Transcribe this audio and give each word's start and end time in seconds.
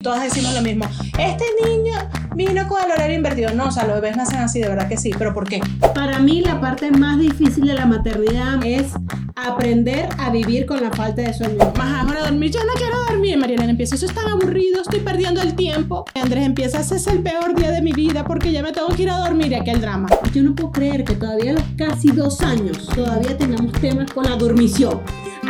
Todas 0.00 0.22
decimos 0.22 0.54
lo 0.54 0.62
mismo. 0.62 0.84
Este 1.18 1.44
niño 1.66 1.94
vino 2.36 2.68
con 2.68 2.80
el 2.84 2.92
horario 2.92 3.16
invertido. 3.16 3.52
No, 3.52 3.66
o 3.66 3.70
sea, 3.72 3.84
los 3.84 3.96
bebés 4.00 4.16
nacen 4.16 4.38
así, 4.38 4.60
de 4.60 4.68
verdad 4.68 4.88
que 4.88 4.96
sí. 4.96 5.10
¿Pero 5.18 5.34
por 5.34 5.48
qué? 5.48 5.60
Para 5.92 6.20
mí 6.20 6.40
la 6.40 6.60
parte 6.60 6.92
más 6.92 7.18
difícil 7.18 7.66
de 7.66 7.74
la 7.74 7.84
maternidad 7.84 8.64
es 8.64 8.92
aprender 9.34 10.08
a 10.18 10.30
vivir 10.30 10.66
con 10.66 10.80
la 10.80 10.92
falta 10.92 11.22
de 11.22 11.34
sueño. 11.34 11.72
Más 11.76 12.00
ahora 12.00 12.20
dormir, 12.20 12.52
yo 12.52 12.60
no 12.60 12.74
quiero 12.74 12.96
dormir. 13.08 13.38
Mariana 13.38 13.64
empieza, 13.64 13.96
eso 13.96 14.06
es 14.06 14.14
tan 14.14 14.28
aburrido, 14.28 14.82
estoy 14.82 15.00
perdiendo 15.00 15.42
el 15.42 15.56
tiempo. 15.56 16.04
Andrés 16.14 16.46
empieza, 16.46 16.78
ese 16.78 16.94
es 16.94 17.08
el 17.08 17.20
peor 17.20 17.56
día 17.56 17.72
de 17.72 17.82
mi 17.82 17.90
vida 17.90 18.22
porque 18.22 18.52
ya 18.52 18.62
me 18.62 18.70
tengo 18.70 18.90
que 18.90 19.02
ir 19.02 19.10
a 19.10 19.18
dormir 19.18 19.50
y 19.50 19.56
aquel 19.56 19.80
drama. 19.80 20.08
Yo 20.32 20.44
no 20.44 20.54
puedo 20.54 20.70
creer 20.70 21.02
que 21.02 21.16
todavía 21.16 21.50
a 21.50 21.54
los 21.54 21.64
casi 21.76 22.12
dos 22.12 22.40
años 22.42 22.86
todavía 22.94 23.36
tengamos 23.36 23.72
temas 23.72 24.12
con 24.12 24.26
la 24.26 24.36
dormición. 24.36 25.00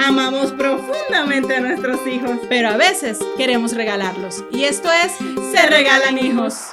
Amamos 0.06 0.52
profundamente 0.52 1.56
a 1.56 1.60
nuestros 1.60 2.06
hijos, 2.06 2.38
pero 2.48 2.68
a 2.68 2.76
veces 2.76 3.18
queremos 3.36 3.74
regalarlos. 3.74 4.44
Y 4.52 4.64
esto 4.64 4.88
es 4.92 5.12
Se 5.50 5.66
Regalan 5.66 6.16
Hijos. 6.18 6.68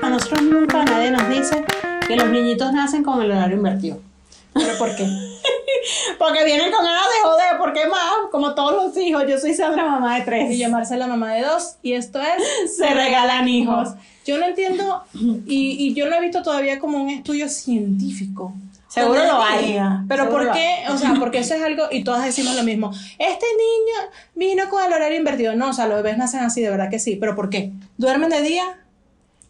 A 0.00 0.08
nosotros 0.08 0.42
nunca 0.42 0.84
nadie 0.84 1.10
nos 1.10 1.28
dice 1.28 1.64
que 2.06 2.14
los 2.16 2.28
niñitos 2.28 2.72
nacen 2.72 3.02
con 3.02 3.20
el 3.20 3.32
horario 3.32 3.56
invertido. 3.56 3.98
¿Pero 4.54 4.78
por 4.78 4.94
qué? 4.94 5.04
Porque 6.18 6.44
vienen 6.44 6.70
con 6.70 6.84
ganas 6.84 7.02
de 7.02 7.28
joder, 7.28 7.58
porque 7.58 7.86
más, 7.88 8.30
como 8.30 8.54
todos 8.54 8.86
los 8.86 8.96
hijos, 8.96 9.24
yo 9.28 9.38
soy 9.38 9.52
Sandra, 9.52 9.84
mamá 9.84 10.16
de 10.16 10.22
tres. 10.22 10.52
Y 10.52 10.58
yo 10.58 10.70
Marcela, 10.70 11.06
mamá 11.06 11.34
de 11.34 11.42
dos. 11.42 11.76
Y 11.82 11.92
esto 11.92 12.20
es 12.20 12.76
Se 12.76 12.88
Regalan 12.88 13.48
Hijos. 13.48 13.90
Yo 14.24 14.38
no 14.38 14.46
entiendo, 14.46 15.02
y, 15.12 15.76
y 15.86 15.92
yo 15.92 16.08
no 16.08 16.16
he 16.16 16.20
visto 16.20 16.42
todavía 16.42 16.78
como 16.78 17.02
un 17.02 17.10
estudio 17.10 17.48
científico. 17.48 18.54
Seguro 18.94 19.24
lo 19.26 19.42
hay. 19.42 19.78
Pero 20.08 20.28
¿por 20.30 20.52
qué? 20.52 20.84
O 20.90 20.96
sea, 20.96 21.14
porque 21.18 21.38
eso 21.38 21.54
es 21.54 21.62
algo, 21.62 21.84
y 21.90 22.04
todas 22.04 22.24
decimos 22.24 22.54
lo 22.56 22.62
mismo. 22.62 22.90
Este 23.18 23.46
niño 23.46 24.10
vino 24.34 24.68
con 24.70 24.84
el 24.84 24.92
horario 24.92 25.18
invertido. 25.18 25.54
No, 25.56 25.70
o 25.70 25.72
sea, 25.72 25.86
los 25.86 25.96
bebés 26.02 26.16
nacen 26.18 26.40
así, 26.40 26.60
de 26.62 26.70
verdad 26.70 26.90
que 26.90 26.98
sí. 26.98 27.16
¿Pero 27.16 27.34
por 27.34 27.50
qué? 27.50 27.72
¿Duermen 27.98 28.30
de 28.30 28.42
día? 28.42 28.64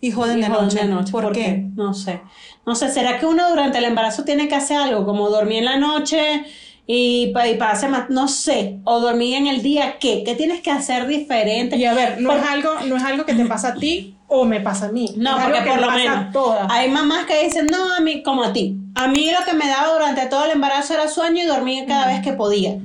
Y 0.00 0.10
joden 0.10 0.40
de 0.40 0.46
Y 0.46 0.50
joden 0.50 0.64
noche. 0.64 0.78
de 0.80 0.84
noche. 0.86 1.12
¿Por, 1.12 1.32
qué? 1.32 1.64
No 1.76 1.94
sé. 1.94 2.20
No 2.66 2.74
sé, 2.74 2.90
¿será 2.90 3.18
que 3.18 3.26
uno 3.26 3.48
durante 3.50 3.78
el 3.78 3.84
embarazo 3.84 4.24
tiene 4.24 4.48
que 4.48 4.54
hacer 4.54 4.76
algo 4.78 5.04
como 5.06 5.28
dormir 5.30 5.58
en 5.58 5.64
la 5.66 5.76
noche 5.78 6.44
y, 6.86 7.32
y 7.34 7.58
hacer 7.60 7.88
más? 7.90 8.10
No 8.10 8.28
sé. 8.28 8.78
O 8.84 9.00
dormir 9.00 9.34
en 9.36 9.46
el 9.46 9.62
día, 9.62 9.98
¿qué? 9.98 10.22
¿Qué 10.24 10.34
tienes 10.34 10.60
que 10.60 10.70
hacer 10.70 11.06
diferente? 11.06 11.76
Y 11.76 11.84
a 11.86 11.94
ver, 11.94 12.20
no 12.20 12.30
Por- 12.30 12.38
es 12.38 12.44
algo, 12.46 12.70
no 12.86 12.96
es 12.96 13.02
algo 13.02 13.24
que 13.24 13.34
te 13.34 13.46
pasa 13.46 13.68
a 13.68 13.74
ti 13.74 14.16
o 14.28 14.44
me 14.44 14.60
pasa 14.60 14.86
a 14.86 14.92
mí. 14.92 15.14
No, 15.16 15.38
porque 15.42 15.60
por 15.62 15.80
lo 15.80 15.90
menos 15.90 16.32
todas. 16.32 16.66
hay 16.70 16.90
mamás 16.90 17.24
que 17.26 17.44
dicen, 17.44 17.66
no, 17.66 17.94
a 17.94 18.00
mí, 18.00 18.22
como 18.22 18.42
a 18.44 18.52
ti. 18.52 18.76
A 18.94 19.08
mí 19.08 19.30
lo 19.30 19.44
que 19.44 19.54
me 19.54 19.66
daba 19.68 19.92
durante 19.92 20.26
todo 20.26 20.44
el 20.44 20.52
embarazo 20.52 20.94
era 20.94 21.08
sueño 21.08 21.42
y 21.42 21.46
dormía 21.46 21.84
cada 21.86 22.06
vez 22.06 22.22
que 22.22 22.32
podía. 22.32 22.78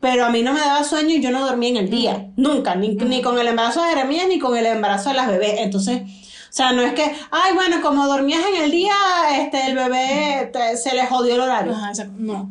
Pero 0.00 0.26
a 0.26 0.30
mí 0.30 0.42
no 0.42 0.52
me 0.52 0.60
daba 0.60 0.84
sueño 0.84 1.10
y 1.16 1.20
yo 1.20 1.30
no 1.30 1.44
dormía 1.44 1.70
en 1.70 1.76
el 1.76 1.90
día. 1.90 2.28
Nunca. 2.36 2.74
Ni, 2.74 2.90
ni 2.90 3.22
con 3.22 3.38
el 3.38 3.48
embarazo 3.48 3.82
de 3.82 3.90
Jeremías 3.90 4.26
ni 4.28 4.38
con 4.38 4.56
el 4.56 4.66
embarazo 4.66 5.10
de 5.10 5.16
las 5.16 5.26
bebés. 5.28 5.54
Entonces, 5.58 6.02
o 6.02 6.52
sea, 6.52 6.72
no 6.72 6.82
es 6.82 6.92
que, 6.92 7.02
ay, 7.30 7.54
bueno, 7.54 7.80
como 7.82 8.06
dormías 8.06 8.40
en 8.54 8.62
el 8.64 8.70
día, 8.70 8.94
este, 9.40 9.66
el 9.66 9.74
bebé 9.74 10.50
te- 10.52 10.76
se 10.76 10.94
le 10.94 11.06
jodió 11.06 11.34
el 11.34 11.40
horario. 11.40 11.72
Ajá, 11.74 11.88
exacto. 11.90 12.14
No. 12.16 12.50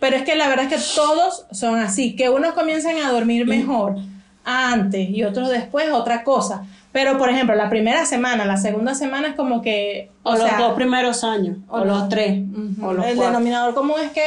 Pero 0.00 0.16
es 0.16 0.22
que 0.24 0.36
la 0.36 0.48
verdad 0.48 0.70
es 0.70 0.74
que 0.74 0.94
todos 0.94 1.46
son 1.52 1.78
así, 1.78 2.16
que 2.16 2.28
unos 2.28 2.52
comienzan 2.54 2.96
a 2.98 3.10
dormir 3.12 3.46
mejor 3.46 3.96
antes 4.44 5.08
y 5.10 5.24
otros 5.24 5.48
después, 5.48 5.90
otra 5.92 6.22
cosa. 6.24 6.64
Pero, 6.96 7.18
por 7.18 7.28
ejemplo, 7.28 7.54
la 7.54 7.68
primera 7.68 8.06
semana, 8.06 8.46
la 8.46 8.56
segunda 8.56 8.94
semana 8.94 9.28
es 9.28 9.34
como 9.34 9.60
que... 9.60 10.08
O, 10.22 10.32
los 10.34 10.56
dos 10.56 10.72
primeros 10.72 11.24
años. 11.24 11.58
O, 11.68 11.84
los 11.84 12.08
tres. 12.08 12.42
O 12.80 12.94
los 12.94 13.04
El 13.06 13.16
cuatro. 13.16 13.32
denominador 13.34 13.74
común 13.74 13.96
es 14.02 14.12
que 14.12 14.22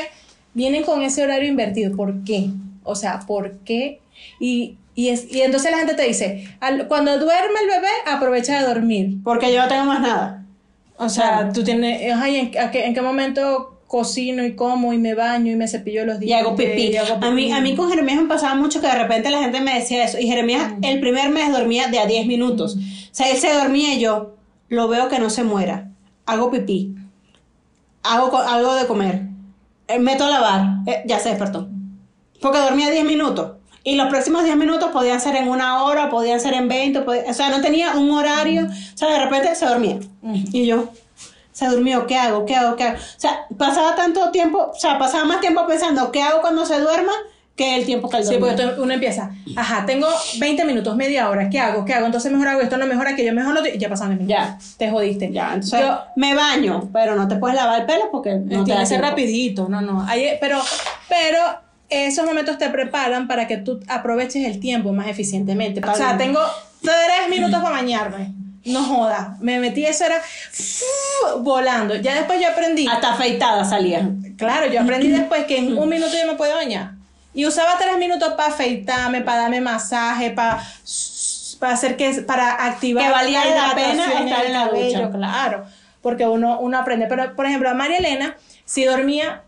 vienen 0.53 0.83
con 0.83 1.01
ese 1.01 1.23
horario 1.23 1.49
invertido. 1.49 1.95
¿Por 1.95 2.23
qué? 2.23 2.51
O 2.83 2.93
sea, 2.93 3.21
¿por 3.25 3.57
qué? 3.61 4.01
Y, 4.39 4.77
y, 4.93 5.09
es, 5.09 5.33
y 5.33 5.41
entonces 5.41 5.71
la 5.71 5.79
gente 5.79 5.95
te 5.95 6.03
dice, 6.03 6.47
al- 6.59 6.87
cuando 6.87 7.17
duerme 7.17 7.59
el 7.63 7.67
bebé, 7.69 7.87
aprovecha 8.05 8.59
de 8.61 8.67
dormir. 8.67 9.17
Porque 9.23 9.51
yo 9.51 9.63
no 9.63 9.67
tengo 9.67 9.85
más 9.85 10.01
nada. 10.01 10.45
O 10.97 11.09
sea, 11.09 11.51
tú 11.51 11.63
tienes, 11.63 12.13
ay, 12.13 12.35
¿en, 12.35 12.59
a 12.59 12.69
qué, 12.69 12.85
¿en 12.85 12.93
qué 12.93 13.01
momento 13.01 13.78
cocino 13.89 14.45
y 14.45 14.55
como 14.55 14.93
y 14.93 14.99
me 14.99 15.15
baño 15.15 15.51
y 15.51 15.55
me 15.55 15.67
cepillo 15.67 16.05
los 16.05 16.17
Y 16.21 16.25
dientes? 16.27 16.45
hago 16.47 16.55
pipí. 16.55 16.83
y 16.91 16.95
hago 16.95 17.15
A 17.25 17.31
mí, 17.31 17.45
pipí? 17.45 17.51
a 17.53 17.59
mí 17.61 17.75
con 17.75 17.89
Jeremías 17.89 18.21
me 18.21 18.27
pasaba 18.27 18.53
mucho 18.53 18.79
que 18.79 18.85
de 18.87 18.93
repente 18.95 19.31
la 19.31 19.39
gente 19.39 19.61
me 19.61 19.73
decía 19.73 20.03
eso. 20.05 20.19
Y 20.19 20.27
Jeremías 20.27 20.73
el 20.83 20.99
primer 20.99 21.29
mes 21.31 21.51
dormía 21.51 21.87
de 21.87 21.97
a 21.99 22.05
10 22.05 22.27
minutos. 22.27 22.75
O 22.77 22.79
sea, 23.15 23.29
él 23.31 23.37
se 23.37 23.51
dormía 23.51 23.95
y 23.95 23.99
yo 23.99 24.35
lo 24.67 24.87
veo 24.87 25.09
que 25.09 25.17
no 25.17 25.31
se 25.31 25.43
muera. 25.43 25.89
Hago 26.27 26.51
pipí. 26.51 26.93
Hago 28.03 28.37
algo 28.37 28.75
de 28.75 28.85
comer. 28.85 29.23
eh, 29.87 29.97
meto 29.99 30.25
a 30.25 30.29
lavar. 30.29 30.61
eh, 30.85 31.01
ya 31.07 31.17
se 31.19 31.29
despertó. 31.29 31.67
Porque 32.41 32.59
dormía 32.59 32.91
10 32.91 33.03
minutos. 33.05 33.53
Y 33.83 33.95
los 33.95 34.07
próximos 34.09 34.43
10 34.43 34.55
minutos 34.55 34.91
podían 34.91 35.19
ser 35.19 35.35
en 35.35 35.47
una 35.49 35.83
hora, 35.83 36.09
podían 36.11 36.39
ser 36.39 36.53
en 36.53 36.67
20. 36.67 37.01
podía- 37.01 37.23
o 37.27 37.33
sea, 37.33 37.49
no 37.49 37.59
tenía 37.61 37.95
un 37.97 38.11
horario. 38.11 38.65
O 38.67 38.97
sea, 38.97 39.09
de 39.09 39.25
repente 39.25 39.55
se 39.55 39.65
dormía. 39.65 39.97
Y 40.53 40.67
yo, 40.67 40.89
se 41.59 41.67
durmió, 41.67 42.07
¿qué 42.07 42.15
hago? 42.15 42.45
¿Qué 42.45 42.55
hago? 42.55 42.77
¿Qué 42.77 42.85
hago? 42.85 42.97
O 42.97 43.19
sea, 43.19 43.45
pasaba 43.57 43.93
tanto 43.95 44.31
tiempo, 44.31 44.71
o 44.73 44.79
sea, 44.79 44.97
pasaba 44.97 45.25
más 45.25 45.41
tiempo 45.41 45.67
pensando, 45.67 46.09
¿qué 46.09 46.21
hago 46.21 46.39
cuando 46.39 46.65
se 46.65 46.79
duerma? 46.79 47.11
Que 47.57 47.75
el 47.75 47.85
tiempo 47.85 48.07
que 48.07 48.23
Sí, 48.23 48.37
porque 48.39 48.65
uno 48.77 48.93
empieza, 48.93 49.31
ajá, 49.57 49.85
tengo 49.85 50.07
20 50.39 50.63
minutos, 50.63 50.95
media 50.95 51.29
hora, 51.29 51.49
¿qué 51.49 51.59
hago? 51.59 51.83
¿Qué 51.83 51.93
hago? 51.93 52.05
Entonces 52.05 52.31
mejor 52.31 52.47
hago 52.47 52.61
esto, 52.61 52.77
no 52.77 52.85
mejor 52.87 53.09
aquello, 53.09 53.33
mejor 53.33 53.53
lo... 53.53 53.65
Ya 53.65 53.89
pasaron 53.89 54.17
10 54.17 54.29
minutos. 54.29 54.47
Ya. 54.47 54.77
Te 54.77 54.89
jodiste. 54.89 55.29
Ya, 55.33 55.47
entonces 55.55 55.81
Yo- 55.81 55.99
me 56.15 56.33
baño, 56.33 56.89
pero 56.93 57.17
no 57.17 57.27
te 57.27 57.35
puedes 57.35 57.57
lavar 57.57 57.81
el 57.81 57.85
pelo 57.85 58.09
porque 58.13 58.35
no 58.35 58.63
tiene 58.63 58.79
que 58.79 58.85
ser 58.85 59.01
rapidito, 59.01 59.67
no, 59.67 59.81
no. 59.81 60.05
Hay- 60.07 60.37
pero, 60.39 60.61
pero 61.09 61.39
esos 61.89 62.25
momentos 62.25 62.57
te 62.57 62.69
preparan 62.69 63.27
para 63.27 63.45
que 63.47 63.57
tú 63.57 63.81
aproveches 63.89 64.45
el 64.47 64.61
tiempo 64.61 64.93
más 64.93 65.07
eficientemente. 65.07 65.81
O 65.85 65.95
sea, 65.95 66.17
tengo 66.17 66.39
tres 66.81 67.29
minutos 67.29 67.61
para 67.61 67.75
bañarme. 67.75 68.33
No 68.69 68.83
joda. 68.83 69.37
Me 69.39 69.59
metí, 69.59 69.85
eso 69.85 70.05
era 70.05 70.21
volando. 71.39 71.95
Ya 71.95 72.15
después 72.15 72.39
yo 72.41 72.49
aprendí. 72.49 72.87
Hasta 72.87 73.13
afeitada 73.13 73.65
salía. 73.65 74.09
Claro, 74.37 74.67
yo 74.67 74.81
aprendí 74.81 75.07
después 75.09 75.45
que 75.45 75.57
en 75.57 75.77
un 75.77 75.89
minuto 75.89 76.11
yo 76.19 76.31
me 76.31 76.37
podía 76.37 76.55
bañar. 76.55 76.91
Y 77.33 77.45
usaba 77.45 77.77
tres 77.77 77.97
minutos 77.97 78.33
para 78.33 78.49
afeitarme, 78.49 79.21
para 79.21 79.43
darme 79.43 79.61
masaje, 79.61 80.31
para, 80.31 80.63
para 81.59 81.73
hacer 81.73 81.95
que 81.95 82.11
para 82.23 82.65
activar 82.65 83.05
Que 83.05 83.11
valía 83.11 83.45
la 83.45 83.75
pena 83.75 84.05
estar 84.05 84.45
en 84.45 84.53
la 84.53 84.65
cabello, 84.65 85.07
ducha. 85.07 85.11
claro, 85.11 85.65
porque 86.01 86.27
uno, 86.27 86.59
uno 86.59 86.77
aprende. 86.77 87.05
Pero, 87.07 87.35
por 87.35 87.45
ejemplo, 87.45 87.69
a 87.69 87.73
María 87.73 87.97
Elena, 87.97 88.35
si 88.65 88.83
dormía 88.85 89.43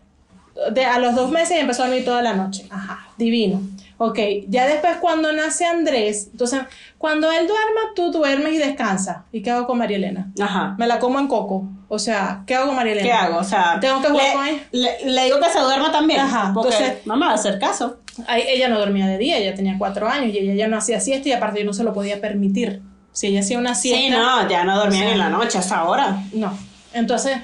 de, 0.70 0.84
a 0.84 0.98
los 0.98 1.14
dos 1.14 1.30
meses 1.30 1.56
y 1.56 1.60
empezó 1.60 1.82
a 1.82 1.86
dormir 1.86 2.04
toda 2.04 2.22
la 2.22 2.34
noche. 2.34 2.66
Ajá, 2.70 3.08
divino. 3.16 3.60
Ok, 4.04 4.18
ya 4.48 4.66
después 4.66 4.96
cuando 5.00 5.32
nace 5.32 5.64
Andrés, 5.64 6.30
entonces, 6.32 6.62
cuando 6.98 7.30
él 7.30 7.46
duerma, 7.46 7.80
tú 7.94 8.10
duermes 8.10 8.54
y 8.54 8.58
descansas. 8.58 9.18
¿Y 9.30 9.42
qué 9.42 9.52
hago 9.52 9.64
con 9.64 9.78
María 9.78 9.96
Elena? 9.96 10.32
Ajá. 10.40 10.74
Me 10.76 10.88
la 10.88 10.98
como 10.98 11.20
en 11.20 11.28
coco. 11.28 11.68
O 11.86 12.00
sea, 12.00 12.42
¿qué 12.44 12.56
hago 12.56 12.66
con 12.66 12.74
María 12.74 12.94
Elena? 12.94 13.06
¿Qué 13.06 13.12
hago? 13.12 13.38
O 13.38 13.44
sea, 13.44 13.78
Tengo 13.80 14.02
que 14.02 14.08
jugar 14.08 14.26
le, 14.26 14.32
con 14.32 14.46
ella. 14.48 14.62
Le, 14.72 15.10
le 15.12 15.24
digo 15.26 15.38
que 15.38 15.50
se 15.50 15.60
duerma 15.60 15.92
también. 15.92 16.18
Ajá, 16.18 16.50
Porque 16.52 16.74
entonces- 16.74 17.06
a 17.06 17.32
hacer 17.32 17.60
caso. 17.60 17.98
Ay, 18.26 18.42
ella 18.48 18.68
no 18.68 18.80
dormía 18.80 19.06
de 19.06 19.18
día, 19.18 19.38
ella 19.38 19.54
tenía 19.54 19.76
cuatro 19.78 20.08
años 20.08 20.34
y 20.34 20.38
ella 20.38 20.54
ya 20.54 20.66
no 20.66 20.76
hacía 20.76 20.98
siesta 20.98 21.28
y 21.28 21.32
aparte 21.32 21.60
yo 21.60 21.64
no 21.64 21.72
se 21.72 21.84
lo 21.84 21.92
podía 21.92 22.20
permitir. 22.20 22.82
Si 23.12 23.28
ella 23.28 23.38
hacía 23.38 23.56
una 23.56 23.76
siesta. 23.76 24.00
Sí, 24.00 24.10
no, 24.10 24.48
ya 24.48 24.64
no 24.64 24.78
dormían 24.78 25.02
o 25.04 25.06
sea, 25.06 25.12
en 25.12 25.18
la 25.20 25.28
noche 25.28 25.58
hasta 25.58 25.76
ahora. 25.76 26.24
No. 26.32 26.52
Entonces, 26.92 27.38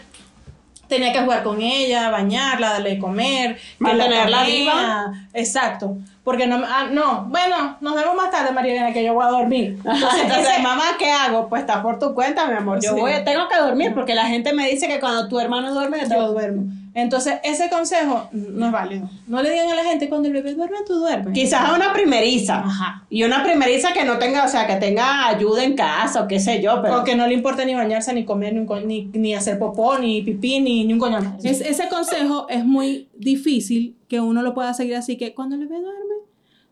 tenía 0.89 1.13
que 1.13 1.21
jugar 1.21 1.43
con 1.43 1.61
ella, 1.61 2.11
bañarla, 2.11 2.71
darle 2.71 2.91
de 2.91 2.99
comer, 2.99 3.59
Mantenerla 3.79 4.43
viva. 4.45 5.13
Exacto. 5.35 5.97
Porque 6.25 6.47
no, 6.47 6.63
ah, 6.67 6.89
no, 6.91 7.25
bueno, 7.29 7.77
nos 7.81 7.95
vemos 7.95 8.15
más 8.15 8.31
tarde, 8.31 8.53
María 8.53 8.73
Elena, 8.73 8.93
que 8.93 9.03
yo 9.03 9.15
voy 9.15 9.25
a 9.25 9.29
dormir. 9.29 9.79
Entonces, 9.85 10.63
mamá, 10.63 10.85
¿qué 10.99 11.11
hago? 11.11 11.49
Pues 11.49 11.61
está 11.63 11.83
por 11.83 11.99
tu 11.99 12.13
cuenta, 12.15 12.47
mi 12.47 12.55
amor. 12.55 12.81
Yo 12.83 12.95
Sí. 12.95 13.01
voy, 13.01 13.13
tengo 13.25 13.49
que 13.49 13.57
dormir 13.57 13.95
porque 13.95 14.15
la 14.15 14.27
gente 14.27 14.53
me 14.53 14.69
dice 14.69 14.89
que 14.89 15.01
cuando 15.01 15.29
tu 15.29 15.39
hermano 15.41 15.73
duerme, 15.73 16.01
yo 16.01 16.09
yo 16.17 16.33
duermo. 16.33 16.65
Entonces, 17.01 17.35
ese 17.45 17.71
consejo 17.71 18.29
no 18.33 18.67
es 18.67 18.73
válido. 18.73 19.09
No 19.27 19.41
le 19.43 19.51
digan 19.51 19.71
a 19.71 19.75
la 19.75 19.85
gente, 19.85 20.09
cuando 20.09 20.29
el 20.29 20.35
bebé 20.35 20.55
duerme, 20.55 20.79
tú 20.87 20.95
duermes. 20.95 21.33
Quizás 21.33 21.63
a 21.69 21.75
una 21.75 21.93
primeriza. 21.93 22.59
Ajá. 22.59 23.05
Y 23.11 23.25
una 23.25 23.43
primeriza 23.43 23.93
que 23.93 24.05
no 24.05 24.19
tenga, 24.19 24.45
o 24.45 24.49
sea, 24.49 24.67
que 24.67 24.77
tenga 24.77 25.27
ayuda 25.29 25.63
en 25.65 25.75
casa 25.77 26.23
o 26.23 26.29
qué 26.29 26.41
sé 26.41 26.61
yo, 26.63 26.81
pero. 26.83 27.01
O 27.01 27.05
que 27.05 27.15
no 27.17 27.27
le 27.27 27.35
importa 27.35 27.65
ni 27.65 27.75
bañarse, 27.75 28.13
ni 28.13 28.25
comer, 28.25 28.53
ni, 28.55 28.67
ni, 28.85 29.05
ni 29.19 29.35
hacer 29.35 29.59
popó, 29.59 29.99
ni 29.99 30.23
pipí, 30.23 30.61
ni, 30.61 30.85
ni 30.85 30.93
un 30.93 30.99
coño. 30.99 31.19
Es- 31.43 31.61
ese 31.61 31.89
consejo 31.89 32.47
es 32.49 32.65
muy 32.65 33.09
difícil 33.17 33.95
que 34.09 34.21
uno 34.21 34.43
lo 34.43 34.55
pueda 34.55 34.75
seguir 34.75 34.97
así 34.97 35.17
que 35.17 35.35
cuando 35.35 35.55
el 35.57 35.63
bebé 35.69 35.81
duerme, 35.81 36.15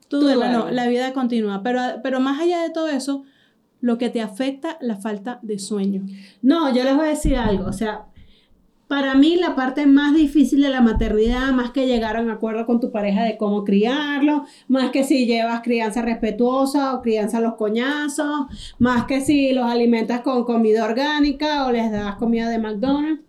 tú, 0.09 0.21
Tú 0.21 0.27
duermes. 0.27 0.51
No, 0.53 0.71
la 0.71 0.87
vida 0.89 1.13
continúa. 1.13 1.63
Pero, 1.63 1.81
pero 2.03 2.21
más 2.21 2.41
allá 2.41 2.63
de 2.63 2.71
todo 2.71 2.89
eso, 2.89 3.25
lo 3.81 3.99
que 3.99 4.09
te 4.09 4.21
afecta, 4.23 4.79
la 4.81 4.97
falta 4.97 5.39
de 5.43 5.59
sueño. 5.59 6.03
No, 6.43 6.75
yo 6.75 6.83
les 6.83 6.97
voy 6.97 7.07
a 7.07 7.11
decir 7.11 7.37
algo, 7.37 7.67
o 7.67 7.73
sea, 7.73 8.07
para 8.89 9.15
mí 9.15 9.37
la 9.37 9.57
parte 9.57 9.87
más 9.87 10.15
difícil 10.15 10.63
de 10.63 10.69
la 10.69 10.81
maternidad, 10.81 11.53
más 11.53 11.71
que 11.71 11.87
llegar 11.87 12.17
a 12.17 12.21
un 12.21 12.31
acuerdo 12.31 12.67
con 12.67 12.81
tu 12.81 12.93
pareja 12.93 13.25
de 13.25 13.37
cómo 13.37 13.65
criarlo, 13.65 14.45
más 14.69 14.91
que 14.91 15.03
si 15.03 15.27
llevas 15.27 15.63
crianza 15.63 16.03
respetuosa 16.03 16.95
o 16.95 17.03
crianza 17.03 17.39
a 17.39 17.41
los 17.41 17.55
coñazos, 17.55 18.47
más 18.79 19.07
que 19.07 19.21
si 19.21 19.53
los 19.53 19.65
alimentas 19.65 20.21
con 20.21 20.45
comida 20.45 20.85
orgánica 20.85 21.67
o 21.67 21.73
les 21.73 21.91
das 21.91 22.17
comida 22.17 22.49
de 22.49 22.59
McDonald's, 22.59 23.23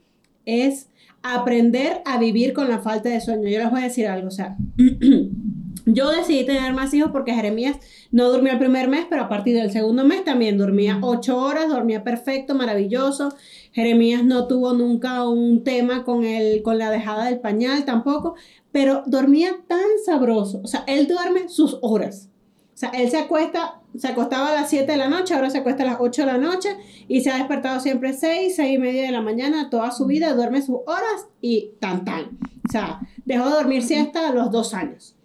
es 0.46 0.90
aprender 1.24 2.02
a 2.06 2.18
vivir 2.20 2.54
con 2.54 2.70
la 2.70 2.80
falta 2.80 3.10
de 3.10 3.20
sueño. 3.20 3.50
Yo 3.50 3.60
les 3.60 3.72
voy 3.72 3.82
a 3.82 3.86
decir 3.86 4.08
algo, 4.08 4.28
o 4.28 4.32
sea, 4.32 4.56
yo 5.88 6.12
decidí 6.12 6.46
tener 6.46 6.74
más 6.74 6.94
hijos 6.94 7.12
porque 7.12 7.34
Jeremías 7.34 7.78
no 8.12 8.30
durmió 8.30 8.52
el 8.52 8.60
primer 8.60 8.90
mes, 8.90 9.06
pero 9.10 9.24
a 9.24 9.30
partir 9.30 9.56
del 9.56 9.72
segundo 9.72 10.04
mes 10.04 10.24
también 10.24 10.58
dormía 10.58 11.00
ocho 11.02 11.38
horas, 11.38 11.70
dormía 11.70 12.04
perfecto, 12.04 12.56
maravilloso. 12.56 13.34
Jeremías 13.72 14.24
no 14.24 14.48
tuvo 14.48 14.74
nunca 14.74 15.28
un 15.28 15.64
tema 15.64 16.04
con, 16.04 16.26
el, 16.26 16.62
con 16.62 16.78
la 16.78 16.92
dejada 16.92 17.26
del 17.26 17.40
pañal 17.40 17.86
tampoco, 17.86 18.36
pero 18.72 19.04
dormía 19.06 19.58
tan 19.68 19.86
sabroso. 20.06 20.62
O 20.64 20.68
sea, 20.68 20.84
él 20.88 21.08
duerme 21.08 21.48
sus 21.48 21.78
horas. 21.82 22.30
O 22.74 22.80
sea, 22.80 22.90
él 22.90 23.10
se 23.10 23.18
acuesta, 23.18 23.82
se 23.98 24.08
acostaba 24.08 24.50
a 24.50 24.54
las 24.54 24.70
7 24.70 24.92
de 24.92 24.98
la 24.98 25.10
noche, 25.10 25.34
ahora 25.34 25.50
se 25.50 25.58
acuesta 25.58 25.84
a 25.84 25.88
las 25.88 25.98
8 26.00 26.22
de 26.22 26.28
la 26.28 26.38
noche 26.38 26.78
y 27.08 27.22
se 27.22 27.32
ha 27.32 27.38
despertado 27.38 27.80
siempre 27.80 28.14
6, 28.14 28.56
6 28.56 28.76
y 28.76 28.78
media 28.78 29.04
de 29.04 29.12
la 29.12 29.22
mañana, 29.22 29.72
toda 29.72 29.90
su 29.92 30.06
vida, 30.06 30.34
duerme 30.34 30.62
sus 30.62 30.78
horas 30.86 31.28
y 31.42 31.72
tan 31.80 32.06
tan. 32.06 32.38
O 32.68 32.72
sea, 32.72 33.00
dejó 33.26 33.46
de 33.46 33.52
dormir 33.52 33.82
siesta 33.82 34.28
a 34.28 34.34
los 34.34 34.52
dos 34.52 34.76
años. 34.76 35.17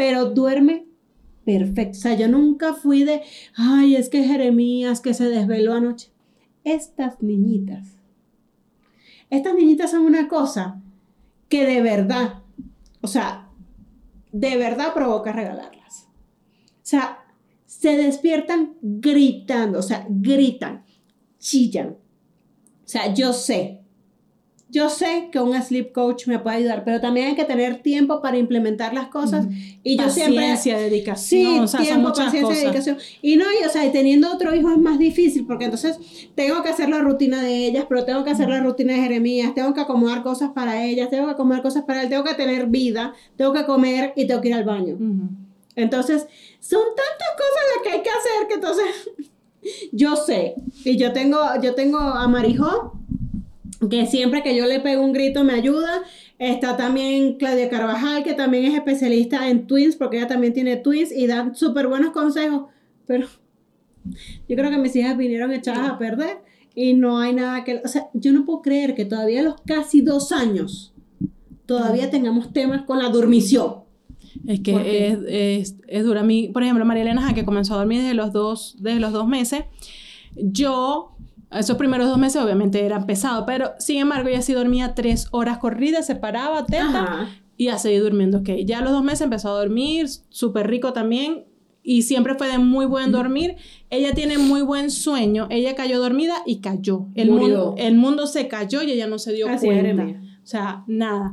Pero 0.00 0.30
duerme 0.30 0.86
perfecto. 1.44 1.98
O 1.98 2.00
sea, 2.00 2.14
yo 2.16 2.26
nunca 2.26 2.72
fui 2.72 3.04
de, 3.04 3.20
ay, 3.54 3.96
es 3.96 4.08
que 4.08 4.24
Jeremías 4.24 5.02
que 5.02 5.12
se 5.12 5.28
desveló 5.28 5.74
anoche. 5.74 6.08
Estas 6.64 7.20
niñitas, 7.22 7.98
estas 9.28 9.54
niñitas 9.54 9.90
son 9.90 10.06
una 10.06 10.26
cosa 10.26 10.80
que 11.50 11.66
de 11.66 11.82
verdad, 11.82 12.42
o 13.02 13.08
sea, 13.08 13.50
de 14.32 14.56
verdad 14.56 14.94
provoca 14.94 15.32
regalarlas. 15.32 16.08
O 16.76 16.80
sea, 16.80 17.18
se 17.66 17.98
despiertan 17.98 18.78
gritando, 18.80 19.80
o 19.80 19.82
sea, 19.82 20.06
gritan, 20.08 20.86
chillan. 21.38 21.98
O 22.86 22.88
sea, 22.88 23.12
yo 23.12 23.34
sé, 23.34 23.79
yo 24.70 24.88
sé 24.88 25.28
que 25.32 25.40
un 25.40 25.60
sleep 25.60 25.92
coach 25.92 26.26
me 26.28 26.38
puede 26.38 26.58
ayudar, 26.58 26.84
pero 26.84 27.00
también 27.00 27.28
hay 27.28 27.34
que 27.34 27.44
tener 27.44 27.82
tiempo 27.82 28.22
para 28.22 28.38
implementar 28.38 28.94
las 28.94 29.08
cosas. 29.08 29.46
Y 29.82 29.96
yo 29.96 30.08
siempre... 30.08 30.50
Paciencia, 30.50 30.78
Sí, 30.78 30.84
dedicación, 30.84 31.60
o 31.60 31.68
sea, 31.68 31.80
tiempo, 31.80 32.08
muchas 32.08 32.26
paciencia, 32.26 32.48
cosas. 32.48 32.62
dedicación. 32.62 32.98
Y 33.20 33.36
no, 33.36 33.44
y, 33.44 33.64
o 33.64 33.68
sea, 33.68 33.90
teniendo 33.90 34.32
otro 34.32 34.54
hijo 34.54 34.70
es 34.70 34.78
más 34.78 34.98
difícil 34.98 35.44
porque 35.46 35.64
entonces 35.64 35.98
tengo 36.34 36.62
que 36.62 36.68
hacer 36.68 36.88
la 36.88 37.00
rutina 37.00 37.42
de 37.42 37.66
ellas, 37.66 37.86
pero 37.88 38.04
tengo 38.04 38.22
que 38.22 38.30
hacer 38.30 38.48
la 38.48 38.60
rutina 38.60 38.94
de 38.94 39.00
Jeremías, 39.00 39.54
tengo 39.54 39.74
que 39.74 39.80
acomodar 39.80 40.22
cosas 40.22 40.50
para 40.54 40.84
ellas, 40.84 41.10
tengo 41.10 41.26
que 41.26 41.32
acomodar 41.32 41.62
cosas 41.62 41.84
para 41.84 42.02
él, 42.02 42.08
tengo 42.08 42.24
que 42.24 42.34
tener 42.34 42.66
vida, 42.66 43.14
tengo 43.36 43.52
que 43.52 43.64
comer 43.64 44.12
y 44.16 44.26
tengo 44.26 44.40
que 44.40 44.48
ir 44.48 44.54
al 44.54 44.64
baño. 44.64 44.96
Entonces, 45.76 46.26
son 46.60 46.82
tantas 46.94 47.28
cosas 47.36 47.62
las 47.74 47.82
que 47.82 47.90
hay 47.90 48.02
que 48.02 48.10
hacer 48.10 48.48
que 48.48 48.54
entonces 48.54 49.30
yo 49.92 50.16
sé, 50.16 50.54
y 50.84 50.96
yo 50.96 51.12
tengo, 51.12 51.38
yo 51.62 51.74
tengo 51.74 51.98
a 51.98 52.26
Marijó, 52.28 52.99
que 53.88 54.06
siempre 54.06 54.42
que 54.42 54.56
yo 54.56 54.66
le 54.66 54.80
pego 54.80 55.02
un 55.02 55.12
grito 55.12 55.44
me 55.44 55.54
ayuda. 55.54 56.02
Está 56.38 56.76
también 56.76 57.36
Claudia 57.36 57.68
Carvajal, 57.68 58.22
que 58.24 58.34
también 58.34 58.64
es 58.64 58.74
especialista 58.74 59.48
en 59.48 59.66
twins, 59.66 59.96
porque 59.96 60.18
ella 60.18 60.26
también 60.26 60.52
tiene 60.52 60.76
twins 60.76 61.12
y 61.12 61.26
dan 61.26 61.54
súper 61.54 61.86
buenos 61.86 62.10
consejos. 62.10 62.64
Pero 63.06 63.26
yo 64.48 64.56
creo 64.56 64.70
que 64.70 64.78
mis 64.78 64.96
hijas 64.96 65.16
vinieron 65.16 65.52
echadas 65.52 65.90
a 65.90 65.98
perder 65.98 66.38
y 66.74 66.94
no 66.94 67.18
hay 67.18 67.34
nada 67.34 67.64
que... 67.64 67.80
O 67.84 67.88
sea, 67.88 68.08
yo 68.14 68.32
no 68.32 68.44
puedo 68.44 68.62
creer 68.62 68.94
que 68.94 69.04
todavía 69.04 69.40
a 69.40 69.44
los 69.44 69.60
casi 69.62 70.00
dos 70.00 70.32
años 70.32 70.92
todavía 71.66 72.10
tengamos 72.10 72.52
temas 72.52 72.82
con 72.82 72.98
la 72.98 73.10
dormición. 73.10 73.84
Es 74.46 74.60
que 74.60 75.08
es, 75.08 75.18
es, 75.28 75.76
es 75.86 76.04
dura. 76.04 76.20
A 76.20 76.24
mí, 76.24 76.48
por 76.52 76.62
ejemplo, 76.64 76.84
María 76.84 77.02
Elena, 77.02 77.32
que 77.32 77.44
comenzó 77.44 77.74
a 77.74 77.78
dormir 77.78 78.02
desde 78.02 78.14
los 78.14 78.32
dos, 78.32 78.76
desde 78.80 78.98
los 78.98 79.12
dos 79.12 79.28
meses, 79.28 79.64
yo, 80.34 81.12
esos 81.52 81.76
primeros 81.76 82.08
dos 82.08 82.18
meses 82.18 82.40
obviamente 82.42 82.84
eran 82.84 83.06
pesados, 83.06 83.44
pero 83.46 83.72
sin 83.78 83.98
embargo 83.98 84.28
ella 84.28 84.42
sí 84.42 84.52
dormía 84.52 84.94
tres 84.94 85.28
horas 85.32 85.58
corridas, 85.58 86.06
se 86.06 86.14
paraba, 86.14 86.64
teta, 86.66 87.02
Ajá. 87.02 87.28
y 87.56 87.68
a 87.68 87.78
seguir 87.78 88.02
durmiendo. 88.02 88.38
Ok, 88.38 88.50
ya 88.64 88.78
a 88.78 88.82
los 88.82 88.92
dos 88.92 89.02
meses 89.02 89.22
empezó 89.22 89.50
a 89.50 89.58
dormir, 89.58 90.06
súper 90.28 90.68
rico 90.68 90.92
también, 90.92 91.44
y 91.82 92.02
siempre 92.02 92.34
fue 92.34 92.48
de 92.48 92.58
muy 92.58 92.86
buen 92.86 93.10
dormir. 93.10 93.56
Ella 93.88 94.14
tiene 94.14 94.38
muy 94.38 94.62
buen 94.62 94.90
sueño, 94.90 95.48
ella 95.50 95.74
cayó 95.74 95.98
dormida 95.98 96.36
y 96.46 96.60
cayó. 96.60 97.06
El, 97.14 97.30
Murió. 97.30 97.46
mundo, 97.46 97.74
el 97.78 97.94
mundo 97.96 98.26
se 98.26 98.48
cayó 98.48 98.82
y 98.82 98.92
ella 98.92 99.06
no 99.06 99.18
se 99.18 99.32
dio 99.32 99.48
Así 99.48 99.66
cuenta. 99.66 100.04
O 100.42 100.46
sea, 100.46 100.84
nada. 100.86 101.32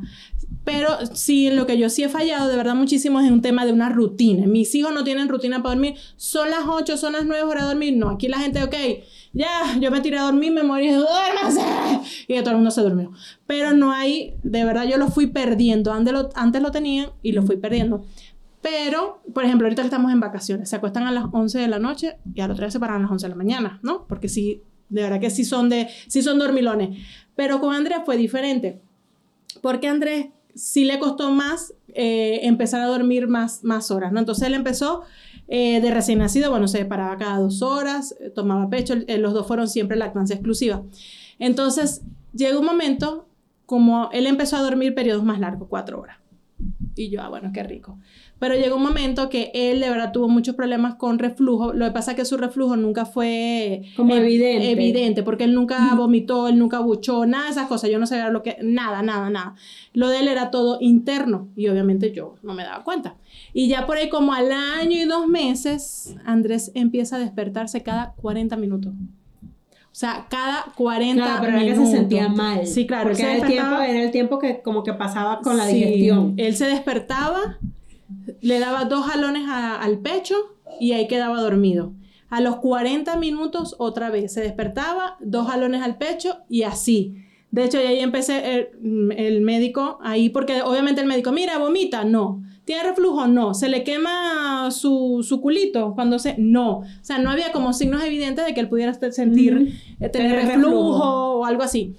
Pero 0.63 0.89
sí, 1.13 1.49
lo 1.49 1.65
que 1.65 1.77
yo 1.77 1.89
sí 1.89 2.03
he 2.03 2.09
fallado 2.09 2.49
de 2.49 2.57
verdad 2.57 2.75
muchísimo 2.75 3.19
es 3.21 3.31
un 3.31 3.41
tema 3.41 3.65
de 3.65 3.71
una 3.71 3.89
rutina. 3.89 4.47
Mis 4.47 4.75
hijos 4.75 4.93
no 4.93 5.03
tienen 5.03 5.29
rutina 5.29 5.63
para 5.63 5.75
dormir. 5.75 5.95
Son 6.17 6.49
las 6.49 6.61
8, 6.67 6.97
son 6.97 7.13
las 7.13 7.25
9 7.25 7.43
horas 7.43 7.63
de 7.63 7.69
dormir. 7.69 7.95
No, 7.95 8.09
aquí 8.09 8.27
la 8.27 8.37
gente, 8.39 8.61
ok, 8.63 8.75
ya, 9.37 9.77
yo 9.79 9.91
me 9.91 10.01
tiré 10.01 10.17
a 10.17 10.23
dormir, 10.23 10.51
me 10.51 10.63
morí, 10.63 10.89
duérmase. 10.89 11.61
Y 12.27 12.37
todo 12.39 12.51
el 12.51 12.55
mundo 12.57 12.71
se 12.71 12.81
durmió. 12.81 13.11
Pero 13.45 13.73
no 13.73 13.91
hay, 13.91 14.33
de 14.43 14.65
verdad 14.65 14.85
yo 14.85 14.97
lo 14.97 15.07
fui 15.07 15.27
perdiendo. 15.27 15.93
Antes 15.93 16.13
lo, 16.13 16.29
antes 16.35 16.61
lo 16.61 16.71
tenían 16.71 17.11
y 17.21 17.31
lo 17.31 17.43
fui 17.43 17.57
perdiendo. 17.57 18.03
Pero, 18.61 19.21
por 19.33 19.45
ejemplo, 19.45 19.67
ahorita 19.67 19.83
que 19.83 19.87
estamos 19.87 20.11
en 20.11 20.19
vacaciones, 20.19 20.69
se 20.69 20.75
acuestan 20.75 21.03
a 21.03 21.11
las 21.11 21.25
11 21.31 21.59
de 21.59 21.67
la 21.67 21.79
noche 21.79 22.17
y 22.33 22.41
al 22.41 22.51
otro 22.51 22.65
día 22.65 22.71
se 22.71 22.79
paran 22.79 22.97
a 22.97 22.99
las 23.03 23.11
11 23.11 23.25
de 23.25 23.29
la 23.29 23.35
mañana, 23.35 23.79
¿no? 23.83 24.05
Porque 24.07 24.27
sí, 24.27 24.61
de 24.89 25.03
verdad 25.03 25.19
que 25.19 25.29
sí 25.29 25.45
son, 25.45 25.69
de, 25.69 25.87
sí 26.07 26.21
son 26.21 26.39
dormilones. 26.39 26.97
Pero 27.35 27.59
con 27.61 27.75
Andrea 27.75 28.01
fue 28.03 28.17
diferente. 28.17 28.81
Porque 29.61 29.87
Andrés 29.87 30.27
sí 30.55 30.85
le 30.85 30.99
costó 30.99 31.31
más 31.31 31.73
eh, 31.93 32.39
empezar 32.43 32.81
a 32.81 32.87
dormir 32.87 33.27
más, 33.27 33.63
más 33.63 33.91
horas, 33.91 34.11
¿no? 34.11 34.19
Entonces 34.19 34.47
él 34.47 34.53
empezó 34.53 35.03
eh, 35.47 35.79
de 35.79 35.91
recién 35.91 36.19
nacido, 36.19 36.51
bueno, 36.51 36.67
se 36.67 36.83
paraba 36.85 37.17
cada 37.17 37.39
dos 37.39 37.61
horas, 37.61 38.15
eh, 38.19 38.29
tomaba 38.29 38.69
pecho, 38.69 38.95
eh, 39.07 39.17
los 39.17 39.33
dos 39.33 39.47
fueron 39.47 39.67
siempre 39.67 39.97
lactancia 39.97 40.35
exclusiva. 40.35 40.83
Entonces 41.39 42.01
llegó 42.33 42.59
un 42.59 42.65
momento, 42.65 43.27
como 43.65 44.09
él 44.11 44.27
empezó 44.27 44.57
a 44.57 44.61
dormir 44.61 44.93
periodos 44.93 45.23
más 45.23 45.39
largos, 45.39 45.67
cuatro 45.69 46.01
horas. 46.01 46.17
Y 46.97 47.09
yo, 47.09 47.21
ah, 47.21 47.29
bueno, 47.29 47.51
qué 47.53 47.63
rico. 47.63 47.99
Pero 48.39 48.55
llegó 48.55 48.75
un 48.75 48.83
momento 48.83 49.29
que 49.29 49.51
él 49.53 49.79
de 49.79 49.89
verdad 49.89 50.11
tuvo 50.11 50.27
muchos 50.29 50.55
problemas 50.55 50.95
con 50.95 51.19
reflujo. 51.19 51.73
Lo 51.73 51.85
que 51.85 51.91
pasa 51.91 52.11
es 52.11 52.17
que 52.17 52.25
su 52.25 52.37
reflujo 52.37 52.75
nunca 52.75 53.05
fue 53.05 53.83
Como 53.95 54.13
eh, 54.15 54.19
evidente. 54.19 54.71
evidente, 54.71 55.23
porque 55.23 55.45
él 55.45 55.53
nunca 55.53 55.93
vomitó, 55.95 56.47
él 56.47 56.57
nunca 56.57 56.79
buchó, 56.79 57.25
nada 57.25 57.45
de 57.45 57.51
esas 57.51 57.67
cosas. 57.67 57.89
Yo 57.89 57.99
no 57.99 58.05
sabía 58.07 58.29
lo 58.29 58.43
que, 58.43 58.57
nada, 58.61 59.01
nada, 59.01 59.29
nada. 59.29 59.55
Lo 59.93 60.09
de 60.09 60.19
él 60.19 60.27
era 60.27 60.51
todo 60.51 60.77
interno 60.81 61.49
y 61.55 61.67
obviamente 61.67 62.11
yo 62.11 62.35
no 62.43 62.53
me 62.53 62.63
daba 62.63 62.83
cuenta. 62.83 63.15
Y 63.53 63.67
ya 63.67 63.85
por 63.87 63.97
ahí 63.97 64.09
como 64.09 64.33
al 64.33 64.51
año 64.51 64.97
y 64.97 65.05
dos 65.05 65.27
meses, 65.27 66.15
Andrés 66.25 66.71
empieza 66.75 67.15
a 67.15 67.19
despertarse 67.19 67.83
cada 67.83 68.13
40 68.21 68.55
minutos. 68.57 68.93
O 69.97 69.99
sea, 69.99 70.27
cada 70.29 70.65
40 70.75 71.23
Claro, 71.23 71.39
pero 71.41 71.53
era 71.53 71.61
que 71.65 71.71
minutos. 71.71 71.89
se 71.89 71.97
sentía 71.97 72.29
mal. 72.29 72.67
Sí, 72.67 72.85
claro. 72.85 73.09
Porque 73.09 73.23
era 73.23 73.33
el, 73.37 73.45
tiempo, 73.47 73.75
era 73.81 74.03
el 74.03 74.11
tiempo 74.11 74.37
que 74.37 74.61
como 74.61 74.83
que 74.83 74.93
pasaba 74.93 75.41
con 75.41 75.57
la 75.57 75.65
Sí, 75.65 75.73
digestión. 75.73 76.35
Él 76.37 76.55
se 76.55 76.65
despertaba, 76.67 77.57
le 78.41 78.59
daba 78.59 78.85
dos 78.85 79.07
jalones 79.07 79.47
a- 79.49 79.81
al 79.81 79.97
pecho 79.97 80.35
y 80.79 80.91
ahí 80.91 81.07
quedaba 81.07 81.41
dormido. 81.41 81.93
A 82.29 82.41
los 82.41 82.57
40 82.57 83.15
minutos 83.17 83.75
otra 83.79 84.11
vez 84.11 84.31
se 84.33 84.41
despertaba, 84.41 85.17
dos 85.19 85.47
jalones 85.49 85.81
al 85.81 85.97
pecho 85.97 86.37
y 86.47 86.61
así. 86.61 87.15
De 87.49 87.63
hecho, 87.63 87.79
ahí 87.79 87.99
empecé 87.99 88.67
el, 88.83 89.11
el 89.17 89.41
médico 89.41 89.97
ahí, 90.03 90.29
porque 90.29 90.61
obviamente 90.61 91.01
el 91.01 91.07
médico, 91.07 91.31
mira, 91.31 91.57
vomita, 91.57 92.03
no. 92.03 92.43
¿Tiene 92.67 92.83
reflujo? 92.83 93.27
No. 93.27 93.53
¿Se 93.53 93.69
le 93.69 93.85
quema 93.85 94.69
su, 94.71 95.25
su 95.25 95.39
culito 95.39 95.93
cuando 95.95 96.19
se...? 96.19 96.35
No. 96.37 96.79
O 96.79 96.85
sea, 97.01 97.17
no 97.17 97.29
había 97.29 97.53
como 97.53 97.71
signos 97.71 98.03
evidentes 98.03 98.45
de 98.45 98.53
que 98.53 98.59
él 98.59 98.67
pudiera 98.67 98.93
sentir, 98.93 99.73
eh, 100.01 100.09
tener 100.09 100.35
reflujo, 100.35 100.51
reflujo. 100.57 101.39
o 101.39 101.45
algo 101.45 101.63
así. 101.63 101.95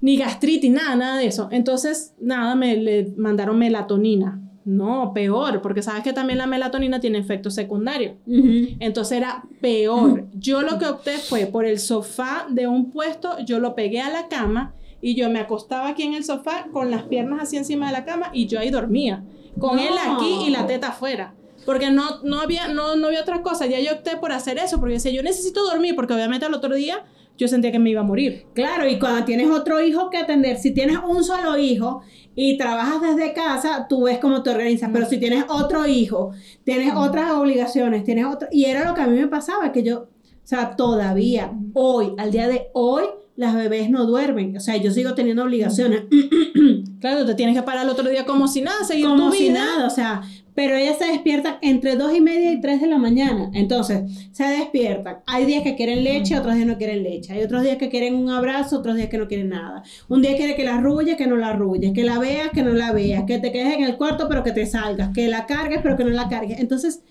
ni 0.00 0.16
gastritis, 0.16 0.72
nada, 0.72 0.96
nada 0.96 1.18
de 1.18 1.26
eso. 1.26 1.46
Entonces, 1.52 2.12
nada, 2.20 2.56
me 2.56 2.76
le 2.76 3.14
mandaron 3.16 3.56
melatonina. 3.56 4.40
No, 4.64 5.12
peor, 5.14 5.62
porque 5.62 5.80
sabes 5.80 6.02
que 6.02 6.12
también 6.12 6.38
la 6.38 6.48
melatonina 6.48 6.98
tiene 6.98 7.18
efectos 7.18 7.54
secundarios. 7.54 8.16
Entonces 8.26 9.18
era 9.18 9.44
peor. 9.60 10.26
Yo 10.34 10.62
lo 10.62 10.80
que 10.80 10.86
opté 10.86 11.18
fue 11.18 11.46
por 11.46 11.66
el 11.66 11.78
sofá 11.78 12.48
de 12.50 12.66
un 12.66 12.90
puesto, 12.90 13.38
yo 13.46 13.60
lo 13.60 13.76
pegué 13.76 14.00
a 14.00 14.10
la 14.10 14.26
cama 14.26 14.74
y 15.00 15.14
yo 15.14 15.30
me 15.30 15.38
acostaba 15.38 15.90
aquí 15.90 16.02
en 16.02 16.14
el 16.14 16.24
sofá 16.24 16.66
con 16.72 16.90
las 16.90 17.04
piernas 17.04 17.42
así 17.42 17.58
encima 17.58 17.86
de 17.86 17.92
la 17.92 18.04
cama 18.04 18.30
y 18.32 18.46
yo 18.46 18.58
ahí 18.58 18.70
dormía, 18.70 19.22
con 19.58 19.78
él 19.78 19.94
aquí 19.98 20.46
y 20.46 20.50
la 20.50 20.66
teta 20.66 20.88
afuera. 20.88 21.34
Porque 21.64 21.90
no, 21.90 22.20
no, 22.22 22.40
había, 22.40 22.68
no, 22.68 22.96
no 22.96 23.06
había 23.06 23.22
otra 23.22 23.42
cosa, 23.42 23.66
ya 23.66 23.80
yo 23.80 23.92
opté 23.92 24.16
por 24.18 24.32
hacer 24.32 24.58
eso, 24.58 24.78
porque 24.78 24.94
decía, 24.94 25.12
yo 25.12 25.22
necesito 25.22 25.64
dormir, 25.64 25.96
porque 25.96 26.12
obviamente 26.12 26.44
al 26.44 26.52
otro 26.54 26.74
día 26.74 27.04
yo 27.36 27.48
sentía 27.48 27.72
que 27.72 27.78
me 27.78 27.90
iba 27.90 28.00
a 28.00 28.04
morir. 28.04 28.46
Claro, 28.54 28.88
y 28.88 28.98
cuando 28.98 29.24
tienes 29.24 29.50
otro 29.50 29.80
hijo 29.80 30.10
que 30.10 30.18
atender, 30.18 30.58
si 30.58 30.72
tienes 30.72 30.98
un 30.98 31.24
solo 31.24 31.56
hijo 31.58 32.02
y 32.34 32.56
trabajas 32.58 33.00
desde 33.00 33.32
casa, 33.32 33.86
tú 33.88 34.04
ves 34.04 34.18
cómo 34.18 34.42
te 34.42 34.50
organizas, 34.50 34.90
pero 34.92 35.06
si 35.06 35.18
tienes 35.18 35.44
otro 35.48 35.86
hijo, 35.86 36.32
tienes 36.64 36.94
otras 36.94 37.32
obligaciones, 37.32 38.04
tienes 38.04 38.26
otro... 38.26 38.48
Y 38.52 38.66
era 38.66 38.86
lo 38.86 38.94
que 38.94 39.00
a 39.00 39.06
mí 39.06 39.18
me 39.18 39.28
pasaba, 39.28 39.72
que 39.72 39.82
yo, 39.82 40.00
o 40.00 40.08
sea, 40.46 40.76
todavía, 40.76 41.52
hoy, 41.72 42.14
al 42.18 42.30
día 42.30 42.46
de 42.46 42.68
hoy, 42.72 43.04
las 43.36 43.54
bebés 43.54 43.90
no 43.90 44.06
duermen, 44.06 44.56
o 44.56 44.60
sea, 44.60 44.76
yo 44.76 44.90
sigo 44.90 45.14
teniendo 45.14 45.44
obligaciones. 45.44 46.04
Claro, 47.00 47.26
te 47.26 47.34
tienes 47.34 47.54
que 47.54 47.62
parar 47.62 47.84
el 47.84 47.90
otro 47.90 48.08
día 48.08 48.24
como 48.24 48.48
si 48.48 48.62
nada, 48.62 48.82
seguir 48.82 49.04
como 49.04 49.28
tu 49.28 49.36
si 49.36 49.50
nada, 49.50 49.86
o 49.86 49.90
sea, 49.90 50.22
pero 50.54 50.74
ellas 50.74 50.96
se 50.98 51.04
despiertan 51.04 51.56
entre 51.60 51.96
dos 51.96 52.16
y 52.16 52.22
media 52.22 52.50
y 52.50 52.62
3 52.62 52.80
de 52.80 52.86
la 52.86 52.96
mañana. 52.96 53.50
Entonces, 53.52 54.30
se 54.32 54.44
despiertan. 54.44 55.18
Hay 55.26 55.44
días 55.44 55.62
que 55.62 55.74
quieren 55.74 56.02
leche, 56.02 56.38
otros 56.38 56.54
días 56.54 56.66
no 56.66 56.78
quieren 56.78 57.02
leche. 57.02 57.34
Hay 57.34 57.42
otros 57.42 57.62
días 57.62 57.76
que 57.76 57.90
quieren 57.90 58.14
un 58.14 58.30
abrazo, 58.30 58.78
otros 58.78 58.96
días 58.96 59.08
que 59.08 59.18
no 59.18 59.28
quieren 59.28 59.50
nada. 59.50 59.82
Un 60.08 60.22
día 60.22 60.34
quiere 60.36 60.54
que 60.56 60.64
la 60.64 60.76
arrulles, 60.76 61.16
que 61.16 61.26
no 61.26 61.36
la 61.36 61.48
arrulles, 61.48 61.92
que 61.92 62.04
la 62.04 62.18
veas, 62.18 62.50
que 62.50 62.62
no 62.62 62.72
la 62.72 62.92
veas, 62.92 63.24
que 63.24 63.38
te 63.38 63.52
quedes 63.52 63.74
en 63.74 63.84
el 63.84 63.96
cuarto, 63.96 64.26
pero 64.28 64.42
que 64.42 64.52
te 64.52 64.64
salgas, 64.64 65.10
que 65.12 65.28
la 65.28 65.44
cargues, 65.44 65.80
pero 65.82 65.96
que 65.96 66.04
no 66.04 66.10
la 66.10 66.28
cargues. 66.28 66.60
Entonces, 66.60 67.02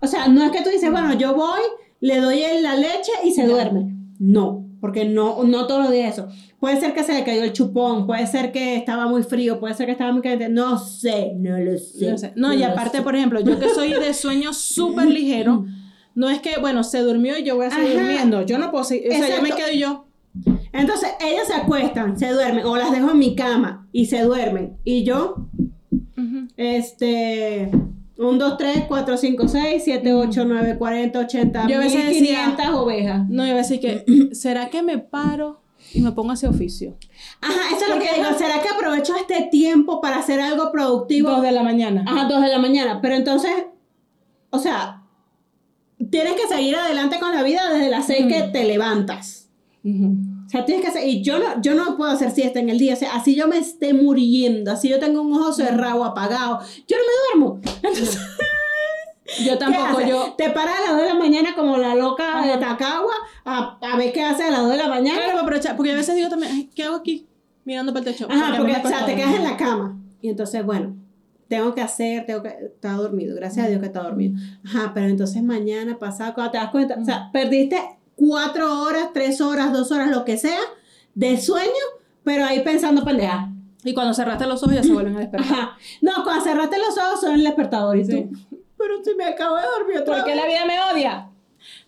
o 0.00 0.06
sea, 0.06 0.28
no 0.28 0.44
es 0.44 0.52
que 0.52 0.62
tú 0.62 0.68
dices, 0.68 0.90
bueno, 0.90 1.14
yo 1.14 1.34
voy, 1.34 1.62
le 2.00 2.20
doy 2.20 2.42
la 2.60 2.76
leche 2.76 3.12
y 3.24 3.32
se 3.32 3.46
duerme. 3.46 3.92
No, 4.18 4.66
porque 4.82 5.04
no, 5.04 5.44
no 5.44 5.68
todos 5.68 5.84
los 5.84 5.92
días 5.92 6.14
eso. 6.14 6.28
Puede 6.58 6.80
ser 6.80 6.92
que 6.92 7.04
se 7.04 7.14
le 7.14 7.22
cayó 7.22 7.44
el 7.44 7.52
chupón, 7.52 8.04
puede 8.04 8.26
ser 8.26 8.50
que 8.50 8.74
estaba 8.74 9.06
muy 9.06 9.22
frío, 9.22 9.60
puede 9.60 9.74
ser 9.74 9.86
que 9.86 9.92
estaba 9.92 10.10
muy 10.10 10.22
caliente. 10.22 10.48
No 10.48 10.76
sé, 10.76 11.34
no 11.36 11.56
lo 11.56 11.78
sé. 11.78 12.10
No, 12.10 12.18
sé. 12.18 12.32
No, 12.34 12.52
y 12.52 12.64
aparte, 12.64 12.98
sé. 12.98 13.04
por 13.04 13.14
ejemplo, 13.14 13.38
yo 13.38 13.60
que 13.60 13.68
soy 13.68 13.92
de 13.92 14.12
sueño 14.12 14.52
súper 14.52 15.06
ligero, 15.06 15.66
no 16.16 16.28
es 16.28 16.40
que, 16.40 16.58
bueno, 16.60 16.82
se 16.82 16.98
durmió 16.98 17.38
y 17.38 17.44
yo 17.44 17.54
voy 17.54 17.66
a 17.66 17.70
seguir 17.70 17.92
Ajá. 17.92 18.00
durmiendo. 18.00 18.42
Yo 18.42 18.58
no 18.58 18.72
puedo 18.72 18.82
seguir, 18.82 19.12
o 19.12 19.14
sea, 19.14 19.36
yo 19.36 19.40
me 19.40 19.52
quedo 19.52 19.70
yo. 19.72 20.04
Entonces, 20.72 21.10
ellas 21.20 21.46
se 21.46 21.54
acuestan, 21.54 22.18
se 22.18 22.32
duermen, 22.32 22.66
o 22.66 22.76
las 22.76 22.90
dejo 22.90 23.12
en 23.12 23.18
mi 23.20 23.36
cama 23.36 23.86
y 23.92 24.06
se 24.06 24.22
duermen. 24.22 24.78
Y 24.82 25.04
yo, 25.04 25.46
este, 26.56 27.70
1, 28.18 28.38
2, 28.38 28.56
3, 28.58 28.84
4, 28.88 29.16
5, 29.16 29.48
6, 29.48 29.82
7, 29.84 30.12
8, 30.14 30.44
9, 30.46 30.76
40, 30.78 31.18
80, 31.18 31.66
Yo 31.68 31.76
a 31.76 31.80
veces 31.80 32.06
decía- 32.06 32.44
500 32.56 32.66
ovejas. 32.74 33.28
No, 33.28 33.44
iba 33.46 33.54
a 33.54 33.58
decir 33.58 33.80
que, 33.80 34.04
¿será 34.34 34.68
que 34.70 34.82
me 34.82 34.98
paro 34.98 35.60
y 35.94 36.00
me 36.00 36.12
pongo 36.12 36.30
a 36.30 36.34
hacer 36.34 36.48
oficio? 36.50 36.96
Ajá, 37.40 37.74
eso 37.74 37.84
es 37.86 37.88
lo 37.90 37.98
que 38.00 38.14
digo. 38.14 38.28
¿Será 38.38 38.60
que 38.62 38.68
aprovecho 38.68 39.14
este 39.16 39.48
tiempo 39.50 40.00
para 40.00 40.18
hacer 40.18 40.40
algo 40.40 40.70
productivo? 40.72 41.30
Dos 41.30 41.42
de 41.42 41.52
la 41.52 41.62
mañana. 41.62 42.04
Ajá, 42.06 42.28
2 42.28 42.42
de 42.42 42.48
la 42.48 42.58
mañana. 42.58 43.00
Pero 43.00 43.14
entonces, 43.16 43.50
o 44.50 44.58
sea, 44.58 45.02
tienes 46.10 46.34
que 46.34 46.46
seguir 46.46 46.76
adelante 46.76 47.18
con 47.18 47.34
la 47.34 47.42
vida 47.42 47.72
desde 47.72 47.90
las 47.90 48.06
6 48.06 48.26
que 48.26 48.42
te 48.52 48.64
levantas. 48.64 49.48
Sea, 50.52 50.64
tienes 50.64 50.84
que 50.84 50.90
hacer, 50.90 51.06
y 51.08 51.22
yo 51.22 51.38
no, 51.38 51.60
yo 51.62 51.74
no 51.74 51.96
puedo 51.96 52.10
hacer 52.10 52.30
siesta 52.30 52.60
en 52.60 52.68
el 52.68 52.78
día, 52.78 52.94
o 52.94 52.96
sea, 52.96 53.14
así 53.16 53.34
yo 53.34 53.48
me 53.48 53.58
esté 53.58 53.94
muriendo, 53.94 54.70
así 54.70 54.88
yo 54.88 54.98
tengo 55.00 55.22
un 55.22 55.32
ojo 55.34 55.52
cerrado, 55.52 56.04
apagado, 56.04 56.60
yo 56.86 56.96
no 56.96 57.02
me 57.02 57.40
duermo. 57.40 57.60
Entonces, 57.82 58.18
Yo 59.44 59.52
¿qué 59.52 59.56
tampoco, 59.56 59.98
haces? 59.98 60.08
yo. 60.10 60.34
Te 60.36 60.50
paras 60.50 60.74
a 60.78 60.82
las 60.82 60.90
2 60.92 61.02
de 61.02 61.08
la 61.08 61.14
mañana 61.14 61.54
como 61.54 61.78
la 61.78 61.94
loca 61.94 62.42
de 62.46 62.58
Tacagua 62.58 63.14
a, 63.44 63.78
a 63.80 63.96
ver 63.96 64.12
qué 64.12 64.22
hace 64.22 64.42
a 64.44 64.50
las 64.50 64.60
2 64.62 64.70
de 64.72 64.76
la 64.76 64.88
mañana. 64.88 65.16
Claro, 65.16 65.30
para 65.32 65.42
aprovechar, 65.42 65.76
porque 65.76 65.92
a 65.92 65.96
veces 65.96 66.14
digo 66.16 66.28
también, 66.28 66.52
"Ay, 66.52 66.70
¿qué 66.74 66.82
hago 66.84 66.96
aquí? 66.96 67.26
Mirando 67.64 67.92
para 67.94 68.04
el 68.04 68.12
techo. 68.12 68.26
Ajá, 68.30 68.54
porque, 68.58 68.72
o 68.72 68.88
sea, 68.88 69.06
te 69.06 69.14
quedas 69.14 69.34
en 69.34 69.44
la 69.44 69.56
cama. 69.56 69.98
Y 70.20 70.28
entonces, 70.28 70.64
bueno, 70.66 70.96
tengo 71.48 71.74
que 71.74 71.80
hacer, 71.80 72.26
tengo 72.26 72.42
que, 72.42 72.48
está 72.48 72.92
dormido, 72.92 73.34
gracias 73.36 73.64
a 73.66 73.68
Dios 73.68 73.80
que 73.80 73.86
está 73.86 74.02
dormido. 74.02 74.34
Ajá, 74.64 74.90
pero 74.92 75.06
entonces 75.06 75.42
mañana, 75.42 75.98
pasado, 75.98 76.34
cuando 76.34 76.50
te 76.52 76.58
das 76.58 76.70
cuenta, 76.70 76.98
o 77.00 77.04
sea, 77.04 77.30
perdiste 77.32 77.80
cuatro 78.28 78.82
horas, 78.82 79.08
tres 79.12 79.40
horas, 79.40 79.72
dos 79.72 79.90
horas, 79.90 80.08
lo 80.10 80.24
que 80.24 80.36
sea, 80.36 80.60
de 81.14 81.40
sueño, 81.40 81.70
pero 82.22 82.44
ahí 82.44 82.60
pensando 82.60 83.04
pendeja. 83.04 83.48
Y 83.84 83.94
cuando 83.94 84.14
cerraste 84.14 84.46
los 84.46 84.62
ojos 84.62 84.76
ya 84.76 84.82
se 84.84 84.92
vuelven 84.92 85.16
a 85.16 85.20
despertar. 85.20 85.52
Ajá. 85.52 85.76
No, 86.00 86.22
cuando 86.22 86.44
cerraste 86.44 86.78
los 86.78 86.96
ojos 86.96 87.20
son 87.20 87.34
el 87.34 87.42
despertador 87.42 87.96
y 87.98 88.04
Sí. 88.04 88.12
tú. 88.30 88.56
Pero 88.78 89.02
si 89.04 89.14
me 89.16 89.24
acabo 89.24 89.56
de 89.56 89.62
dormir 89.78 89.98
otra 89.98 90.16
Porque 90.16 90.30
vez. 90.32 90.40
la 90.40 90.46
vida 90.46 90.64
me 90.66 90.74
odia. 90.92 91.28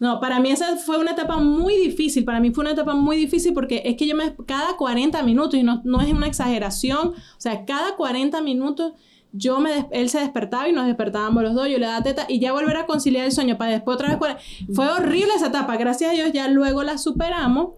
No, 0.00 0.18
para 0.20 0.40
mí 0.40 0.50
esa 0.50 0.76
fue 0.76 0.98
una 0.98 1.12
etapa 1.12 1.36
muy 1.38 1.76
difícil. 1.76 2.24
Para 2.24 2.40
mí 2.40 2.50
fue 2.52 2.62
una 2.62 2.72
etapa 2.72 2.94
muy 2.94 3.16
difícil 3.16 3.52
porque 3.54 3.82
es 3.84 3.96
que 3.96 4.06
yo 4.06 4.14
me. 4.16 4.34
Cada 4.46 4.76
40 4.76 5.22
minutos, 5.22 5.54
y 5.54 5.62
no, 5.64 5.82
no 5.84 6.00
es 6.00 6.12
una 6.12 6.26
exageración, 6.26 7.08
o 7.08 7.14
sea, 7.40 7.64
cada 7.64 7.94
40 7.96 8.40
minutos 8.42 8.92
yo 9.36 9.58
me 9.58 9.88
él 9.90 10.08
se 10.08 10.20
despertaba 10.20 10.68
y 10.68 10.72
nos 10.72 10.86
despertábamos 10.86 11.42
los 11.42 11.54
dos, 11.54 11.68
yo 11.68 11.78
le 11.78 11.86
daba 11.86 12.02
teta 12.02 12.24
y 12.28 12.38
ya 12.38 12.52
volver 12.52 12.76
a 12.76 12.86
conciliar 12.86 13.26
el 13.26 13.32
sueño 13.32 13.58
para 13.58 13.72
después 13.72 13.96
otra 13.96 14.16
vez. 14.16 14.36
Fue 14.72 14.88
horrible 14.88 15.34
esa 15.34 15.48
etapa. 15.48 15.76
Gracias 15.76 16.10
a 16.10 16.14
Dios 16.14 16.32
ya 16.32 16.48
luego 16.48 16.82
la 16.82 16.98
superamos, 16.98 17.74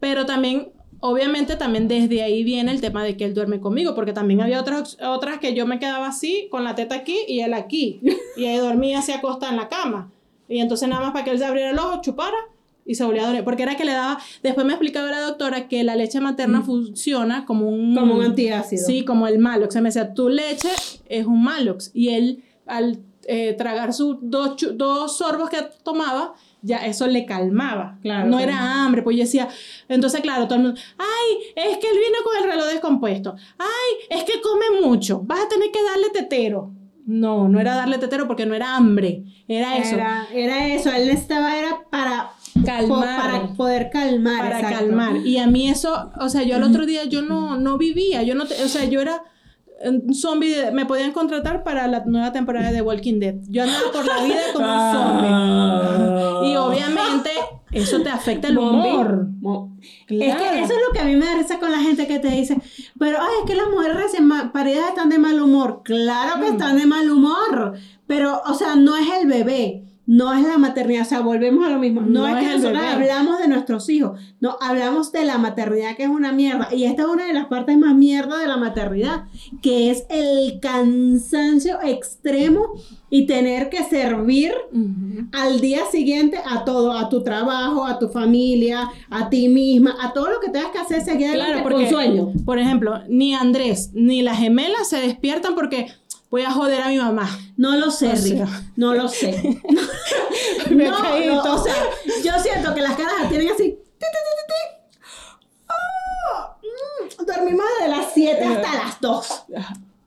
pero 0.00 0.24
también. 0.24 0.72
Obviamente 1.04 1.56
también 1.56 1.88
desde 1.88 2.22
ahí 2.22 2.44
viene 2.44 2.70
el 2.70 2.80
tema 2.80 3.02
de 3.02 3.16
que 3.16 3.24
él 3.24 3.34
duerme 3.34 3.58
conmigo, 3.58 3.92
porque 3.96 4.12
también 4.12 4.40
había 4.40 4.60
otras, 4.60 4.96
otras 5.02 5.40
que 5.40 5.52
yo 5.52 5.66
me 5.66 5.80
quedaba 5.80 6.06
así, 6.06 6.46
con 6.48 6.62
la 6.62 6.76
teta 6.76 6.94
aquí 6.94 7.18
y 7.26 7.40
él 7.40 7.54
aquí. 7.54 8.00
Y 8.36 8.44
ahí 8.44 8.58
dormía 8.58 9.00
así 9.00 9.10
acostada 9.10 9.50
en 9.50 9.58
la 9.58 9.68
cama. 9.68 10.12
Y 10.48 10.60
entonces 10.60 10.88
nada 10.88 11.02
más 11.02 11.10
para 11.10 11.24
que 11.24 11.32
él 11.32 11.38
se 11.38 11.44
abriera 11.44 11.70
el 11.70 11.78
ojo, 11.80 12.00
chupara 12.02 12.36
y 12.84 12.94
se 12.94 13.04
volvía 13.04 13.22
a 13.22 13.26
dormir. 13.26 13.44
Porque 13.44 13.62
era 13.62 13.76
que 13.76 13.84
le 13.84 13.92
daba, 13.92 14.18
después 14.42 14.66
me 14.66 14.72
explicaba 14.72 15.10
la 15.10 15.20
doctora 15.20 15.68
que 15.68 15.84
la 15.84 15.96
leche 15.96 16.20
materna 16.20 16.62
funciona 16.62 17.44
como 17.44 17.68
un... 17.68 17.94
Como 17.94 18.16
un 18.16 18.24
antiácido. 18.24 18.84
Sí, 18.86 19.04
como 19.04 19.26
el 19.26 19.38
Malox. 19.38 19.74
Se 19.74 19.80
me 19.80 19.88
decía, 19.88 20.14
tu 20.14 20.28
leche 20.28 20.70
es 21.08 21.26
un 21.26 21.42
Malox. 21.42 21.90
Y 21.94 22.10
él, 22.10 22.44
al 22.66 23.00
eh, 23.26 23.54
tragar 23.56 23.92
sus 23.92 24.16
dos, 24.20 24.56
dos 24.74 25.16
sorbos 25.16 25.48
que 25.48 25.58
tomaba, 25.84 26.34
ya 26.62 26.78
eso 26.78 27.06
le 27.06 27.24
calmaba. 27.24 27.98
Claro, 28.02 28.28
No 28.28 28.38
claro. 28.38 28.52
era 28.52 28.84
hambre, 28.84 29.02
pues 29.02 29.16
yo 29.16 29.22
decía, 29.22 29.48
entonces 29.88 30.20
claro, 30.20 30.46
todo 30.46 30.56
el 30.56 30.64
mundo, 30.64 30.80
ay, 30.98 31.36
es 31.54 31.78
que 31.78 31.88
él 31.88 31.98
viene 31.98 32.16
con 32.24 32.36
el 32.36 32.50
reloj 32.50 32.66
descompuesto. 32.72 33.34
Ay, 33.58 34.18
es 34.18 34.24
que 34.24 34.40
come 34.40 34.80
mucho. 34.84 35.20
Vas 35.24 35.40
a 35.40 35.48
tener 35.48 35.70
que 35.70 35.82
darle 35.82 36.10
tetero. 36.10 36.72
No, 37.04 37.48
no 37.48 37.58
era 37.58 37.74
darle 37.74 37.98
tetero 37.98 38.26
porque 38.28 38.46
no 38.46 38.54
era 38.54 38.76
hambre. 38.76 39.24
Era 39.48 39.76
eso. 39.76 39.96
Era, 39.96 40.26
era 40.32 40.68
eso, 40.68 40.90
él 40.92 41.08
necesitaba 41.08 41.56
era 41.58 41.80
para 41.90 42.30
Calmar. 42.64 43.20
para 43.20 43.46
poder 43.54 43.90
calmar. 43.90 44.38
para 44.40 44.60
exacto. 44.60 44.78
calmar. 44.86 45.16
Y 45.24 45.38
a 45.38 45.46
mí 45.46 45.68
eso, 45.68 46.10
o 46.20 46.28
sea, 46.28 46.42
yo 46.42 46.56
al 46.56 46.62
otro 46.64 46.86
día 46.86 47.04
yo 47.04 47.22
no, 47.22 47.56
no 47.58 47.78
vivía, 47.78 48.22
yo 48.22 48.34
no, 48.34 48.46
te- 48.46 48.62
o 48.62 48.68
sea, 48.68 48.84
yo 48.84 49.00
era 49.00 49.22
un 49.84 50.14
zombie, 50.14 50.70
me 50.72 50.86
podían 50.86 51.10
contratar 51.12 51.64
para 51.64 51.88
la 51.88 52.04
nueva 52.04 52.30
temporada 52.32 52.70
de 52.70 52.82
Walking 52.82 53.18
Dead. 53.18 53.34
Yo 53.48 53.62
andaba 53.64 53.90
por 53.92 54.06
la 54.06 54.22
vida 54.22 54.40
como 54.52 54.66
un 54.66 54.92
zombie. 54.92 56.50
Y 56.52 56.56
obviamente 56.56 57.30
eso 57.72 58.00
te 58.02 58.10
afecta 58.10 58.48
el 58.48 58.58
humor. 58.58 59.26
Mo- 59.40 59.70
Claro. 60.06 60.24
Es 60.32 60.36
que 60.36 60.60
eso 60.60 60.72
es 60.74 60.78
lo 60.86 60.92
que 60.92 61.00
a 61.00 61.04
mí 61.04 61.16
me 61.16 61.24
da 61.26 61.34
risa 61.36 61.58
con 61.58 61.72
la 61.72 61.80
gente 61.80 62.06
que 62.06 62.20
te 62.20 62.28
dice, 62.28 62.56
pero 63.00 63.18
ay, 63.20 63.30
es 63.40 63.50
que 63.50 63.56
las 63.56 63.68
mujeres 63.68 63.96
recién 63.96 64.28
paridas 64.52 64.90
están 64.90 65.08
de 65.08 65.18
mal 65.18 65.40
humor. 65.42 65.80
Claro 65.84 66.36
Mm. 66.36 66.40
que 66.42 66.48
están 66.50 66.76
de 66.78 66.86
mal 66.86 67.10
humor, 67.10 67.72
pero, 68.06 68.40
o 68.46 68.54
sea, 68.54 68.76
no 68.76 68.94
es 68.96 69.08
el 69.20 69.26
bebé, 69.26 69.82
no 70.04 70.32
es 70.32 70.46
la 70.46 70.58
maternidad, 70.58 71.02
o 71.02 71.08
sea, 71.08 71.20
volvemos 71.20 71.64
a 71.66 71.70
lo 71.70 71.78
mismo. 71.78 72.00
No, 72.00 72.20
No 72.20 72.26
es 72.26 72.34
es 72.36 72.40
que 72.48 72.56
nosotros 72.56 72.82
bebé. 72.82 72.88
hablamos 73.10 73.38
de 73.38 73.48
nuestros 73.48 73.88
hijos, 73.88 74.18
no, 74.40 74.56
hablamos 74.60 75.12
de 75.12 75.24
la 75.24 75.38
maternidad 75.38 75.96
que 75.96 76.02
es 76.04 76.08
una 76.08 76.32
mierda. 76.32 76.68
Y 76.74 76.84
esta 76.84 77.02
es 77.02 77.08
una 77.08 77.26
de 77.26 77.32
las 77.32 77.46
partes 77.46 77.78
más 77.78 77.94
mierda 77.94 78.38
de 78.38 78.46
la 78.48 78.56
maternidad, 78.56 79.24
que 79.62 79.90
es 79.90 80.04
el 80.10 80.58
cansancio 80.60 81.78
extremo 81.82 82.66
y 83.10 83.26
tener 83.26 83.68
que 83.68 83.84
servir 83.84 84.52
al 85.32 85.60
día 85.60 85.80
siguiente 85.90 86.38
a 86.50 86.64
todo, 86.64 86.92
a 86.92 87.08
tu 87.08 87.22
trabajo, 87.22 87.84
a 87.84 87.98
tu 87.98 88.08
familia, 88.08 88.90
a 89.10 89.28
ti 89.30 89.48
misma, 89.48 89.94
a 90.00 90.12
todo 90.12 90.30
lo 90.30 90.40
que 90.40 90.48
tengas 90.48 90.70
que 90.72 90.78
hacer 90.78 91.02
seguir 91.02 91.32
Claro, 91.34 91.62
con 91.62 91.72
porque, 91.72 91.90
sueño. 91.90 92.32
por 92.44 92.58
ejemplo, 92.58 93.00
ni 93.08 93.34
Andrés 93.34 93.90
ni 93.94 94.22
las 94.22 94.38
gemelas 94.38 94.88
se 94.88 94.96
despiertan 94.98 95.54
porque 95.54 95.86
voy 96.32 96.42
a 96.42 96.50
joder 96.50 96.80
a 96.80 96.88
mi 96.88 96.96
mamá. 96.96 97.28
No 97.58 97.76
lo 97.76 97.90
sé, 97.90 98.10
O 98.10 98.16
Rick, 98.16 98.48
no 98.76 98.94
lo 98.94 99.06
sé. 99.06 99.32
Me 100.70 100.90
caí 100.90 101.26
no, 101.26 101.42
o 101.42 101.58
sea, 101.62 101.74
yo 102.24 102.42
siento 102.42 102.74
que 102.74 102.80
las 102.80 102.96
caras 102.96 103.12
las 103.20 103.28
tienen 103.28 103.52
así. 103.52 103.78
ti, 103.98 104.06
ti. 104.48 105.04
Oh, 105.68 106.56
mm, 106.62 107.26
dormimos 107.26 107.66
de 107.82 107.88
las 107.88 108.06
7 108.14 108.44
hasta 108.44 108.84
las 108.84 109.00
2. 109.00 109.44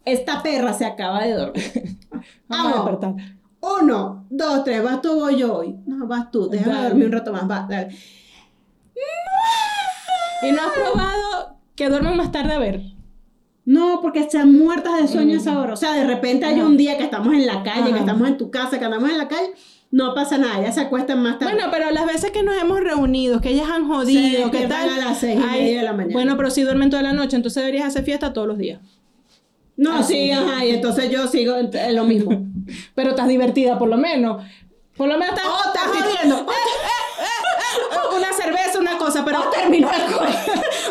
Esta 0.03 0.41
perra 0.41 0.73
se 0.73 0.85
acaba 0.85 1.23
de 1.23 1.33
dormir. 1.33 1.97
Vamos 2.47 2.73
a 2.73 2.75
despertar. 2.75 3.13
Uno, 3.61 4.25
dos, 4.29 4.63
tres, 4.63 4.83
vas 4.83 5.01
tú 5.01 5.19
voy 5.19 5.37
yo 5.37 5.55
hoy. 5.55 5.75
No, 5.87 6.05
vas 6.05 6.29
tú, 6.29 6.47
déjame 6.49 6.73
Dale. 6.73 6.89
dormir 6.89 7.05
un 7.07 7.11
rato 7.13 7.33
más, 7.33 7.49
va, 7.49 7.65
dale. 7.67 7.95
Y 10.43 10.51
no 10.51 10.61
has 10.61 10.71
probado 10.71 11.57
que 11.75 11.89
duerman 11.89 12.15
más 12.15 12.31
tarde 12.31 12.53
a 12.53 12.59
ver. 12.59 12.94
No, 13.65 13.99
porque 14.01 14.19
están 14.19 14.53
muertas 14.53 15.01
de 15.01 15.07
sueño 15.07 15.33
a 15.33 15.37
esa 15.37 15.59
hora. 15.59 15.73
O 15.73 15.77
sea, 15.77 15.93
de 15.93 16.05
repente 16.05 16.45
hay 16.45 16.61
un 16.61 16.77
día 16.77 16.97
que 16.97 17.03
estamos 17.03 17.33
en 17.33 17.45
la 17.47 17.63
calle, 17.63 17.91
que 17.91 17.99
estamos 17.99 18.27
en 18.27 18.37
tu 18.37 18.51
casa, 18.51 18.77
que 18.77 18.85
andamos 18.85 19.09
en 19.09 19.17
la 19.17 19.27
calle, 19.27 19.53
no 19.89 20.13
pasa 20.13 20.37
nada, 20.37 20.61
ya 20.61 20.71
se 20.71 20.81
acuestan 20.81 21.21
más 21.23 21.39
tarde. 21.39 21.53
Bueno, 21.53 21.69
pero 21.71 21.89
las 21.89 22.05
veces 22.05 22.29
que 22.31 22.43
nos 22.43 22.55
hemos 22.61 22.79
reunido, 22.79 23.41
que 23.41 23.49
ellas 23.49 23.67
han 23.69 23.87
jodido, 23.87 24.51
que 24.51 24.67
tal. 24.67 24.89
a 24.89 24.97
las 24.97 25.17
seis 25.19 25.39
y 25.39 25.43
ay, 25.43 25.61
media 25.63 25.77
de 25.79 25.83
la 25.85 25.93
mañana. 25.93 26.13
Bueno, 26.13 26.37
pero 26.37 26.51
si 26.51 26.61
duermen 26.61 26.89
toda 26.91 27.01
la 27.01 27.13
noche, 27.13 27.35
entonces 27.37 27.63
deberías 27.63 27.87
hacer 27.87 28.03
fiesta 28.03 28.33
todos 28.33 28.47
los 28.47 28.57
días. 28.57 28.79
no, 29.77 30.03
sí, 30.03 30.29
ajá, 30.31 30.63
y 30.63 30.71
entonces 30.71 31.09
yo 31.09 31.27
sigo 31.27 31.55
lo 31.91 32.03
mismo. 32.03 32.45
Pero 32.95 33.11
estás 33.11 33.27
divertida, 33.27 33.77
por 33.77 33.89
lo 33.89 33.97
menos. 33.97 34.43
Por 34.97 35.07
lo 35.07 35.17
menos 35.19 35.35
estás, 35.35 35.45
Oh, 35.47 35.67
estás 35.67 35.87
jodiendo. 35.87 36.45
Eh, 37.17 37.23
eh, 37.23 37.95
eh, 37.95 38.17
una 38.17 38.31
cerveza, 38.33 38.79
cosa, 39.05 39.23
pero. 39.25 39.39
o 39.39 39.49
terminó 39.49 39.87
el 39.89 40.13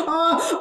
o, 0.07 0.11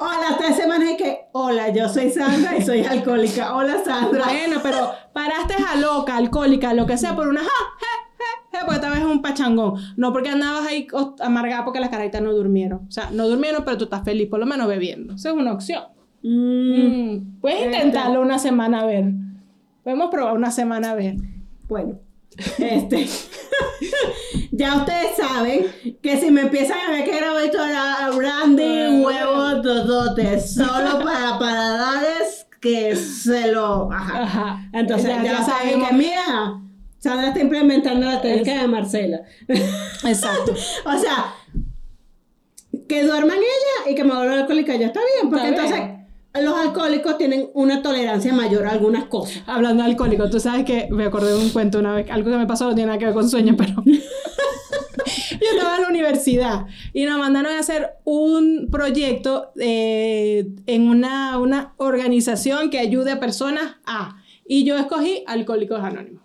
o 0.01 0.05
a 0.05 0.21
las 0.21 0.39
tres 0.39 0.57
semanas 0.57 0.91
y 0.93 0.97
que, 0.97 1.27
hola, 1.33 1.69
yo 1.71 1.89
soy 1.89 2.11
Sandra 2.11 2.57
y 2.57 2.63
soy 2.63 2.85
alcohólica. 2.85 3.55
Hola, 3.55 3.83
Sandra. 3.85 4.25
Bueno, 4.25 4.61
pero 4.63 4.91
paraste 5.13 5.55
a 5.55 5.77
loca, 5.77 6.17
alcohólica, 6.17 6.75
lo 6.75 6.87
que 6.87 6.97
sea, 6.97 7.15
por 7.15 7.29
una 7.29 7.41
ja, 7.41 7.47
je, 7.79 8.59
je, 8.59 8.59
porque 8.65 8.75
esta 8.77 8.91
vez 8.91 9.01
es 9.01 9.05
un 9.07 9.23
pachangón. 9.23 9.75
No 9.97 10.13
porque 10.13 10.31
andabas 10.31 10.67
ahí 10.67 10.87
amargada 11.21 11.65
porque 11.65 11.81
las 11.81 11.91
carajitas 11.91 12.23
no 12.23 12.33
durmieron. 12.33 12.87
O 12.89 12.91
sea, 12.91 13.11
no 13.11 13.29
durmieron, 13.29 13.65
pero 13.65 13.79
tú 13.79 13.85
estás 13.85 14.03
feliz, 14.05 14.29
por 14.29 14.41
lo 14.41 14.47
menos 14.47 14.67
bebiendo. 14.67 15.15
Esa 15.15 15.31
es 15.31 15.35
una 15.37 15.53
opción. 15.53 15.85
Mm, 16.23 17.15
Mm, 17.15 17.41
Puedes 17.41 17.67
intentarlo 17.67 18.21
una 18.23 18.39
semana 18.39 18.81
a 18.81 18.87
ver. 18.87 19.05
Podemos 19.83 20.11
probar 20.11 20.35
una 20.35 20.51
semana 20.51 20.93
a 20.93 20.95
ver. 20.95 21.17
Bueno, 21.69 21.99
este. 22.59 23.09
ya 24.53 24.77
ustedes 24.77 25.17
saben 25.17 25.67
que 26.03 26.17
si 26.19 26.31
me 26.31 26.43
empiezan 26.43 26.79
a 26.79 26.91
ver 26.91 27.05
que 27.05 27.17
grabo 27.17 27.39
esto 27.39 27.65
era 27.65 28.11
brandy, 28.15 29.03
huevos, 29.05 29.63
tototes, 29.63 30.55
solo 30.55 31.03
para, 31.03 31.39
para 31.39 31.69
darles 31.77 32.47
que 32.61 32.97
se 32.97 33.53
lo. 33.53 33.91
Ajá. 33.93 34.23
Ajá. 34.23 34.69
Entonces, 34.73 35.11
Ya- 35.23 35.45
saben 35.45 35.85
que 35.85 35.93
mira, 35.95 36.61
Sandra 36.99 37.29
está 37.29 37.41
implementando 37.41 38.07
la 38.07 38.21
técnica 38.23 38.63
de 38.63 38.69
Marcela. 38.69 39.21
Exacto. 39.49 40.53
o 40.87 40.99
sea, 40.99 41.35
que 42.89 43.05
duerman 43.05 43.37
ella 43.37 43.91
y 43.91 43.95
que 43.95 44.05
me 44.05 44.15
vuelva 44.15 44.35
alcohólica 44.35 44.75
ya 44.77 44.87
está 44.87 45.01
bien, 45.01 45.31
porque 45.31 45.49
Está 45.51 45.63
entonces 45.63 45.85
bien. 45.85 46.04
Los 46.43 46.55
alcohólicos 46.57 47.17
tienen 47.17 47.51
una 47.55 47.81
tolerancia 47.81 48.33
mayor 48.33 48.67
a 48.67 48.73
algunas 48.73 49.05
cosas. 49.05 49.43
Hablando 49.47 49.83
de 49.83 49.91
alcohólico, 49.91 50.29
tú 50.29 50.41
sabes 50.41 50.65
que 50.65 50.89
me 50.91 51.05
acordé 51.05 51.33
de 51.33 51.39
un 51.39 51.51
cuento 51.51 51.79
una 51.79 51.95
vez, 51.95 52.11
algo 52.11 52.31
que 52.31 52.37
me 52.37 52.47
pasó 52.47 52.69
no 52.69 52.75
tiene 52.75 52.89
nada 52.89 52.99
que 52.99 53.05
ver 53.07 53.15
con 53.15 53.29
sueño, 53.29 53.55
pero 53.57 53.75
yo 53.85 55.49
estaba 55.53 55.77
en 55.77 55.83
la 55.83 55.89
universidad 55.89 56.67
y 56.93 57.05
nos 57.05 57.19
mandaron 57.19 57.53
a 57.53 57.61
hacer 57.61 57.91
un 58.05 58.69
proyecto 58.71 59.53
eh, 59.61 60.49
en 60.67 60.89
una, 60.89 61.39
una 61.39 61.75
organización 61.77 62.69
que 62.69 62.81
ayude 62.81 63.13
a 63.13 63.21
personas 63.21 63.77
a, 63.87 64.17
y 64.47 64.65
yo 64.65 64.77
escogí 64.77 65.23
Alcohólicos 65.27 65.81
Anónimos. 65.81 66.23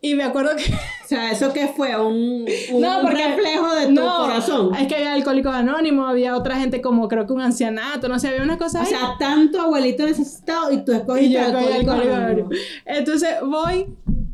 Y 0.00 0.14
me 0.14 0.24
acuerdo 0.24 0.56
que... 0.56 0.64
O 1.08 1.10
sea, 1.10 1.30
¿eso 1.32 1.54
qué 1.54 1.68
fue? 1.68 1.96
¿Un, 1.98 2.44
un 2.70 2.80
No, 2.82 2.98
porque- 3.00 3.16
reflejo 3.28 3.74
de 3.74 3.86
tu 3.86 3.92
no, 3.92 4.18
corazón? 4.18 4.74
Es 4.74 4.86
que 4.88 4.96
había 4.96 5.14
Alcohólicos 5.14 5.54
Anónimos, 5.54 6.06
había 6.06 6.36
otra 6.36 6.56
gente 6.56 6.82
como 6.82 7.08
creo 7.08 7.26
que 7.26 7.32
un 7.32 7.40
ancianato, 7.40 8.08
no 8.08 8.18
sé, 8.18 8.28
había 8.28 8.42
una 8.42 8.58
cosa 8.58 8.80
O 8.80 8.82
ahí. 8.82 8.88
sea, 8.88 9.14
tanto 9.18 9.58
abuelito 9.58 10.04
necesitado 10.04 10.70
y 10.70 10.84
tú 10.84 10.92
escogiste 10.92 11.38
alcohólico 11.38 11.92
anónimo. 11.92 12.50
Entonces 12.84 13.36
voy, 13.42 13.86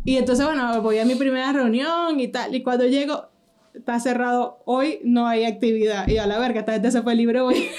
y 0.04 0.16
entonces, 0.16 0.44
bueno, 0.44 0.82
voy 0.82 0.98
a 0.98 1.04
mi 1.04 1.14
primera 1.14 1.52
reunión 1.52 2.18
y 2.18 2.26
tal. 2.26 2.52
Y 2.52 2.64
cuando 2.64 2.86
llego, 2.86 3.26
está 3.72 4.00
cerrado. 4.00 4.58
Hoy 4.64 4.98
no 5.04 5.28
hay 5.28 5.44
actividad. 5.44 6.08
Y 6.08 6.18
a 6.18 6.26
la 6.26 6.40
verga, 6.40 6.58
esta 6.58 6.72
gente 6.72 6.90
se 6.90 7.02
fue 7.02 7.14
libre 7.14 7.40
hoy. 7.40 7.54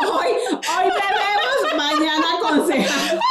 Hoy, 0.00 0.28
hoy 0.52 0.90
bebemos, 0.90 1.76
mañana 1.76 2.24
aconsejamos. 2.38 3.23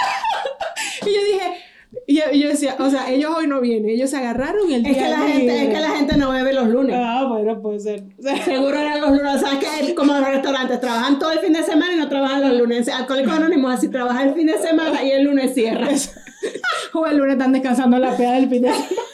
Y 2.31 2.39
yo 2.39 2.49
decía, 2.49 2.75
o 2.79 2.89
sea, 2.89 3.09
ellos 3.09 3.31
hoy 3.35 3.47
no 3.47 3.61
vienen. 3.61 3.89
Ellos 3.89 4.09
se 4.09 4.17
agarraron 4.17 4.71
el 4.71 4.85
Es 4.85 4.93
día 4.93 5.03
que, 5.03 5.09
la 5.09 5.19
gente, 5.19 5.63
es 5.63 5.73
que 5.73 5.79
la 5.79 5.89
gente 5.91 6.17
no 6.17 6.31
bebe 6.31 6.53
los 6.53 6.67
lunes. 6.67 6.95
Ah, 6.99 7.25
bueno, 7.29 7.61
puede 7.61 7.79
ser. 7.79 8.03
O 8.19 8.21
sea, 8.21 8.43
Seguro 8.43 8.77
eran 8.77 9.01
los 9.01 9.11
lunes. 9.11 9.41
¿Sabes 9.41 9.59
que 9.59 9.95
Como 9.95 10.13
los 10.13 10.27
restaurantes, 10.27 10.79
trabajan 10.79 11.19
todo 11.19 11.31
el 11.31 11.39
fin 11.39 11.53
de 11.53 11.63
semana 11.63 11.93
y 11.93 11.97
no 11.97 12.09
trabajan 12.09 12.41
los 12.41 12.57
lunes. 12.59 12.87
Alcohólicos 12.89 13.33
Anónimos 13.33 13.73
así 13.73 13.89
trabaja 13.89 14.23
el 14.23 14.33
fin 14.33 14.47
de 14.47 14.57
semana 14.57 15.03
y 15.03 15.11
el 15.11 15.23
lunes 15.23 15.53
cierra. 15.53 15.87
o 16.93 17.05
el 17.07 17.17
lunes 17.17 17.33
están 17.33 17.53
descansando 17.53 17.97
la 17.97 18.15
peda 18.15 18.33
del 18.33 18.49
fin 18.49 18.63
de 18.63 18.69
semana. 18.73 18.87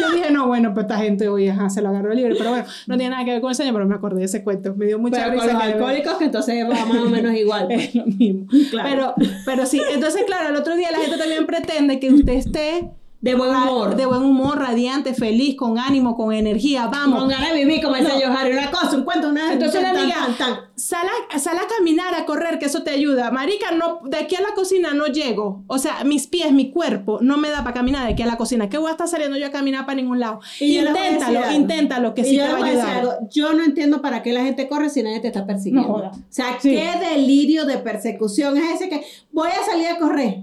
Yo 0.00 0.10
dije, 0.12 0.30
no, 0.30 0.46
bueno, 0.46 0.72
pues 0.74 0.84
esta 0.84 0.98
gente 0.98 1.28
hoy 1.28 1.48
ajá, 1.48 1.70
se 1.70 1.80
lo 1.82 1.88
agarró 1.88 2.12
libre. 2.14 2.34
Pero 2.36 2.50
bueno, 2.50 2.64
no 2.86 2.96
tiene 2.96 3.10
nada 3.10 3.24
que 3.24 3.32
ver 3.32 3.40
con 3.40 3.50
el 3.50 3.56
sueño, 3.56 3.72
pero 3.72 3.86
me 3.86 3.94
acordé 3.94 4.20
de 4.20 4.24
ese 4.26 4.42
cuento. 4.44 4.74
Me 4.76 4.86
dio 4.86 4.98
mucha 4.98 5.16
Pero 5.24 5.36
con 5.38 5.40
risa. 5.46 5.52
los 5.54 5.62
que- 5.62 5.72
alcohólicos, 5.72 6.14
que 6.14 6.24
entonces 6.24 6.64
va 6.64 6.84
más 6.86 6.98
o 6.98 7.08
menos 7.10 7.34
igual. 7.34 7.66
pues. 7.66 7.88
Es 7.88 7.94
lo 7.94 8.06
mismo. 8.06 8.46
Claro. 8.70 9.14
Pero, 9.16 9.30
pero 9.44 9.66
sí, 9.66 9.80
entonces, 9.92 10.24
claro, 10.26 10.48
el 10.50 10.56
otro 10.56 10.76
día 10.76 10.90
la 10.90 10.98
gente 10.98 11.16
también 11.18 11.46
pretende 11.46 11.98
que 12.00 12.12
usted 12.12 12.32
esté 12.34 12.90
De 13.22 13.36
buen 13.36 13.50
humor. 13.54 13.94
de 13.94 14.04
buen 14.04 14.22
humor, 14.22 14.58
radiante, 14.58 15.14
feliz, 15.14 15.54
con 15.56 15.78
ánimo, 15.78 16.16
con 16.16 16.32
energía. 16.34 16.88
Vamos. 16.88 17.20
Con 17.20 17.28
ganas 17.28 17.52
de 17.52 17.58
vivir, 17.64 17.80
como 17.80 17.94
dice 17.94 18.08
No. 18.08 18.20
yo, 18.20 18.26
Harry, 18.36 18.50
una 18.52 18.70
cosa, 18.72 18.96
un 18.96 19.04
cuento, 19.04 19.28
una 19.28 19.52
Entonces 19.52 19.80
la 19.80 19.90
amiga, 19.90 20.16
tan, 20.26 20.36
tan. 20.36 20.60
Sal, 20.74 21.06
a, 21.30 21.38
sal 21.38 21.56
a 21.56 21.68
caminar, 21.78 22.12
a 22.16 22.26
correr, 22.26 22.58
que 22.58 22.66
eso 22.66 22.82
te 22.82 22.90
ayuda. 22.90 23.30
Marica, 23.30 23.70
no, 23.70 24.00
de 24.04 24.16
aquí 24.16 24.34
a 24.34 24.40
la 24.40 24.54
cocina 24.54 24.92
no 24.92 25.06
llego. 25.06 25.62
O 25.68 25.78
sea, 25.78 26.02
mis 26.02 26.26
pies, 26.26 26.50
mi 26.52 26.72
cuerpo, 26.72 27.20
no 27.22 27.36
me 27.36 27.48
da 27.50 27.62
para 27.62 27.74
caminar 27.74 28.04
de 28.06 28.14
aquí 28.14 28.22
a 28.24 28.26
la 28.26 28.36
cocina. 28.36 28.68
¿Qué 28.68 28.76
voy 28.78 28.88
a 28.88 28.92
estar 28.92 29.06
saliendo 29.06 29.36
yo 29.38 29.46
a 29.46 29.50
caminar 29.50 29.86
para 29.86 29.94
ningún 29.94 30.18
lado? 30.18 30.40
Y 30.58 30.78
inténtalo, 30.80 31.52
inténtalo, 31.52 32.14
que 32.14 32.22
Y 32.22 32.24
sí 32.24 32.36
yo 32.38 32.42
te 32.44 32.48
va 32.50 32.56
a 32.56 32.58
voy 32.60 32.68
a 32.70 32.72
decir 32.72 32.88
ayudar. 32.90 33.00
algo, 33.14 33.28
Yo 33.30 33.52
no 33.52 33.62
entiendo 33.62 34.02
para 34.02 34.24
qué 34.24 34.32
la 34.32 34.42
gente 34.42 34.66
corre 34.68 34.90
si 34.90 35.00
nadie 35.04 35.20
te 35.20 35.28
está 35.28 35.46
persiguiendo. 35.46 35.86
No 35.86 35.94
joda. 35.94 36.10
O 36.12 36.18
sea, 36.28 36.58
Sí. 36.60 36.70
qué 36.70 36.90
delirio 37.08 37.66
de 37.66 37.78
persecución 37.78 38.56
es 38.56 38.74
ese 38.80 38.88
que 38.88 39.04
voy 39.30 39.48
a 39.50 39.64
salir 39.64 39.86
a 39.86 39.98
correr. 39.98 40.38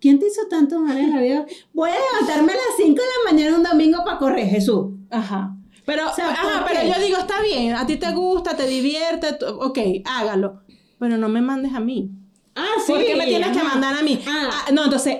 ¿Quién 0.00 0.18
te 0.18 0.26
hizo 0.28 0.42
tanto 0.48 0.78
mal 0.80 0.96
en 0.96 1.14
la 1.14 1.20
vida? 1.20 1.46
Voy 1.72 1.90
a 1.90 1.94
levantarme 1.94 2.52
a 2.52 2.56
las 2.56 2.64
5 2.76 2.88
de 2.94 2.96
la 2.96 3.32
mañana 3.32 3.56
un 3.56 3.62
domingo 3.64 4.04
para 4.04 4.18
correr, 4.18 4.46
Jesús. 4.48 4.86
Ajá. 5.10 5.54
Pero, 5.84 6.02
sea, 6.14 6.30
ajá, 6.30 6.60
¿por 6.64 6.68
pero 6.72 6.94
yo 6.94 7.02
digo, 7.04 7.18
está 7.18 7.40
bien, 7.42 7.74
a 7.74 7.86
ti 7.86 7.96
te 7.96 8.12
gusta, 8.12 8.54
te 8.56 8.66
divierte, 8.66 9.36
ok, 9.44 9.78
hágalo. 10.04 10.60
Pero 10.98 11.16
no 11.16 11.28
me 11.28 11.40
mandes 11.40 11.72
a 11.74 11.80
mí. 11.80 12.10
Ah, 12.54 12.66
sí. 12.84 12.92
¿Por 12.92 13.04
qué 13.04 13.16
me 13.16 13.24
tienes 13.26 13.56
que 13.56 13.62
mandar 13.62 13.96
a 13.96 14.02
mí? 14.02 14.20
Ah. 14.26 14.50
Ah, 14.52 14.72
no, 14.72 14.84
entonces, 14.84 15.16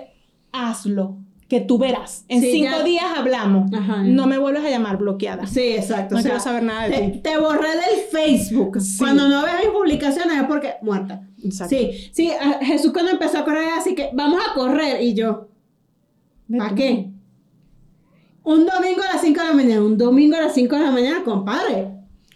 hazlo. 0.53 1.19
Que 1.49 1.61
tú 1.63 1.79
verás. 1.79 2.27
En 2.29 2.43
Sí, 2.43 2.51
cinco 2.53 2.77
ya. 2.79 2.83
días 2.83 3.05
hablamos. 3.17 3.73
Ajá. 3.73 4.03
No 4.03 4.27
me 4.27 4.37
vuelvas 4.37 4.65
a 4.67 4.69
llamar 4.71 4.99
bloqueada. 4.99 5.47
Sí, 5.47 5.73
exacto. 5.73 6.15
No 6.15 6.19
o 6.19 6.23
sea, 6.23 6.33
quiero 6.33 6.45
saber 6.45 6.63
nada 6.63 6.89
de 6.89 6.91
te, 6.99 7.09
ti. 7.09 7.19
te 7.21 7.39
borré 7.39 7.71
del 7.71 8.01
Facebook. 8.13 8.79
Sí. 8.83 8.99
Cuando 8.99 9.29
no 9.29 9.43
ves 9.43 9.55
mis 9.61 9.71
publicaciones 9.71 10.37
es 10.37 10.45
porque 10.47 10.75
muerta. 10.83 11.27
Exacto. 11.45 11.75
Sí, 11.77 12.11
sí, 12.13 12.31
a- 12.31 12.65
Jesús 12.65 12.93
cuando 12.93 13.11
empezó 13.13 13.39
a 13.39 13.45
correr, 13.45 13.69
así 13.77 13.95
que 13.95 14.11
vamos 14.15 14.41
a 14.49 14.55
correr. 14.55 15.03
Y 15.03 15.15
yo, 15.15 15.49
¿para 16.57 16.75
qué? 16.75 17.11
Un 18.45 18.65
domingo 18.67 19.03
a 19.03 19.13
las 19.15 19.21
5 19.23 19.41
de 19.41 19.47
la 19.49 19.53
mañana, 19.55 19.83
un 19.83 19.99
domingo 19.99 20.37
a 20.37 20.41
las 20.41 20.55
5 20.55 20.75
de 20.77 20.83
la 20.83 20.91
mañana, 20.91 21.23
compadre. 21.25 21.89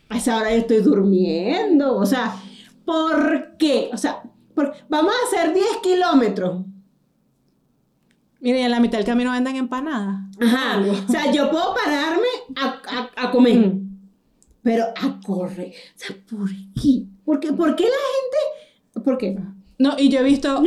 A 0.09 0.19
esa 0.19 0.37
hora 0.37 0.51
yo 0.51 0.59
estoy 0.59 0.81
durmiendo. 0.81 1.97
O 1.97 2.05
sea, 2.05 2.37
¿por 2.85 3.57
qué? 3.59 3.89
O 3.93 3.97
sea, 3.97 4.23
por- 4.55 4.75
vamos 4.91 5.13
a 5.13 5.27
hacer 5.27 5.55
10 5.55 5.67
kilómetros. 5.83 6.65
Mira, 8.41 8.59
y 8.59 8.63
en 8.63 8.71
la 8.71 8.81
mitad 8.81 8.99
del 8.99 9.07
camino 9.07 9.31
venden 9.33 9.57
empanadas. 9.57 10.21
Ajá. 10.41 10.83
O 11.09 11.11
sea, 11.11 11.31
yo 11.33 11.49
puedo 11.51 11.75
pararme 11.75 12.27
a, 12.57 12.81
a- 12.89 13.11
a 13.29 13.31
comer. 13.31 13.57
Mm. 13.59 13.89
Pero 14.63 14.85
a 14.95 15.21
correr. 15.25 15.73
O 15.97 15.99
sea, 15.99 16.17
¿por 16.29 16.49
qué? 16.81 17.07
¿Por 17.25 17.41
qué, 17.41 17.53
¿Por 17.53 17.75
qué 17.77 17.85
la 17.85 17.91
gente.? 17.91 18.52
¿Por 18.93 19.19
qué? 19.19 19.37
No, 19.83 19.95
y 19.99 20.09
yo 20.11 20.21
he 20.21 20.23
visto, 20.23 20.63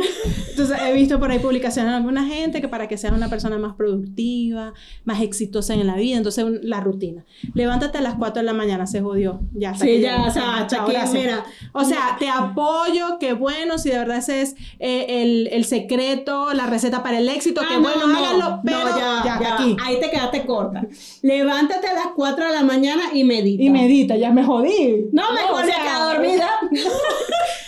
entonces 0.50 0.76
he 0.86 0.92
visto 0.92 1.18
por 1.18 1.30
ahí 1.30 1.38
publicaciones 1.38 1.90
de 1.92 1.96
alguna 1.96 2.24
gente 2.26 2.60
que 2.60 2.68
para 2.68 2.86
que 2.86 2.98
seas 2.98 3.14
una 3.14 3.28
persona 3.30 3.56
más 3.58 3.74
productiva, 3.74 4.74
más 5.04 5.22
exitosa 5.22 5.72
en 5.74 5.86
la 5.86 5.94
vida, 5.96 6.16
entonces 6.18 6.44
un- 6.44 6.60
la 6.62 6.80
rutina. 6.80 7.24
Levántate 7.54 7.96
a 7.98 8.00
las 8.02 8.14
4 8.16 8.40
de 8.40 8.46
la 8.46 8.52
mañana, 8.52 8.86
se 8.86 9.00
jodió. 9.00 9.40
Ya, 9.54 9.70
hasta 9.70 9.84
Sí, 9.86 10.00
ya, 10.00 10.16
llegó. 10.18 10.28
o 10.28 10.30
sea, 10.30 10.56
hasta 10.56 10.66
Chao, 10.76 10.84
aquí, 10.84 10.92
gracias. 10.92 11.14
mira. 11.22 11.44
O 11.72 11.84
sea, 11.84 12.16
te 12.18 12.28
apoyo, 12.28 13.18
qué 13.18 13.32
bueno, 13.32 13.78
si 13.78 13.88
de 13.90 13.98
verdad 13.98 14.18
ese 14.18 14.42
es 14.42 14.54
eh, 14.80 15.06
el, 15.22 15.48
el 15.52 15.64
secreto, 15.64 16.52
la 16.52 16.66
receta 16.66 17.02
para 17.02 17.18
el 17.18 17.28
éxito, 17.28 17.62
Ah, 17.64 17.66
qué 17.68 17.74
no, 17.76 17.82
bueno, 17.82 18.06
no, 18.06 18.18
háganlo, 18.18 18.50
no, 18.50 18.60
pero 18.64 18.78
ya, 18.98 19.22
ya, 19.24 19.40
ya, 19.40 19.54
aquí. 19.54 19.76
Ahí 19.82 19.98
te 20.00 20.10
quedaste 20.10 20.44
corta. 20.44 20.86
Levántate 21.22 21.86
a 21.86 21.94
las 21.94 22.06
4 22.14 22.46
de 22.48 22.52
la 22.52 22.62
mañana 22.62 23.02
y 23.14 23.24
medita. 23.24 23.62
Y 23.62 23.70
medita, 23.70 24.16
ya 24.16 24.30
me 24.30 24.44
jodí. 24.44 25.06
No, 25.12 25.22
o 25.52 25.56
me 25.58 25.64
sea, 25.66 25.76
queda 25.82 26.04
dormida. 26.12 26.48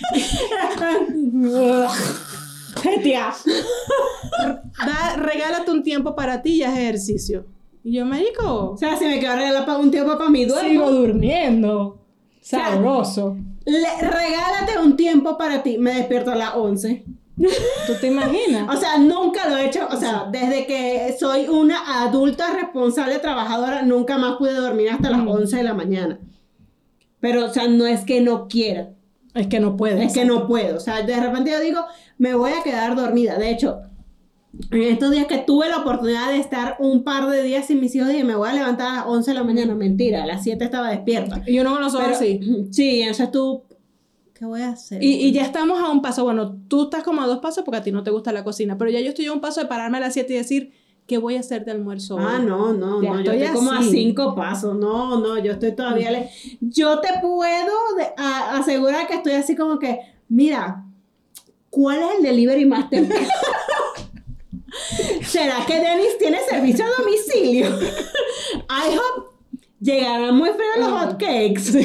Tía, 3.02 3.32
da, 4.86 5.16
regálate 5.16 5.70
un 5.70 5.82
tiempo 5.82 6.14
para 6.14 6.42
ti 6.42 6.54
y 6.56 6.62
haz 6.62 6.76
ejercicio. 6.78 7.46
Y 7.84 7.92
yo, 7.94 8.04
marico, 8.04 8.70
O 8.72 8.76
sea, 8.76 8.96
si 8.96 9.04
me 9.06 9.18
quedo 9.18 9.34
regalar 9.36 9.80
un 9.80 9.90
tiempo 9.90 10.16
para 10.18 10.30
mi 10.30 10.44
duermo. 10.44 10.68
sigo 10.68 10.90
durmiendo. 10.90 11.98
sea, 12.40 12.70
Sabroso. 12.70 13.36
Le- 13.64 14.00
regálate 14.00 14.78
un 14.82 14.96
tiempo 14.96 15.36
para 15.38 15.62
ti. 15.62 15.78
Me 15.78 15.94
despierto 15.94 16.30
a 16.32 16.36
las 16.36 16.54
11. 16.54 17.04
¿Tú 17.36 17.92
te 18.00 18.08
imaginas? 18.08 18.74
O 18.74 18.78
sea, 18.80 18.98
nunca 18.98 19.48
lo 19.48 19.56
he 19.56 19.66
hecho. 19.66 19.86
O 19.90 19.96
sea, 19.96 20.26
desde 20.30 20.66
que 20.66 21.14
soy 21.18 21.48
una 21.48 22.02
adulta 22.02 22.52
responsable 22.52 23.18
trabajadora, 23.20 23.82
nunca 23.82 24.18
más 24.18 24.36
pude 24.36 24.54
dormir 24.54 24.90
hasta 24.90 25.10
las 25.10 25.20
Mm. 25.22 25.28
11 25.28 25.56
de 25.56 25.62
la 25.62 25.74
mañana. 25.74 26.18
Pero, 27.20 27.46
o 27.46 27.48
sea, 27.48 27.68
no 27.68 27.86
es 27.86 28.00
que 28.04 28.20
no 28.20 28.48
quiera. 28.48 28.90
Es 29.34 29.46
que 29.46 29.60
no 29.60 29.76
puedes. 29.76 30.06
Es 30.06 30.12
que 30.12 30.24
no 30.24 30.46
puedo. 30.46 30.76
O 30.76 30.80
sea, 30.80 31.02
de 31.02 31.20
repente 31.20 31.50
yo 31.50 31.60
digo, 31.60 31.80
me 32.16 32.34
voy 32.34 32.52
a 32.52 32.62
quedar 32.62 32.96
dormida. 32.96 33.38
De 33.38 33.50
hecho, 33.50 33.80
en 34.70 34.82
estos 34.82 35.10
días 35.10 35.26
que 35.26 35.38
tuve 35.38 35.68
la 35.68 35.78
oportunidad 35.78 36.30
de 36.30 36.38
estar 36.38 36.76
un 36.80 37.04
par 37.04 37.28
de 37.28 37.42
días 37.42 37.66
sin 37.66 37.80
mis 37.80 37.94
hijos, 37.94 38.08
dije, 38.08 38.24
me 38.24 38.34
voy 38.34 38.48
a 38.48 38.54
levantar 38.54 38.88
a 38.88 38.94
las 38.96 39.06
11 39.06 39.30
de 39.30 39.34
la 39.34 39.44
mañana. 39.44 39.74
Mentira, 39.74 40.24
a 40.24 40.26
las 40.26 40.42
7 40.42 40.64
estaba 40.64 40.90
despierta. 40.90 41.42
Y 41.46 41.58
uno 41.60 41.72
con 41.72 41.82
los 41.82 41.94
ojos 41.94 42.08
así. 42.08 42.40
Sí, 42.72 43.02
entonces 43.02 43.30
tú, 43.30 43.62
¿qué 44.34 44.44
voy 44.44 44.62
a 44.62 44.70
hacer? 44.70 45.02
Y, 45.02 45.14
y 45.26 45.32
ya 45.32 45.42
estamos 45.42 45.80
a 45.80 45.90
un 45.90 46.02
paso, 46.02 46.24
bueno, 46.24 46.56
tú 46.68 46.84
estás 46.84 47.02
como 47.02 47.22
a 47.22 47.26
dos 47.26 47.38
pasos 47.38 47.64
porque 47.64 47.78
a 47.78 47.82
ti 47.82 47.92
no 47.92 48.02
te 48.02 48.10
gusta 48.10 48.32
la 48.32 48.44
cocina, 48.44 48.78
pero 48.78 48.90
ya 48.90 49.00
yo 49.00 49.10
estoy 49.10 49.26
a 49.26 49.32
un 49.32 49.40
paso 49.40 49.60
de 49.60 49.66
pararme 49.66 49.98
a 49.98 50.00
las 50.00 50.14
7 50.14 50.32
y 50.32 50.36
decir, 50.36 50.72
¿qué 51.08 51.18
voy 51.18 51.34
a 51.36 51.40
hacer 51.40 51.64
de 51.64 51.72
almuerzo 51.72 52.14
hoy? 52.16 52.24
Ah, 52.24 52.38
no, 52.38 52.72
no, 52.74 53.02
Ya 53.02 53.10
no, 53.14 53.20
yo 53.22 53.32
estoy 53.32 53.48
como 53.54 53.72
a 53.72 53.82
cinco 53.82 54.34
pasos, 54.36 54.76
no, 54.76 55.18
no, 55.18 55.38
yo 55.42 55.52
estoy 55.52 55.72
todavía, 55.74 56.10
le... 56.12 56.30
yo 56.60 57.00
te 57.00 57.08
puedo 57.20 57.72
de- 57.96 58.12
a- 58.16 58.58
asegurar 58.58 59.08
que 59.08 59.14
estoy 59.14 59.32
así 59.32 59.56
como 59.56 59.78
que, 59.80 59.98
mira, 60.28 60.84
¿cuál 61.70 61.98
es 61.98 62.18
el 62.18 62.22
delivery 62.22 62.64
más 62.66 62.88
temprano? 62.90 63.26
¿Será 65.26 65.64
que 65.66 65.80
Dennis 65.80 66.18
tiene 66.18 66.38
servicio 66.48 66.84
a 66.84 67.02
domicilio? 67.02 67.66
I 68.68 68.96
hope 68.96 69.28
llegarán 69.80 70.36
muy 70.36 70.50
fríos 70.50 70.78
los 70.78 70.88
hot 70.90 71.12
cakes. 71.18 71.78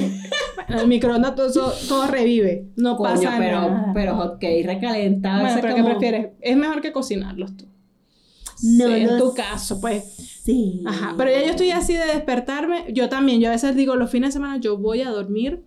En 0.68 0.78
el 0.80 0.88
microondas 0.88 1.36
todo, 1.36 1.74
todo 1.88 2.08
revive, 2.08 2.68
no 2.76 2.98
Coño, 2.98 3.10
pasa 3.16 3.36
pero, 3.38 3.62
nada. 3.62 3.92
pero 3.94 4.16
hot 4.16 4.34
cake 4.40 4.66
recalentado. 4.66 5.42
bueno, 5.42 5.58
pero 5.62 5.76
¿qué 5.76 5.84
prefieres? 5.84 6.28
Es 6.42 6.58
mejor 6.58 6.82
que 6.82 6.92
cocinarlos 6.92 7.56
tú. 7.58 7.66
No 8.64 8.88
Sí, 8.88 8.94
en 8.94 9.18
tu 9.18 9.32
sé. 9.32 9.42
caso, 9.42 9.80
pues. 9.82 10.04
Sí. 10.44 10.82
Ajá, 10.86 11.16
pero 11.18 11.32
ya 11.32 11.42
yo 11.44 11.52
estoy 11.52 11.72
así 11.72 11.94
de 11.94 12.06
despertarme. 12.06 12.86
Yo 12.94 13.10
también, 13.10 13.40
yo 13.42 13.50
a 13.50 13.52
veces 13.52 13.76
digo, 13.76 13.96
los 13.96 14.10
fines 14.10 14.30
de 14.30 14.34
semana 14.34 14.58
yo 14.58 14.78
voy 14.78 15.02
a 15.02 15.10
dormir 15.10 15.64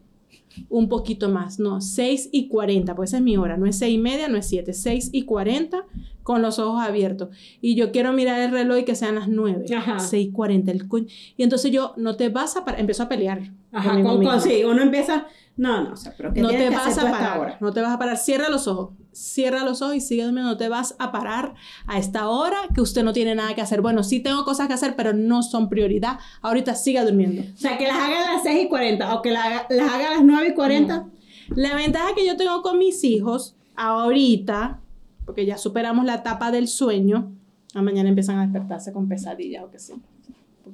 un 0.71 0.89
poquito 0.89 1.29
más. 1.29 1.59
No, 1.59 1.81
6 1.81 2.31
y 2.33 2.49
40, 2.49 2.95
pues 2.95 3.11
esa 3.11 3.19
es 3.19 3.23
mi 3.23 3.37
hora. 3.37 3.57
No 3.57 3.67
es 3.67 3.79
6 3.79 3.95
y 3.95 3.99
media, 3.99 4.29
no 4.29 4.39
es 4.39 4.47
7, 4.47 4.73
6 4.73 5.11
y 5.13 5.23
40 5.23 5.85
con 6.23 6.43
los 6.43 6.59
ojos 6.59 6.83
abiertos. 6.83 7.29
Y 7.61 7.75
yo 7.77 7.93
quiero 7.93 8.13
mirar 8.13 8.41
el 8.41 8.51
reloj 8.51 8.79
y 8.79 8.85
que 8.85 8.95
sean 8.95 9.15
las 9.17 9.29
9. 9.29 9.67
Ajá. 9.77 9.99
6 9.99 10.29
y 10.29 10.33
40. 10.33 10.73
El 10.73 10.89
co- 10.89 10.99
y 10.99 11.43
entonces 11.43 11.71
yo, 11.71 11.93
no 11.99 12.17
te 12.17 12.31
vas 12.31 12.57
a 12.57 12.65
parar. 12.65 12.81
Empiezo 12.81 13.03
a 13.05 13.09
pelear. 13.09 13.53
Ajá, 13.73 14.03
con, 14.03 14.25
con- 14.25 14.41
sí, 14.41 14.65
uno 14.65 14.83
empieza, 14.83 15.27
no, 15.59 15.85
no, 15.85 15.93
o 15.93 15.97
sea, 15.97 16.15
pero 16.17 16.33
¿qué 16.33 16.41
No 16.41 16.49
te 16.49 16.71
vas 16.71 16.97
a 16.99 17.03
parar. 17.03 17.37
ahora? 17.37 17.59
No 17.61 17.73
te 17.73 17.81
vas 17.83 17.93
a 17.95 17.99
parar. 17.99 18.17
Cierra 18.17 18.49
los 18.49 18.67
ojos. 18.67 18.91
Cierra 19.17 19.65
los 19.65 19.81
ojos 19.83 19.95
y 19.97 20.01
sigue 20.01 20.25
durmiendo. 20.25 20.51
No 20.51 20.57
te 20.57 20.69
vas 20.69 20.95
a 20.99 21.11
parar 21.11 21.55
a 21.87 21.99
esta 21.99 22.29
hora 22.29 22.59
que 22.75 22.81
usted 22.81 23.03
no 23.03 23.13
tiene 23.13 23.35
nada 23.35 23.55
que 23.55 23.63
hacer. 23.63 23.81
Bueno, 23.81 24.03
sí 24.03 24.21
tengo 24.21 24.45
cosas 24.45 24.69
que 24.69 24.75
hacer, 24.75 24.95
pero 24.97 25.13
no 25.15 25.43
son 25.43 25.69
prioridad. 25.69 26.19
Ahorita 26.43 26.75
siga 26.75 27.05
durmiendo. 27.05 27.43
O 27.55 27.57
sea, 27.59 27.79
que 27.79 27.87
las 27.87 27.97
haga 27.97 28.29
a 28.29 28.33
las 28.35 28.43
6 28.43 28.65
y 28.65 28.69
40 28.69 29.15
o 29.15 29.23
que 29.23 29.31
la 29.31 29.43
haga- 29.45 29.67
las 29.71 29.91
haga 29.93 30.09
a 30.09 30.15
las 30.17 30.23
9 30.25 30.49
y 30.51 30.55
40. 30.55 31.07
La 31.55 31.75
ventaja 31.75 32.15
que 32.15 32.27
yo 32.27 32.37
tengo 32.37 32.61
con 32.63 32.79
mis 32.79 33.03
hijos 33.05 33.55
ahorita, 33.77 34.81
porque 35.25 35.47
ya 35.47 35.57
superamos 35.59 36.05
la 36.05 36.17
etapa 36.17 36.51
del 36.51 36.69
sueño, 36.69 37.33
a 37.75 37.83
mañana 37.83 38.09
empiezan 38.09 38.39
a 38.39 38.43
despertarse 38.43 38.93
con 38.93 39.09
pesadillas 39.09 39.65
o 39.65 39.71
qué 39.71 39.79
sé. 39.79 39.95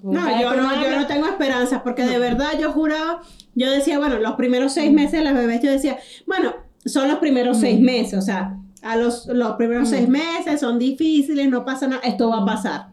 No, 0.02 0.40
yo 0.40 0.54
no, 0.56 0.82
yo 0.82 0.96
no 0.98 1.06
tengo 1.06 1.26
esperanzas 1.26 1.82
porque 1.82 2.04
de 2.04 2.18
verdad 2.18 2.58
yo 2.58 2.72
juraba, 2.72 3.20
yo 3.54 3.70
decía, 3.70 3.98
bueno, 3.98 4.18
los 4.18 4.32
primeros 4.34 4.72
seis 4.72 4.90
meses 4.90 5.12
de 5.12 5.22
las 5.24 5.34
bebés, 5.34 5.60
yo 5.62 5.70
decía, 5.70 5.98
bueno, 6.26 6.54
son 6.84 7.08
los 7.08 7.18
primeros 7.18 7.58
seis 7.58 7.80
meses, 7.80 8.18
o 8.18 8.22
sea, 8.22 8.58
a 8.82 8.96
los, 8.96 9.26
los 9.26 9.52
primeros 9.52 9.88
seis 9.88 10.08
meses 10.08 10.60
son 10.60 10.78
difíciles, 10.78 11.48
no 11.48 11.64
pasa 11.64 11.86
nada, 11.86 12.02
esto 12.02 12.28
va 12.28 12.38
a 12.38 12.44
pasar. 12.44 12.86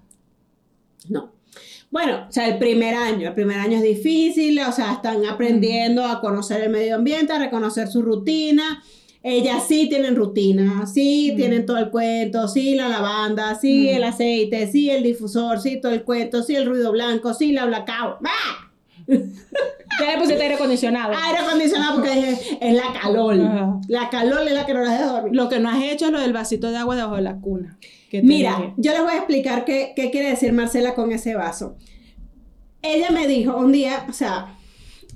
No. 1.07 1.33
Bueno, 1.91 2.27
o 2.29 2.31
sea, 2.31 2.47
el 2.47 2.59
primer 2.59 2.93
año, 2.93 3.29
el 3.29 3.33
primer 3.33 3.59
año 3.59 3.77
es 3.77 3.83
difícil, 3.83 4.59
o 4.59 4.71
sea, 4.71 4.93
están 4.93 5.25
aprendiendo 5.25 6.05
a 6.05 6.21
conocer 6.21 6.61
el 6.61 6.69
medio 6.69 6.95
ambiente, 6.97 7.33
a 7.33 7.39
reconocer 7.39 7.87
su 7.87 8.03
rutina. 8.03 8.83
Ellas 9.23 9.65
sí 9.67 9.89
tienen 9.89 10.15
rutina, 10.15 10.85
sí 10.85 11.33
tienen 11.35 11.65
todo 11.65 11.77
el 11.77 11.89
cuento, 11.89 12.47
sí 12.47 12.75
la 12.75 12.87
lavanda, 12.87 13.55
sí 13.55 13.89
el 13.89 14.03
aceite, 14.03 14.71
sí 14.71 14.89
el 14.91 15.03
difusor, 15.03 15.59
sí 15.59 15.81
todo 15.81 15.91
el 15.91 16.03
cuento, 16.03 16.43
sí 16.43 16.55
el 16.55 16.67
ruido 16.67 16.91
blanco, 16.91 17.33
sí 17.33 17.51
la 17.51 17.65
blackout. 17.65 18.17
¡Ah! 18.23 18.68
Ya 19.09 20.11
le 20.11 20.17
pusiste 20.19 20.41
aire 20.41 20.55
acondicionado. 20.55 21.13
Aire 21.13 21.39
acondicionado 21.39 21.95
porque 21.95 22.11
dije, 22.11 22.57
es 22.61 22.73
la 22.73 22.93
calor. 23.01 23.41
Ajá. 23.41 23.79
La 23.87 24.09
calor 24.09 24.47
es 24.47 24.53
la 24.53 24.65
que 24.65 24.73
no 24.73 24.81
la 24.81 24.91
deja 24.91 25.05
dormir. 25.07 25.35
Lo 25.35 25.49
que 25.49 25.59
no 25.59 25.69
has 25.69 25.83
hecho 25.83 26.05
es 26.05 26.11
lo 26.11 26.19
del 26.19 26.31
vasito 26.31 26.71
de 26.71 26.77
agua 26.77 26.95
debajo 26.95 27.15
de 27.15 27.21
la 27.21 27.35
cuna. 27.35 27.77
Mira, 28.11 28.55
dije. 28.57 28.73
yo 28.77 28.91
les 28.91 29.01
voy 29.01 29.11
a 29.11 29.17
explicar 29.17 29.65
qué, 29.65 29.93
qué 29.95 30.09
quiere 30.11 30.29
decir 30.29 30.53
Marcela 30.53 30.95
con 30.95 31.11
ese 31.11 31.35
vaso. 31.35 31.75
Ella 32.81 33.11
me 33.11 33.27
dijo 33.27 33.57
un 33.57 33.71
día, 33.71 34.05
o 34.07 34.13
sea, 34.13 34.55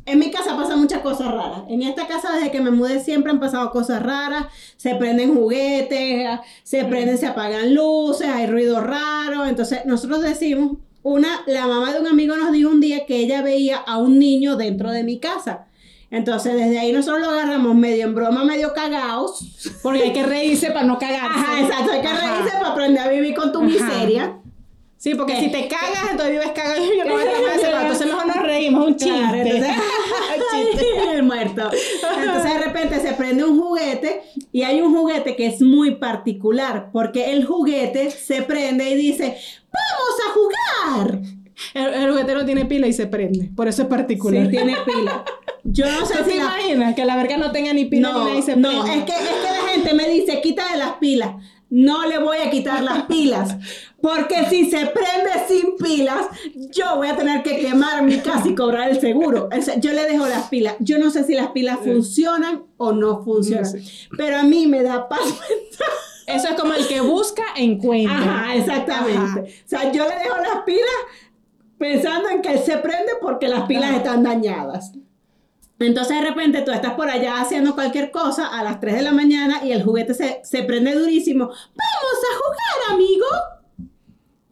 en 0.06 0.20
mi 0.20 0.32
casa 0.32 0.58
pasan 0.58 0.80
muchas 0.80 1.02
cosas 1.02 1.32
raras. 1.32 1.64
En 1.70 1.82
esta 1.82 2.08
casa, 2.08 2.34
desde 2.34 2.52
que 2.52 2.60
me 2.60 2.72
mudé, 2.72 3.00
siempre 3.00 3.32
han 3.32 3.40
pasado 3.40 3.72
cosas 3.72 4.04
raras. 4.04 4.48
Se 4.76 4.96
prenden 4.96 5.34
juguetes, 5.34 6.40
se 6.64 6.84
prenden, 6.84 7.18
se 7.18 7.28
apagan 7.28 7.74
luces, 7.74 8.28
hay 8.28 8.48
ruido 8.48 8.82
raro. 8.82 9.46
Entonces, 9.46 9.86
nosotros 9.86 10.22
decimos, 10.22 10.78
una, 11.04 11.44
la 11.46 11.68
mamá 11.68 11.94
de 11.94 12.00
un 12.00 12.08
amigo 12.08 12.36
nos 12.38 12.52
dijo 12.52 12.70
un 12.70 12.80
día 12.82 13.06
que 13.06 13.18
ella 13.18 13.42
veía 13.42 13.78
a 13.78 13.98
un 13.98 14.18
niño 14.20 14.56
dentro 14.56 14.92
de 14.92 15.04
mi 15.04 15.20
casa. 15.20 15.66
Entonces, 16.10 16.54
desde 16.56 16.80
ahí 16.80 16.92
nosotros 16.94 17.22
lo 17.22 17.30
agarramos 17.32 17.76
medio 17.76 18.06
en 18.06 18.14
broma, 18.16 18.44
medio 18.46 18.74
cagados. 18.74 19.40
Porque 19.82 20.04
hay 20.04 20.14
que 20.14 20.24
reírse 20.24 20.68
para 20.72 20.86
no 20.86 21.00
cagarse. 21.00 21.40
Ajá, 21.40 21.60
exacto. 21.62 21.92
Hay 21.92 22.02
que 22.02 22.08
Ajá. 22.08 22.36
reírse 22.36 22.58
para 22.58 22.70
aprender 22.70 23.04
a 23.04 23.10
vivir 23.10 23.34
con 23.34 23.52
tu 23.52 23.60
Ajá. 23.60 23.68
miseria. 23.68 24.38
Sí, 24.98 25.16
porque 25.16 25.38
si 25.38 25.52
te 25.52 25.68
cagas, 25.68 26.12
entonces 26.12 26.32
vives 26.32 26.52
cagado 26.56 26.82
y 26.82 26.98
yo 26.98 27.04
no 27.04 27.14
voy 27.16 27.24
a 27.24 27.60
separar. 27.60 27.82
Entonces 27.82 28.08
mejor 28.08 28.28
nos 28.28 28.38
reímos, 28.38 28.88
un 28.88 28.96
chiste. 28.96 29.18
Claro, 29.20 29.36
entonces, 29.36 29.76
muerto. 31.24 31.70
Entonces 32.22 32.54
de 32.54 32.60
repente 32.60 33.00
se 33.00 33.14
prende 33.14 33.44
un 33.44 33.60
juguete 33.60 34.22
y 34.52 34.64
hay 34.64 34.82
un 34.82 34.94
juguete 34.96 35.36
que 35.36 35.48
es 35.48 35.62
muy 35.62 35.96
particular 35.96 36.90
porque 36.92 37.32
el 37.34 37.46
juguete 37.46 38.12
se 38.12 38.42
prende 38.44 38.90
y 38.90 38.96
dice, 38.96 39.38
vamos 39.72 40.20
a 40.28 40.34
jugar. 40.34 41.20
El, 41.74 41.94
el 42.04 42.10
juguete 42.12 42.34
no 42.34 42.46
tiene 42.46 42.66
pila 42.66 42.88
y 42.88 42.94
se 42.94 43.08
prende. 43.08 43.50
Por 43.56 43.68
eso 43.68 43.84
es 43.84 43.88
particular. 43.88 44.46
Sí, 44.46 44.52
tiene 44.52 44.76
pila. 44.86 45.24
Yo 45.64 45.86
no 45.92 46.06
sé 46.06 46.18
¿Tú 46.18 46.24
te 46.26 46.36
la... 46.36 46.44
imaginas 46.44 46.96
que 46.96 47.06
la 47.06 47.16
verga 47.16 47.38
no 47.38 47.52
tenga 47.52 47.74
ni 47.74 47.86
pila 47.86 48.10
ni 48.10 48.14
No, 48.14 48.26
nada 48.26 48.38
y 48.38 48.42
se 48.42 48.56
no, 48.56 48.70
prende? 48.70 49.00
es 49.00 49.04
que, 49.06 49.12
es 49.14 49.30
que 49.30 49.52
la 49.62 49.70
gente 49.74 49.94
me 49.94 50.10
dice, 50.10 50.42
quita 50.42 50.72
de 50.72 50.78
las 50.78 50.94
pilas. 50.94 51.36
No 51.76 52.06
le 52.06 52.20
voy 52.20 52.38
a 52.38 52.52
quitar 52.52 52.84
las 52.84 53.04
pilas. 53.08 53.56
Porque 54.00 54.46
si 54.48 54.70
se 54.70 54.86
prende 54.86 55.32
sin 55.48 55.76
pilas, 55.76 56.28
yo 56.72 56.98
voy 56.98 57.08
a 57.08 57.16
tener 57.16 57.42
que 57.42 57.58
quemar 57.58 58.04
mi 58.04 58.20
casa 58.20 58.48
y 58.48 58.54
cobrar 58.54 58.90
el 58.90 59.00
seguro. 59.00 59.50
O 59.52 59.62
sea, 59.62 59.80
yo 59.80 59.92
le 59.92 60.04
dejo 60.04 60.28
las 60.28 60.50
pilas. 60.50 60.76
Yo 60.80 61.00
no 61.00 61.10
sé 61.10 61.24
si 61.24 61.34
las 61.34 61.48
pilas 61.48 61.80
funcionan 61.84 62.64
o 62.78 62.92
no 62.92 63.24
funcionan. 63.24 63.74
No 63.74 64.18
Pero 64.18 64.38
a 64.38 64.44
mí 64.44 64.68
me 64.68 64.84
da 64.84 65.10
paz 65.10 65.26
mental. 65.26 65.88
Eso 66.28 66.48
es 66.50 66.60
como 66.60 66.74
el 66.74 66.88
que 66.88 67.02
busca, 67.02 67.44
encuentra. 67.56 68.18
Ajá, 68.18 68.56
exactamente. 68.56 69.18
Ajá. 69.18 69.42
O 69.42 69.68
sea, 69.68 69.92
yo 69.92 70.08
le 70.08 70.16
dejo 70.16 70.38
las 70.38 70.64
pilas 70.66 71.00
pensando 71.80 72.30
en 72.30 72.42
que 72.44 72.54
él 72.54 72.60
se 72.60 72.78
prende 72.78 73.14
porque 73.20 73.48
las 73.48 73.64
pilas 73.64 73.90
Ajá. 73.90 73.98
están 73.98 74.24
dañadas. 74.24 74.92
Entonces 75.86 76.20
de 76.20 76.28
repente 76.28 76.62
tú 76.62 76.72
estás 76.72 76.94
por 76.94 77.10
allá 77.10 77.42
haciendo 77.42 77.76
cualquier 77.76 78.12
cosa 78.12 78.48
a 78.48 78.64
las 78.64 78.80
3 78.80 78.96
de 78.96 79.02
la 79.02 79.12
mañana 79.12 79.62
y 79.64 79.72
el 79.72 79.84
juguete 79.84 80.14
se, 80.14 80.42
se 80.44 80.64
prende 80.64 80.94
durísimo. 80.94 81.46
¡Vamos 81.46 82.20
a 82.32 82.38
jugar, 82.38 82.94
amigo! 82.94 83.26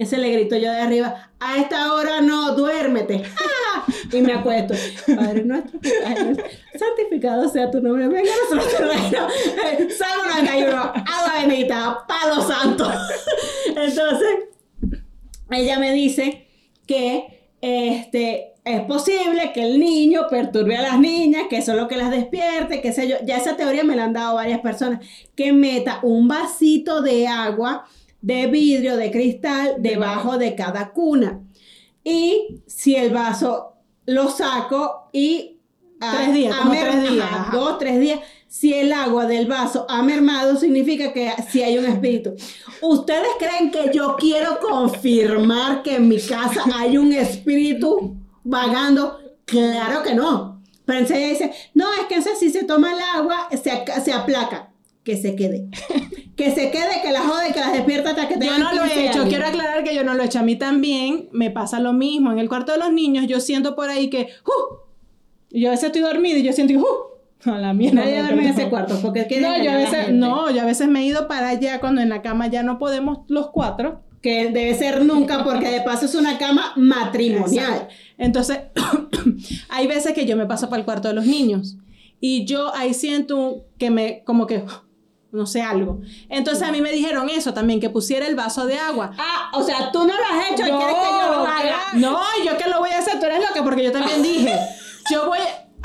Ese 0.02 0.18
le 0.18 0.32
grito 0.32 0.58
yo 0.58 0.72
de 0.72 0.80
arriba, 0.80 1.32
a 1.40 1.58
esta 1.58 1.94
hora 1.94 2.22
no, 2.22 2.56
duérmete. 2.56 3.24
Y 4.12 4.22
me 4.22 4.34
acuesto. 4.34 4.74
Padre 5.16 5.44
nuestro, 5.44 5.80
santificado 6.78 7.50
sea 7.50 7.72
tu 7.72 7.82
nombre, 7.82 8.08
venga 8.08 8.32
a 8.32 8.50
tu 8.50 8.84
reino. 8.84 9.28
Eh, 9.64 9.90
Salmo 9.90 10.24
91, 10.36 10.78
agua 10.78 11.34
bendita, 11.40 12.06
palo 12.08 12.42
santo. 12.42 12.92
Entonces, 13.68 14.30
ella 15.50 15.80
me 15.80 15.94
dice 15.94 16.48
que 16.86 17.50
este, 17.62 18.51
es 18.64 18.82
posible 18.82 19.52
que 19.54 19.64
el 19.64 19.80
niño 19.80 20.28
perturbe 20.30 20.78
a 20.78 20.84
las 20.84 21.00
niñas, 21.00 21.44
que 21.50 21.58
eso 21.58 21.72
es 21.72 21.78
lo 21.78 21.88
que 21.88 21.98
las 21.98 22.12
despierte, 22.12 22.82
qué 22.82 22.94
sé 22.94 23.08
yo. 23.08 23.16
Ya 23.26 23.38
esa 23.38 23.56
teoría 23.58 23.84
me 23.84 23.96
la 23.96 24.04
han 24.04 24.14
dado 24.14 24.36
varias 24.36 24.62
personas. 24.62 25.04
Que 25.36 25.52
meta 25.52 26.00
un 26.04 26.28
vasito 26.28 27.02
de 27.02 27.28
agua 27.28 27.86
de 28.22 28.46
vidrio, 28.48 28.98
de 28.98 29.10
cristal, 29.10 29.76
debajo 29.80 30.38
de 30.38 30.54
cada 30.54 30.92
cuna. 30.92 31.40
Y 32.04 32.62
si 32.68 32.96
el 32.96 33.12
vaso 33.12 33.74
lo 34.06 34.30
saco 34.30 35.10
y... 35.12 35.58
ah, 36.00 36.14
Tres 36.18 36.34
días, 36.36 36.56
tres 36.70 37.10
días, 37.10 37.28
ajá. 37.32 37.58
dos, 37.58 37.80
tres 37.80 38.00
días. 38.00 38.20
Si 38.48 38.74
el 38.74 38.92
agua 38.94 39.26
del 39.26 39.48
vaso 39.48 39.88
ha 39.90 40.04
mermado, 40.04 40.56
significa 40.58 41.14
que 41.14 41.32
si 41.50 41.64
hay 41.64 41.80
un 41.80 41.86
espíritu. 41.86 42.36
¿Ustedes 42.82 43.30
creen 43.40 43.72
que 43.72 43.92
yo 43.92 44.18
quiero 44.20 44.60
confirmar 44.60 45.82
que 45.82 45.96
en 45.96 46.10
mi 46.10 46.20
casa 46.20 46.64
hay 46.76 46.98
un 46.98 47.14
espíritu 47.14 48.21
vagando? 48.44 49.20
Claro 49.46 50.04
que 50.04 50.14
no. 50.14 50.62
Pero 50.86 51.00
enseguida 51.00 51.30
dice, 51.30 51.52
no, 51.74 51.86
es 51.94 52.02
que 52.08 52.16
ese 52.16 52.36
si 52.36 52.50
se 52.50 52.64
toma 52.64 52.94
el 52.94 53.00
agua, 53.00 53.48
se, 53.52 53.84
se 54.04 54.14
aplaca. 54.14 54.72
Que 55.04 55.18
se 55.18 55.36
quede. 55.36 55.70
Que 56.36 56.50
se 56.50 56.72
quede, 56.72 57.02
que 57.04 57.12
la 57.12 57.22
jode, 57.22 57.54
que 57.54 57.60
las 57.60 57.74
despierta 57.74 58.12
hasta 58.12 58.28
que 58.28 58.34
Yo 58.36 58.40
tengan 58.40 58.62
no 58.62 58.74
lo 58.74 58.82
15 58.84 59.00
he 59.00 59.08
hecho, 59.08 59.24
quiero 59.26 59.46
aclarar 59.46 59.84
que 59.84 59.94
yo 59.94 60.04
no 60.04 60.16
lo 60.16 60.24
he 60.24 60.26
hecho. 60.26 60.40
A 60.40 60.44
mí 60.44 60.56
también 60.56 61.30
me 61.34 61.52
pasa 61.52 61.80
lo 61.80 61.94
mismo. 61.94 62.32
En 62.32 62.40
el 62.40 62.50
cuarto 62.50 62.72
de 62.72 62.80
los 62.80 62.92
niños 62.92 63.28
yo 63.28 63.40
siento 63.40 63.76
por 63.76 63.90
ahí 63.92 64.10
que, 64.10 64.30
¡uh! 64.46 64.78
Yo 65.52 65.68
a 65.68 65.72
veces 65.72 65.88
estoy 65.88 66.02
dormida 66.02 66.40
y 66.40 66.44
yo 66.44 66.52
siento 66.54 66.74
¡uh! 66.80 67.12
A 67.52 67.60
la 67.60 67.74
mierda. 67.74 68.02
Nadie 68.02 68.22
duerme 68.22 68.44
en 68.44 68.50
ese 68.50 68.70
cuarto 68.70 68.98
porque 69.02 69.28
No, 69.40 69.62
yo 69.62 69.72
a 69.72 69.76
veces, 69.76 70.12
no, 70.14 70.50
yo 70.50 70.62
a 70.62 70.66
veces 70.66 70.88
me 70.88 71.02
he 71.02 71.06
ido 71.06 71.28
para 71.28 71.50
allá 71.50 71.80
cuando 71.80 72.02
en 72.02 72.10
la 72.10 72.24
cama 72.24 72.48
ya 72.48 72.64
no 72.64 72.80
podemos 72.80 73.20
los 73.28 73.52
cuatro. 73.52 74.02
Que 74.22 74.52
debe 74.52 74.76
ser 74.76 75.04
nunca 75.04 75.44
porque 75.44 75.70
de 75.70 75.82
paso 75.82 76.06
es 76.06 76.16
una 76.16 76.38
cama 76.38 76.74
matrimonial. 76.76 77.88
Entonces, 78.18 78.60
hay 79.70 79.88
veces 79.88 80.14
que 80.14 80.26
yo 80.26 80.38
me 80.38 80.46
paso 80.46 80.70
para 80.70 80.80
el 80.80 80.86
cuarto 80.86 81.08
de 81.08 81.16
los 81.16 81.26
niños 81.26 81.78
y 82.22 82.46
yo 82.46 82.74
ahí 82.76 82.94
siento 82.94 83.66
que 83.80 83.90
me, 83.90 84.24
como 84.24 84.46
que, 84.46 84.64
no 85.32 85.46
sé, 85.48 85.62
algo. 85.62 86.02
Entonces 86.30 86.66
a 86.68 86.72
mí 86.72 86.82
me 86.82 86.92
dijeron 86.92 87.30
eso 87.30 87.54
también, 87.54 87.80
que 87.80 87.90
pusiera 87.90 88.28
el 88.28 88.36
vaso 88.36 88.66
de 88.68 88.78
agua. 88.78 89.12
Ah, 89.18 89.52
o 89.54 89.64
sea, 89.64 89.92
tú 89.92 90.00
no 90.00 90.14
lo 90.14 90.24
has 90.24 90.52
hecho 90.52 90.68
y 90.68 90.72
quieres 90.72 90.96
que 90.96 91.10
yo 91.10 91.32
lo 91.32 91.46
haga. 91.46 91.78
No, 91.96 92.20
yo 92.46 92.58
que 92.58 92.70
lo 92.70 92.80
voy 92.80 92.92
a 92.92 93.00
hacer, 93.00 93.20
tú 93.20 93.26
eres 93.26 93.40
loca, 93.40 93.64
porque 93.64 93.84
yo 93.84 93.92
también 93.92 94.22
dije, 94.22 94.54
yo 95.12 95.28
voy, 95.28 95.40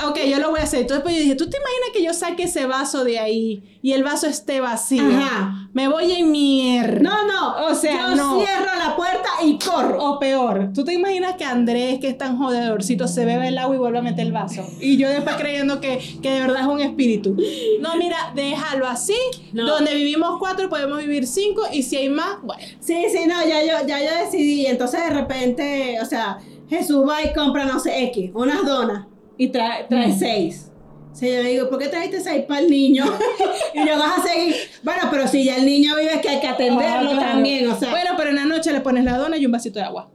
ok, 0.05 0.19
yo 0.29 0.39
lo 0.39 0.51
voy 0.51 0.59
a 0.59 0.63
hacer. 0.63 0.81
Entonces 0.81 1.03
pues 1.03 1.15
yo 1.15 1.21
dije, 1.21 1.35
¿tú 1.35 1.49
te 1.49 1.57
imaginas 1.57 1.89
que 1.93 2.03
yo 2.03 2.13
saque 2.13 2.43
ese 2.43 2.65
vaso 2.65 3.03
de 3.03 3.19
ahí 3.19 3.79
y 3.81 3.93
el 3.93 4.03
vaso 4.03 4.27
esté 4.27 4.61
vacío? 4.61 5.03
Ajá. 5.03 5.69
Me 5.73 5.87
voy 5.87 6.11
en 6.11 6.31
mierda. 6.31 6.99
No, 6.99 7.27
no. 7.27 7.67
O 7.67 7.75
sea, 7.75 8.09
yo 8.09 8.15
no. 8.15 8.39
cierro 8.39 8.75
la 8.77 8.95
puerta 8.95 9.29
y 9.43 9.57
corro. 9.57 10.03
O 10.03 10.19
peor, 10.19 10.71
¿tú 10.73 10.83
te 10.83 10.93
imaginas 10.93 11.35
que 11.35 11.45
Andrés, 11.45 11.99
que 11.99 12.09
es 12.09 12.17
tan 12.17 12.37
jodedorcito, 12.37 13.07
se 13.07 13.25
bebe 13.25 13.47
el 13.47 13.57
agua 13.57 13.75
y 13.75 13.79
vuelve 13.79 13.99
a 13.99 14.01
meter 14.01 14.25
el 14.25 14.31
vaso? 14.31 14.65
Y 14.79 14.97
yo 14.97 15.09
después 15.09 15.35
creyendo 15.37 15.81
que, 15.81 15.99
que 16.21 16.31
de 16.31 16.39
verdad 16.41 16.61
es 16.61 16.67
un 16.67 16.79
espíritu. 16.79 17.35
No, 17.79 17.95
mira, 17.97 18.31
déjalo 18.35 18.87
así. 18.87 19.17
No. 19.53 19.67
Donde 19.67 19.93
vivimos 19.95 20.37
cuatro, 20.39 20.69
podemos 20.69 20.99
vivir 20.99 21.25
cinco. 21.27 21.63
Y 21.71 21.83
si 21.83 21.97
hay 21.97 22.09
más, 22.09 22.41
bueno. 22.43 22.63
Sí, 22.79 23.05
sí, 23.11 23.25
no, 23.27 23.45
ya 23.47 23.63
yo, 23.63 23.87
ya 23.87 23.99
yo 23.99 24.25
decidí. 24.25 24.65
Entonces 24.67 25.01
de 25.03 25.09
repente, 25.09 25.99
o 26.01 26.05
sea, 26.05 26.37
Jesús 26.69 27.07
va 27.07 27.23
y 27.23 27.33
compra, 27.33 27.65
no 27.65 27.79
sé, 27.79 28.03
X, 28.03 28.31
unas 28.33 28.65
donas 28.65 29.07
y 29.37 29.47
trae, 29.49 29.85
trae 29.85 30.07
Mm. 30.09 30.19
seis. 30.19 30.71
O 31.11 31.15
sea, 31.15 31.35
yo 31.37 31.41
le 31.43 31.49
digo, 31.49 31.69
¿por 31.69 31.79
qué 31.79 31.87
trajiste 31.87 32.19
seis 32.21 32.43
para 32.47 32.59
el 32.59 32.69
niño? 32.69 33.05
y 33.73 33.79
yo 33.87 33.97
vas 33.97 34.19
a 34.19 34.23
seguir. 34.23 34.55
Bueno, 34.83 35.01
pero 35.09 35.27
si 35.27 35.43
ya 35.45 35.55
el 35.57 35.65
niño 35.65 35.95
vive, 35.95 36.13
es 36.13 36.21
que 36.21 36.29
hay 36.29 36.39
que 36.39 36.47
atenderlo 36.47 37.09
Ah, 37.11 37.13
claro. 37.13 37.31
también, 37.33 37.67
o 37.71 37.77
sea. 37.77 37.89
Bueno, 37.89 38.11
pero 38.17 38.29
en 38.29 38.35
la 38.35 38.45
noche 38.45 38.71
le 38.71 38.81
pones 38.81 39.03
la 39.03 39.17
dona 39.17 39.37
y 39.37 39.45
un 39.45 39.51
vasito 39.51 39.79
de 39.79 39.85
agua. 39.85 40.11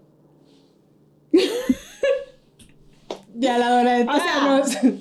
ya 3.34 3.58
la 3.58 3.70
dona 3.70 3.94
de 3.94 4.04
O 4.04 4.14
sea, 4.14 4.94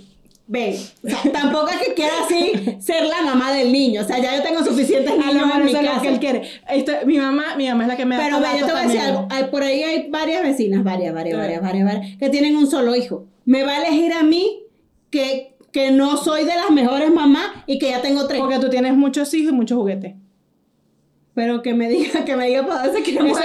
Ve, 0.53 0.77
o 1.01 1.07
sea, 1.09 1.31
tampoco 1.31 1.69
es 1.69 1.77
que 1.77 1.93
quiera 1.93 2.11
así 2.25 2.51
ser 2.81 3.05
la 3.05 3.21
mamá 3.21 3.53
del 3.53 3.71
niño. 3.71 4.01
O 4.01 4.03
sea, 4.03 4.19
ya 4.19 4.35
yo 4.35 4.43
tengo 4.43 4.61
suficientes 4.65 5.17
niños 5.17 5.47
en 5.55 5.63
mi 5.65 5.71
casa. 5.71 6.01
que 6.01 6.07
él 6.09 6.19
quiere. 6.19 6.41
Esto- 6.69 6.91
mi 7.05 7.17
mamá, 7.19 7.55
mi 7.55 7.69
mamá 7.69 7.83
es 7.83 7.87
la 7.87 7.95
que 7.95 8.05
me 8.05 8.17
da 8.17 8.23
Pero 8.25 8.41
ve, 8.41 8.47
yo 8.59 8.65
te 8.65 8.71
voy 8.73 8.81
a 8.81 8.83
decir 8.83 8.99
algo. 8.99 9.27
Por 9.49 9.63
ahí 9.63 9.81
hay 9.81 10.09
varias 10.09 10.43
vecinas, 10.43 10.83
varias, 10.83 11.13
varias, 11.13 11.35
Sí. 11.35 11.39
varias, 11.41 11.61
varias, 11.61 11.85
varias, 11.85 12.17
que 12.17 12.27
tienen 12.29 12.57
un 12.57 12.69
solo 12.69 12.97
hijo. 12.97 13.27
Me 13.45 13.63
va 13.63 13.77
a 13.77 13.85
elegir 13.85 14.11
a 14.11 14.23
mí 14.23 14.63
que, 15.09 15.55
que 15.71 15.91
no 15.91 16.17
soy 16.17 16.41
de 16.43 16.53
las 16.55 16.69
mejores 16.69 17.13
mamás 17.13 17.47
y 17.65 17.79
que 17.79 17.89
ya 17.91 18.01
tengo 18.01 18.27
tres. 18.27 18.41
Porque 18.41 18.59
tú 18.59 18.69
tienes 18.69 18.93
muchos 18.93 19.33
hijos 19.33 19.53
y 19.53 19.55
muchos 19.55 19.77
juguetes. 19.77 20.15
Pero 21.33 21.61
que 21.61 21.73
me 21.73 21.87
diga, 21.87 22.25
que 22.25 22.35
me 22.35 22.47
diga 22.47 22.67
para 22.67 22.83
dónde 22.87 22.97
se 22.97 23.03
quiere 23.05 23.29
Eso 23.29 23.39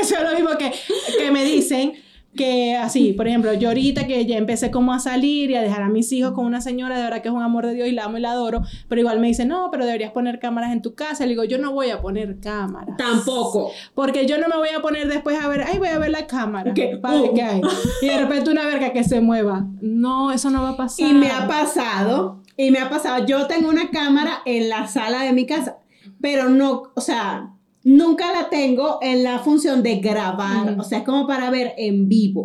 eso 0.00 0.14
es 0.16 0.22
lo 0.22 0.34
mismo 0.34 0.56
que, 0.58 0.72
que 1.18 1.30
me 1.30 1.44
dicen 1.44 1.92
que 2.36 2.76
así, 2.76 3.12
por 3.12 3.26
ejemplo, 3.26 3.52
yo 3.54 3.68
ahorita 3.68 4.06
que 4.06 4.24
ya 4.26 4.36
empecé 4.36 4.70
como 4.70 4.92
a 4.92 4.98
salir 5.00 5.50
y 5.50 5.54
a 5.56 5.62
dejar 5.62 5.82
a 5.82 5.88
mis 5.88 6.12
hijos 6.12 6.32
con 6.32 6.46
una 6.46 6.60
señora, 6.60 6.96
de 6.96 7.02
verdad 7.04 7.22
que 7.22 7.28
es 7.28 7.34
un 7.34 7.42
amor 7.42 7.66
de 7.66 7.74
Dios 7.74 7.88
y 7.88 7.92
la 7.92 8.04
amo 8.04 8.18
y 8.18 8.20
la 8.20 8.32
adoro, 8.32 8.62
pero 8.88 9.00
igual 9.00 9.18
me 9.20 9.26
dicen, 9.26 9.48
no, 9.48 9.68
pero 9.70 9.84
deberías 9.86 10.12
poner 10.12 10.38
cámaras 10.38 10.72
en 10.72 10.82
tu 10.82 10.94
casa. 10.94 11.24
Le 11.24 11.30
digo, 11.30 11.44
yo 11.44 11.58
no 11.58 11.72
voy 11.72 11.90
a 11.90 12.00
poner 12.00 12.38
cámaras. 12.40 12.96
Tampoco. 12.96 13.70
Porque 13.94 14.26
yo 14.26 14.38
no 14.38 14.48
me 14.48 14.56
voy 14.56 14.68
a 14.76 14.80
poner 14.82 15.08
después 15.08 15.42
a 15.42 15.48
ver, 15.48 15.62
ay, 15.66 15.78
voy 15.78 15.88
a 15.88 15.98
ver 15.98 16.10
la 16.10 16.26
cámara. 16.26 16.74
¿Qué? 16.74 16.96
Para 17.00 17.16
Uh. 17.22 17.34
qué 17.34 17.42
hay. 17.42 17.60
Y 18.02 18.06
de 18.08 18.18
repente 18.18 18.50
una 18.50 18.66
verga 18.66 18.92
que 18.92 19.02
se 19.04 19.20
mueva. 19.20 19.66
No, 19.80 20.30
eso 20.32 20.50
no 20.50 20.62
va 20.62 20.70
a 20.70 20.76
pasar. 20.76 21.08
Y 21.08 21.12
me 21.14 21.30
ha 21.30 21.46
pasado, 21.48 22.42
y 22.56 22.70
me 22.70 22.78
ha 22.78 22.88
pasado, 22.90 23.24
yo 23.26 23.46
tengo 23.46 23.68
una 23.68 23.90
cámara 23.90 24.38
en 24.44 24.68
la 24.68 24.86
sala 24.86 25.22
de 25.22 25.32
mi 25.32 25.46
casa, 25.46 25.78
pero 26.20 26.48
no, 26.48 26.84
o 26.94 27.00
sea, 27.00 27.50
nunca 27.86 28.32
la 28.32 28.48
tengo 28.50 28.98
en 29.00 29.22
la 29.22 29.38
función 29.38 29.80
de 29.84 30.00
grabar, 30.00 30.72
Ujú. 30.72 30.80
o 30.80 30.84
sea, 30.84 30.98
es 30.98 31.04
como 31.04 31.24
para 31.24 31.50
ver 31.50 31.72
en 31.78 32.08
vivo. 32.08 32.44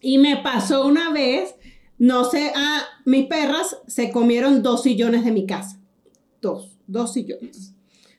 Y 0.00 0.18
me 0.18 0.36
pasó 0.36 0.86
una 0.86 1.10
vez, 1.10 1.56
no 1.98 2.24
sé, 2.24 2.52
ah, 2.54 2.82
mis 3.04 3.26
perras 3.26 3.78
se 3.88 4.12
comieron 4.12 4.62
dos 4.62 4.84
sillones 4.84 5.24
de 5.24 5.32
mi 5.32 5.44
casa. 5.44 5.80
Dos, 6.40 6.78
dos 6.86 7.12
sillones. 7.12 7.74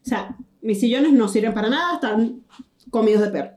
O 0.06 0.10
sea, 0.10 0.36
mis 0.62 0.82
sillones 0.82 1.14
no 1.14 1.30
sirven 1.30 1.54
para 1.54 1.70
nada, 1.70 1.94
están 1.96 2.44
comidos 2.90 3.22
de 3.22 3.30
perro. 3.30 3.52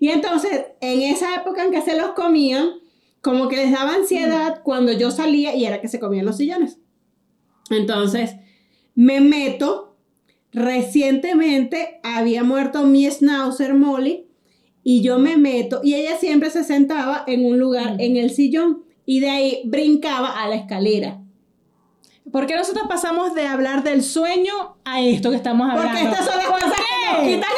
Y 0.00 0.08
entonces, 0.08 0.66
en 0.80 1.02
esa 1.02 1.36
época 1.36 1.64
en 1.64 1.70
que 1.70 1.82
se 1.82 1.96
los 1.96 2.10
comían, 2.10 2.70
como 3.20 3.46
que 3.46 3.56
les 3.56 3.70
daba 3.70 3.94
ansiedad 3.94 4.62
cuando 4.64 4.90
yo 4.90 5.12
salía 5.12 5.54
y 5.54 5.64
era 5.64 5.80
que 5.80 5.86
se 5.86 6.00
comían 6.00 6.26
los 6.26 6.38
sillones. 6.38 6.78
Entonces, 7.70 8.34
me 8.96 9.20
meto. 9.20 9.87
Recientemente 10.52 12.00
había 12.02 12.42
muerto 12.44 12.84
mi 12.84 13.08
schnauzer 13.10 13.74
Molly 13.74 14.26
y 14.82 15.02
yo 15.02 15.18
me 15.18 15.36
meto 15.36 15.80
y 15.82 15.94
ella 15.94 16.16
siempre 16.18 16.50
se 16.50 16.64
sentaba 16.64 17.24
en 17.26 17.44
un 17.44 17.58
lugar 17.58 17.96
en 18.00 18.16
el 18.16 18.30
sillón 18.30 18.82
y 19.04 19.20
de 19.20 19.30
ahí 19.30 19.60
brincaba 19.64 20.42
a 20.42 20.48
la 20.48 20.54
escalera. 20.56 21.20
¿Por 22.32 22.46
qué 22.46 22.56
nosotros 22.56 22.86
pasamos 22.88 23.34
de 23.34 23.46
hablar 23.46 23.82
del 23.82 24.02
sueño 24.02 24.76
a 24.84 25.00
esto 25.00 25.30
que 25.30 25.36
estamos 25.36 25.68
hablando? 25.70 25.90
Porque 25.92 26.04
estas 26.04 26.24
son 26.26 26.36
las 26.36 26.46
¿Por 26.46 26.60
cosas 26.60 26.72
que 26.76 27.12
nos 27.12 27.20
qué? 27.22 27.34
quitan 27.34 27.50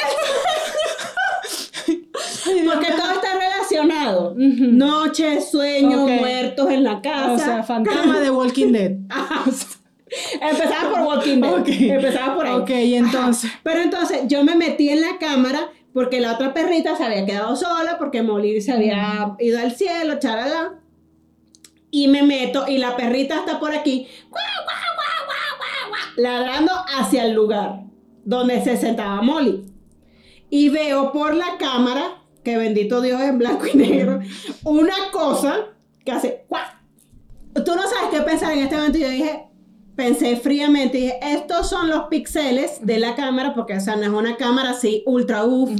el- 1.88 2.64
Porque 2.72 2.86
todo 2.92 3.10
está 3.12 3.28
relacionado. 3.38 4.32
Ujú. 4.32 4.64
Noche, 4.72 5.40
sueños, 5.40 6.00
Ok. 6.02 6.10
muertos 6.20 6.70
en 6.70 6.84
la 6.84 7.00
casa. 7.00 7.32
O 7.32 7.38
sea, 7.38 7.62
fantasma 7.62 8.20
de 8.20 8.30
Walking 8.30 8.72
Dead. 8.72 8.92
Empezaba 10.40 10.90
por 10.90 11.00
Walking 11.02 11.40
Dead. 11.40 11.52
Ok. 11.52 11.68
Empezaba 11.68 12.34
por 12.34 12.46
ahí. 12.46 12.54
Ok, 12.54 12.70
y 12.70 12.94
entonces. 12.94 13.50
Ajá. 13.50 13.60
Pero 13.62 13.80
entonces 13.80 14.20
yo 14.26 14.44
me 14.44 14.54
metí 14.54 14.88
en 14.88 15.00
la 15.00 15.18
cámara 15.18 15.70
porque 15.92 16.20
la 16.20 16.34
otra 16.34 16.54
perrita 16.54 16.96
se 16.96 17.04
había 17.04 17.26
quedado 17.26 17.56
sola 17.56 17.98
porque 17.98 18.22
Molly 18.22 18.60
se 18.60 18.72
había 18.72 19.34
ido 19.38 19.58
al 19.58 19.72
cielo, 19.72 20.18
charalá. 20.18 20.74
Y 21.90 22.08
me 22.08 22.22
meto 22.22 22.66
y 22.68 22.78
la 22.78 22.96
perrita 22.96 23.36
está 23.36 23.58
por 23.58 23.72
aquí, 23.72 24.06
guau, 24.28 24.42
guau, 24.64 24.76
guau, 24.94 26.00
ladrando 26.16 26.72
hacia 26.96 27.24
el 27.24 27.32
lugar 27.32 27.80
donde 28.24 28.62
se 28.62 28.76
sentaba 28.76 29.20
Molly. 29.22 29.64
Y 30.50 30.68
veo 30.68 31.12
por 31.12 31.34
la 31.34 31.58
cámara, 31.58 32.22
que 32.44 32.56
bendito 32.56 33.00
Dios 33.00 33.20
en 33.20 33.38
blanco 33.38 33.66
y 33.66 33.76
negro, 33.76 34.20
una 34.62 34.94
cosa 35.12 35.66
que 36.04 36.12
hace 36.12 36.44
guau. 36.48 36.62
Tú 37.64 37.74
no 37.74 37.82
sabes 37.82 38.10
qué 38.12 38.20
pensar 38.20 38.52
en 38.52 38.60
este 38.60 38.76
momento. 38.76 38.98
Yo 38.98 39.08
dije, 39.08 39.49
pensé 40.00 40.36
fríamente, 40.36 40.96
dije, 40.96 41.18
estos 41.20 41.68
son 41.68 41.90
los 41.90 42.04
píxeles 42.08 42.86
de 42.86 42.98
la 42.98 43.14
cámara, 43.14 43.52
porque 43.52 43.74
o 43.74 43.80
sea, 43.80 43.96
no 43.96 44.02
es 44.02 44.08
una 44.08 44.36
cámara 44.36 44.70
así 44.70 45.02
ultra 45.04 45.44
uff. 45.44 45.70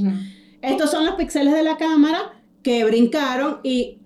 Estos 0.61 0.91
son 0.91 1.07
los 1.07 1.15
píxeles 1.15 1.55
de 1.55 1.63
la 1.63 1.79
cámara 1.79 2.35
que 2.63 2.85
brincaron 2.85 3.61
y 3.63 3.99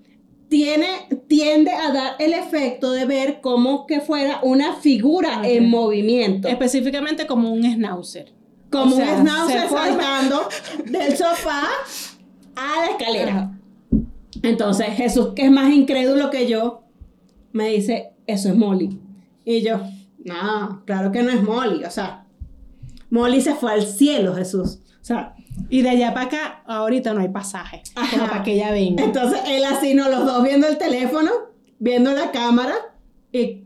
tiene, 0.48 0.86
tiende 1.26 1.72
a 1.72 1.92
dar 1.92 2.12
el 2.20 2.32
efecto 2.32 2.92
de 2.92 3.06
ver 3.06 3.40
como 3.40 3.88
que 3.88 4.00
fuera 4.00 4.38
una 4.44 4.76
figura 4.76 5.40
en 5.42 5.68
movimiento. 5.68 6.46
Específicamente 6.46 7.26
como 7.26 7.52
un 7.52 7.64
schnauzer. 7.64 8.32
Como 8.70 8.94
o 8.94 8.96
sea, 8.96 9.14
un 9.14 9.26
schnauzer 9.26 9.68
saltando 9.68 10.48
del 10.84 11.16
sofá 11.16 11.64
a 12.54 12.80
la 12.82 12.90
escalera. 12.92 13.58
Entonces 14.44 14.86
Jesús, 14.90 15.30
que 15.34 15.46
es 15.46 15.50
más 15.50 15.72
incrédulo 15.72 16.30
que 16.30 16.46
yo, 16.46 16.84
me 17.50 17.70
dice, 17.70 18.12
eso 18.28 18.48
es 18.48 18.54
Molly. 18.54 19.00
Y 19.44 19.62
yo, 19.62 19.80
no, 20.24 20.82
claro 20.86 21.12
que 21.12 21.22
no 21.22 21.30
es 21.30 21.42
Molly. 21.42 21.84
O 21.84 21.90
sea, 21.90 22.24
Molly 23.10 23.40
se 23.40 23.54
fue 23.54 23.72
al 23.72 23.82
cielo, 23.86 24.34
Jesús. 24.34 24.80
O 25.00 25.04
sea, 25.04 25.34
Y 25.68 25.82
de 25.82 25.90
allá 25.90 26.12
para 26.14 26.26
acá, 26.26 26.62
ahorita 26.66 27.12
no 27.14 27.20
hay 27.20 27.28
pasaje. 27.28 27.82
Ajá. 27.94 28.16
Como 28.16 28.28
para 28.30 28.42
que 28.42 28.54
ella 28.54 28.70
venga. 28.72 29.04
entonces 29.04 29.40
él 29.46 29.64
así, 29.64 29.94
no, 29.94 30.08
los 30.08 30.24
dos 30.26 30.42
viendo 30.42 30.66
el 30.66 30.78
teléfono, 30.78 31.30
viendo 31.78 32.12
la 32.12 32.30
cámara 32.32 32.74
y, 33.30 33.64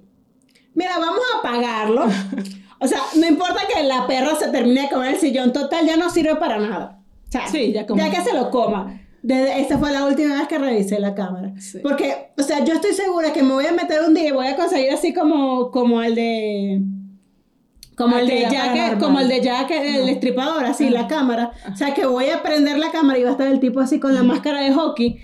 mira, 0.74 0.98
vamos 0.98 1.20
a 1.34 1.38
apagarlo. 1.38 2.06
O 2.80 2.86
sea, 2.86 3.00
no 3.16 3.26
importa 3.26 3.62
que 3.74 3.82
la 3.82 4.06
perra 4.06 4.36
se 4.36 4.50
termine 4.50 4.82
de 4.82 4.88
comer 4.88 5.14
el 5.14 5.20
sillón, 5.20 5.52
total, 5.52 5.84
ya 5.84 5.96
no 5.96 6.10
sirve 6.10 6.36
para 6.36 6.60
nada. 6.60 7.00
O 7.26 7.32
sea, 7.32 7.48
Sí, 7.48 7.72
ya 7.72 7.84
como- 7.84 8.00
que 8.08 8.20
se 8.20 8.32
lo 8.32 8.50
coma. 8.52 9.00
Desde, 9.22 9.60
esta 9.60 9.78
fue 9.78 9.92
la 9.92 10.06
última 10.06 10.34
vez 10.36 10.48
que 10.48 10.58
revisé 10.58 11.00
la 11.00 11.14
cámara. 11.14 11.52
Sí. 11.58 11.80
Porque, 11.82 12.30
o 12.36 12.42
sea, 12.42 12.64
yo 12.64 12.74
estoy 12.74 12.92
segura 12.92 13.32
que 13.32 13.42
me 13.42 13.52
voy 13.52 13.66
a 13.66 13.72
meter 13.72 14.00
un 14.06 14.14
día 14.14 14.28
y 14.28 14.32
voy 14.32 14.46
a 14.46 14.56
conseguir 14.56 14.92
así 14.92 15.12
como, 15.12 15.70
como 15.70 16.02
el 16.02 16.14
de... 16.14 16.82
Como 17.96 18.16
el 18.16 18.28
de 18.28 18.46
Jack, 18.48 19.00
como 19.00 19.18
el 19.18 19.26
de 19.26 19.40
Jack, 19.40 19.72
el 19.72 20.06
destripador, 20.06 20.64
así, 20.64 20.88
la 20.88 21.08
cámara. 21.08 21.50
O 21.72 21.74
sea, 21.74 21.94
que 21.94 22.06
voy 22.06 22.30
a 22.30 22.44
prender 22.44 22.78
la 22.78 22.92
cámara 22.92 23.18
y 23.18 23.24
va 23.24 23.30
a 23.30 23.32
estar 23.32 23.48
el 23.48 23.58
tipo 23.58 23.80
así 23.80 23.98
con 23.98 24.14
la 24.14 24.22
máscara 24.22 24.60
de 24.60 24.72
hockey. 24.72 25.18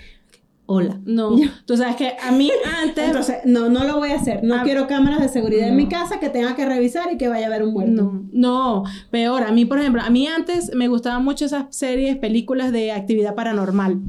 Hola. 0.67 0.99
No, 1.05 1.35
tú 1.65 1.77
sabes 1.77 1.95
que 1.95 2.13
a 2.21 2.31
mí 2.31 2.51
antes... 2.83 3.05
Entonces, 3.05 3.37
no, 3.45 3.69
no 3.69 3.83
lo 3.83 3.97
voy 3.97 4.09
a 4.11 4.15
hacer. 4.15 4.43
No 4.43 4.55
Ah, 4.55 4.61
quiero 4.63 4.87
cámaras 4.87 5.21
de 5.21 5.29
seguridad 5.29 5.67
en 5.67 5.75
mi 5.75 5.87
casa 5.87 6.19
que 6.19 6.29
tenga 6.29 6.55
que 6.55 6.65
revisar 6.65 7.11
y 7.13 7.17
que 7.17 7.27
vaya 7.27 7.45
a 7.45 7.49
haber 7.49 7.63
un 7.63 7.73
muerto. 7.73 7.91
No, 8.03 8.23
no, 8.31 8.83
peor. 9.11 9.43
A 9.43 9.51
mí, 9.51 9.65
por 9.65 9.79
ejemplo, 9.79 10.01
a 10.01 10.09
mí 10.09 10.27
antes 10.27 10.73
me 10.73 10.87
gustaban 10.87 11.23
mucho 11.23 11.45
esas 11.45 11.65
series, 11.75 12.17
películas 12.17 12.71
de 12.71 12.91
actividad 12.91 13.35
paranormal. 13.35 13.99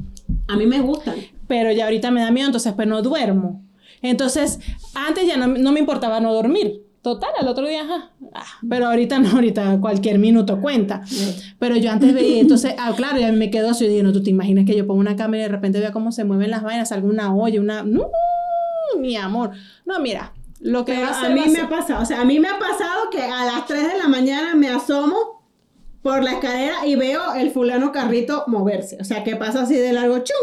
A 0.47 0.55
mí 0.55 0.65
me 0.65 0.79
gustan. 0.81 1.15
Pero 1.47 1.71
ya 1.71 1.85
ahorita 1.85 2.09
me 2.11 2.21
da 2.21 2.31
miedo, 2.31 2.47
entonces 2.47 2.73
pues 2.73 2.87
no 2.87 3.01
duermo. 3.01 3.63
Entonces, 4.01 4.59
antes 4.95 5.25
ya 5.27 5.37
no, 5.37 5.47
no 5.47 5.71
me 5.71 5.79
importaba 5.79 6.19
no 6.19 6.33
dormir. 6.33 6.81
Total, 7.07 7.29
al 7.39 7.47
otro 7.47 7.65
día, 7.65 7.83
ajá. 7.83 8.11
Ah, 8.33 8.43
pero 8.67 8.87
ahorita 8.87 9.17
no, 9.19 9.29
ahorita 9.29 9.79
cualquier 9.79 10.19
minuto 10.19 10.59
cuenta. 10.59 11.03
Pero 11.57 11.77
yo 11.77 11.89
antes 11.89 12.13
veía, 12.13 12.41
entonces, 12.41 12.75
ah, 12.77 12.91
claro, 12.97 13.17
me 13.31 13.49
quedó 13.49 13.69
así, 13.69 13.85
y 13.85 13.87
dije, 13.87 14.03
no, 14.03 14.11
tú 14.11 14.21
te 14.21 14.29
imaginas 14.29 14.65
que 14.65 14.75
yo 14.75 14.85
pongo 14.85 14.99
una 14.99 15.15
cámara 15.15 15.37
y 15.37 15.41
de 15.43 15.47
repente 15.47 15.79
vea 15.79 15.93
cómo 15.93 16.11
se 16.11 16.25
mueven 16.25 16.51
las 16.51 16.63
vainas, 16.63 16.91
alguna 16.91 17.33
olla, 17.33 17.61
una... 17.61 17.83
No, 17.83 18.09
mi 18.99 19.15
amor. 19.15 19.51
No, 19.85 20.01
mira, 20.01 20.33
lo 20.59 20.83
que 20.83 20.95
Pero 20.95 21.07
va 21.07 21.17
a 21.17 21.25
a 21.27 21.29
mí 21.29 21.45
me 21.49 21.61
ha 21.61 21.69
pasado, 21.69 22.03
o 22.03 22.05
sea, 22.05 22.19
a 22.19 22.25
mí 22.25 22.41
me 22.41 22.49
ha 22.49 22.59
pasado 22.59 23.09
que 23.09 23.21
a 23.21 23.45
las 23.45 23.65
3 23.67 23.93
de 23.93 23.97
la 23.99 24.09
mañana 24.09 24.53
me 24.55 24.67
asomo 24.67 25.45
por 26.01 26.25
la 26.25 26.33
escalera 26.33 26.85
y 26.85 26.97
veo 26.97 27.35
el 27.35 27.51
fulano 27.51 27.93
carrito 27.93 28.43
moverse. 28.47 28.97
O 28.99 29.05
sea, 29.05 29.23
que 29.23 29.37
pasa 29.37 29.61
así 29.61 29.75
de 29.75 29.93
largo, 29.93 30.17
¡chum! 30.17 30.35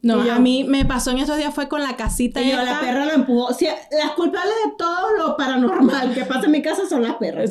No, 0.00 0.24
yo- 0.24 0.32
a 0.34 0.38
mí 0.38 0.62
me 0.64 0.84
pasó 0.84 1.10
en 1.10 1.18
estos 1.18 1.36
días 1.38 1.52
fue 1.52 1.68
con 1.68 1.82
la 1.82 1.96
casita 1.96 2.40
Y 2.40 2.50
yo, 2.52 2.62
la 2.62 2.78
perra 2.80 3.04
lo 3.06 3.12
empujó. 3.12 3.46
O 3.46 3.52
sea, 3.54 3.74
las 4.02 4.12
culpables 4.12 4.54
de 4.64 4.72
todo 4.78 5.16
lo 5.18 5.36
paranormal 5.36 6.14
que 6.14 6.24
pasa 6.24 6.46
en 6.46 6.52
mi 6.52 6.62
casa 6.62 6.88
son 6.88 7.02
las 7.02 7.16
perras. 7.16 7.50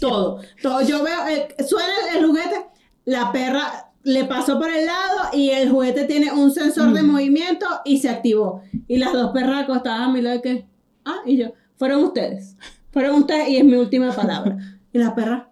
Todo. 0.00 0.40
Todo. 0.62 0.82
Yo 0.82 1.02
veo, 1.04 1.26
eh, 1.28 1.48
suena 1.68 1.88
el, 2.12 2.18
el 2.18 2.26
juguete, 2.26 2.66
la 3.04 3.30
perra 3.32 3.92
le 4.02 4.24
pasó 4.24 4.58
por 4.58 4.70
el 4.70 4.86
lado 4.86 5.28
y 5.32 5.50
el 5.50 5.70
juguete 5.70 6.04
tiene 6.04 6.32
un 6.32 6.50
sensor 6.50 6.88
Mm. 6.88 6.94
de 6.94 7.02
movimiento 7.02 7.66
y 7.84 7.98
se 7.98 8.08
activó. 8.08 8.62
Y 8.88 8.96
las 8.98 9.12
dos 9.12 9.30
perras 9.32 9.64
acostadas 9.64 10.00
a 10.00 10.08
mi 10.08 10.22
lado, 10.22 10.40
que, 10.42 10.66
ah, 11.04 11.18
y 11.24 11.36
yo, 11.36 11.52
fueron 11.76 12.02
ustedes. 12.04 12.56
Fueron 12.90 13.14
ustedes 13.16 13.48
y 13.48 13.58
es 13.58 13.64
mi 13.64 13.74
última 13.74 14.10
palabra. 14.12 14.56
Y 14.92 14.98
la 14.98 15.14
perra, 15.14 15.50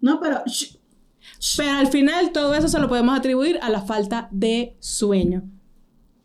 no, 0.00 0.18
pero, 0.18 0.42
shh, 0.46 0.78
Pero 1.56 1.72
al 1.72 1.88
final 1.88 2.32
todo 2.32 2.54
eso 2.54 2.68
se 2.68 2.78
lo 2.78 2.88
podemos 2.88 3.18
atribuir 3.18 3.58
a 3.62 3.70
la 3.70 3.82
falta 3.82 4.28
de 4.30 4.76
sueño. 4.80 5.42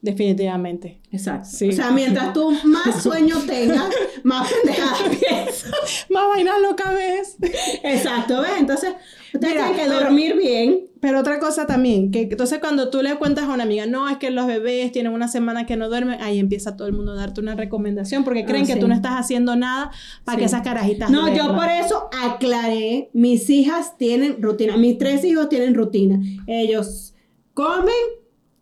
Definitivamente. 0.02 1.02
Exacto. 1.12 1.50
Sí. 1.52 1.70
O 1.70 1.72
sea, 1.72 1.92
mientras 1.92 2.32
tú 2.32 2.56
más 2.64 3.02
sueño 3.04 3.40
tengas, 3.48 3.90
más 4.24 4.52
pendejadas 4.52 5.02
piensas. 5.20 5.72
Más 6.10 6.28
vainas 6.30 6.62
loca 6.62 6.92
ves. 6.92 7.36
Exacto, 7.84 8.42
¿ves? 8.42 8.52
Entonces, 8.60 8.94
ustedes 9.38 9.54
Mira, 9.56 9.68
tienen 9.68 9.84
que 9.86 9.90
pero- 9.90 10.04
dormir 10.04 10.36
bien. 10.38 10.82
Pero 11.00 11.20
otra 11.20 11.40
cosa 11.40 11.68
también, 11.68 12.10
que 12.10 12.22
entonces 12.24 12.58
cuando 12.60 12.90
tú 12.90 13.04
le 13.04 13.16
cuentas 13.18 13.46
a 13.48 13.54
una 13.54 13.62
amiga, 13.64 13.86
no, 13.86 14.10
es 14.10 14.18
que 14.18 14.32
los 14.32 14.48
bebés 14.48 14.92
tienen 14.92 15.14
una 15.14 15.28
semana 15.28 15.68
que 15.68 15.78
no 15.78 15.90
duermen, 15.90 16.20
ahí 16.22 16.40
empieza 16.40 16.76
todo 16.76 16.88
el 16.88 16.94
mundo 16.94 17.12
a 17.12 17.16
darte 17.16 17.40
una 17.40 17.54
recomendación 17.56 18.24
porque 18.24 18.46
creen 18.46 18.64
Ah, 18.64 18.68
que 18.74 18.76
tú 18.78 18.88
no 18.88 18.96
estás 18.96 19.14
haciendo 19.14 19.56
nada 19.56 19.92
para 20.26 20.38
Sí. 20.38 20.40
que 20.40 20.46
esas 20.46 20.62
carajitas 20.64 21.12
No, 21.12 21.28
yo 21.28 21.44
duerman. 21.44 21.56
por 21.56 21.70
eso 21.70 22.10
aclaré, 22.26 23.12
mis 23.14 23.48
hijas 23.52 23.96
tienen 24.00 24.42
rutina, 24.42 24.76
mis 24.76 24.98
tres 24.98 25.24
hijos 25.24 25.50
tienen 25.50 25.76
rutina. 25.76 26.20
Ellos 26.48 27.14
comen, 27.54 27.94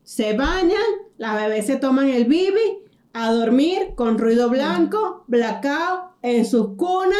se 0.04 0.34
bañan, 0.34 0.76
las 1.18 1.36
bebés 1.42 1.66
se 1.68 1.78
toman 1.78 2.10
el 2.10 2.26
bibi, 2.26 2.60
a 3.14 3.32
dormir 3.32 3.92
con 3.96 4.18
ruido 4.18 4.50
blanco, 4.50 5.24
blackout, 5.28 6.12
en 6.22 6.46
sus 6.46 6.76
cunas, 6.76 7.18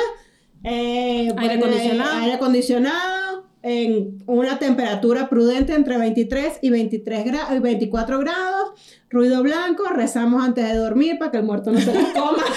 eh, 0.64 1.32
Aire 1.38 1.54
acondicionado. 1.54 2.18
aire 2.20 2.34
acondicionado, 2.34 3.25
en 3.68 4.24
una 4.28 4.60
temperatura 4.60 5.28
prudente 5.28 5.74
entre 5.74 5.98
23 5.98 6.60
y 6.62 6.70
23 6.70 7.26
gra- 7.26 7.56
y 7.58 7.60
24 7.60 8.20
grados, 8.20 8.74
ruido 9.10 9.42
blanco, 9.42 9.86
rezamos 9.90 10.44
antes 10.44 10.68
de 10.68 10.76
dormir 10.76 11.18
para 11.18 11.32
que 11.32 11.38
el 11.38 11.44
muerto 11.44 11.72
no 11.72 11.80
se 11.80 11.92
las 11.94 12.10
coma. 12.14 12.44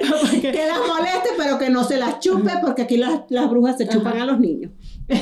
Que 0.40 0.66
las 0.66 0.78
moleste, 0.88 1.28
pero 1.36 1.58
que 1.58 1.70
no 1.70 1.84
se 1.84 1.98
las 1.98 2.18
chupe, 2.20 2.50
porque 2.62 2.82
aquí 2.82 2.96
las, 2.96 3.20
las 3.28 3.48
brujas 3.48 3.76
se 3.78 3.86
chupan 3.88 4.18
a 4.18 4.26
los 4.26 4.40
niños. 4.40 4.72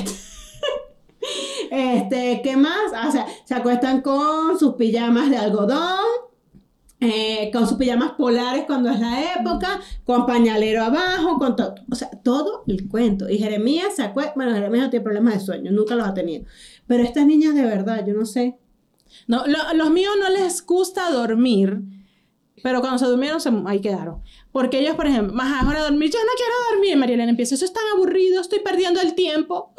Este, 1.71 2.40
¿qué 2.42 2.57
más? 2.57 2.92
Ah, 2.95 3.09
o 3.09 3.12
sea, 3.12 3.27
se 3.45 3.55
acuestan 3.55 4.03
con 4.03 4.59
sus 4.59 4.75
pijamas 4.75 5.31
de 5.31 5.37
algodón, 5.37 6.01
eh, 7.04 7.50
con 7.52 7.66
sus 7.66 7.76
pijamas 7.76 8.12
polares 8.12 8.64
cuando 8.66 8.88
es 8.88 9.00
la 9.00 9.34
época, 9.34 9.80
con 10.04 10.24
pañalero 10.24 10.84
abajo, 10.84 11.38
con 11.38 11.56
todo, 11.56 11.74
o 11.90 11.94
sea, 11.96 12.08
todo 12.22 12.62
el 12.68 12.88
cuento. 12.88 13.28
Y 13.28 13.38
Jeremías 13.38 13.96
se 13.96 14.02
acuesta, 14.04 14.32
bueno, 14.36 14.54
Jeremías 14.54 14.84
no 14.84 14.90
tiene 14.90 15.02
problemas 15.04 15.34
de 15.34 15.40
sueño, 15.40 15.72
nunca 15.72 15.96
los 15.96 16.06
ha 16.06 16.14
tenido. 16.14 16.44
Pero 16.86 17.02
estas 17.02 17.26
niñas 17.26 17.54
de 17.54 17.62
verdad, 17.64 18.04
yo 18.06 18.14
no 18.14 18.24
sé. 18.24 18.56
No, 19.26 19.44
lo- 19.46 19.74
los 19.74 19.90
míos 19.90 20.12
no 20.20 20.28
les 20.30 20.64
gusta 20.64 21.10
dormir, 21.10 21.80
pero 22.62 22.81
cuando 22.81 22.98
se 22.98 23.07
durmieron, 23.07 23.40
se, 23.40 23.51
ahí 23.66 23.81
quedaron. 23.81 24.22
Porque 24.53 24.81
ellos, 24.81 24.94
por 24.94 25.07
ejemplo, 25.07 25.35
más 25.35 25.62
ahora 25.62 25.83
dormir, 25.83 26.11
yo 26.11 26.18
no 26.20 26.33
quiero 26.37 26.53
dormir. 26.70 26.96
María 26.96 27.14
Elena 27.14 27.31
empieza, 27.31 27.55
eso 27.55 27.64
es 27.64 27.72
tan 27.72 27.85
aburrido, 27.94 28.40
estoy 28.40 28.61
perdiendo 28.61 29.01
el 29.01 29.14
tiempo. 29.14 29.72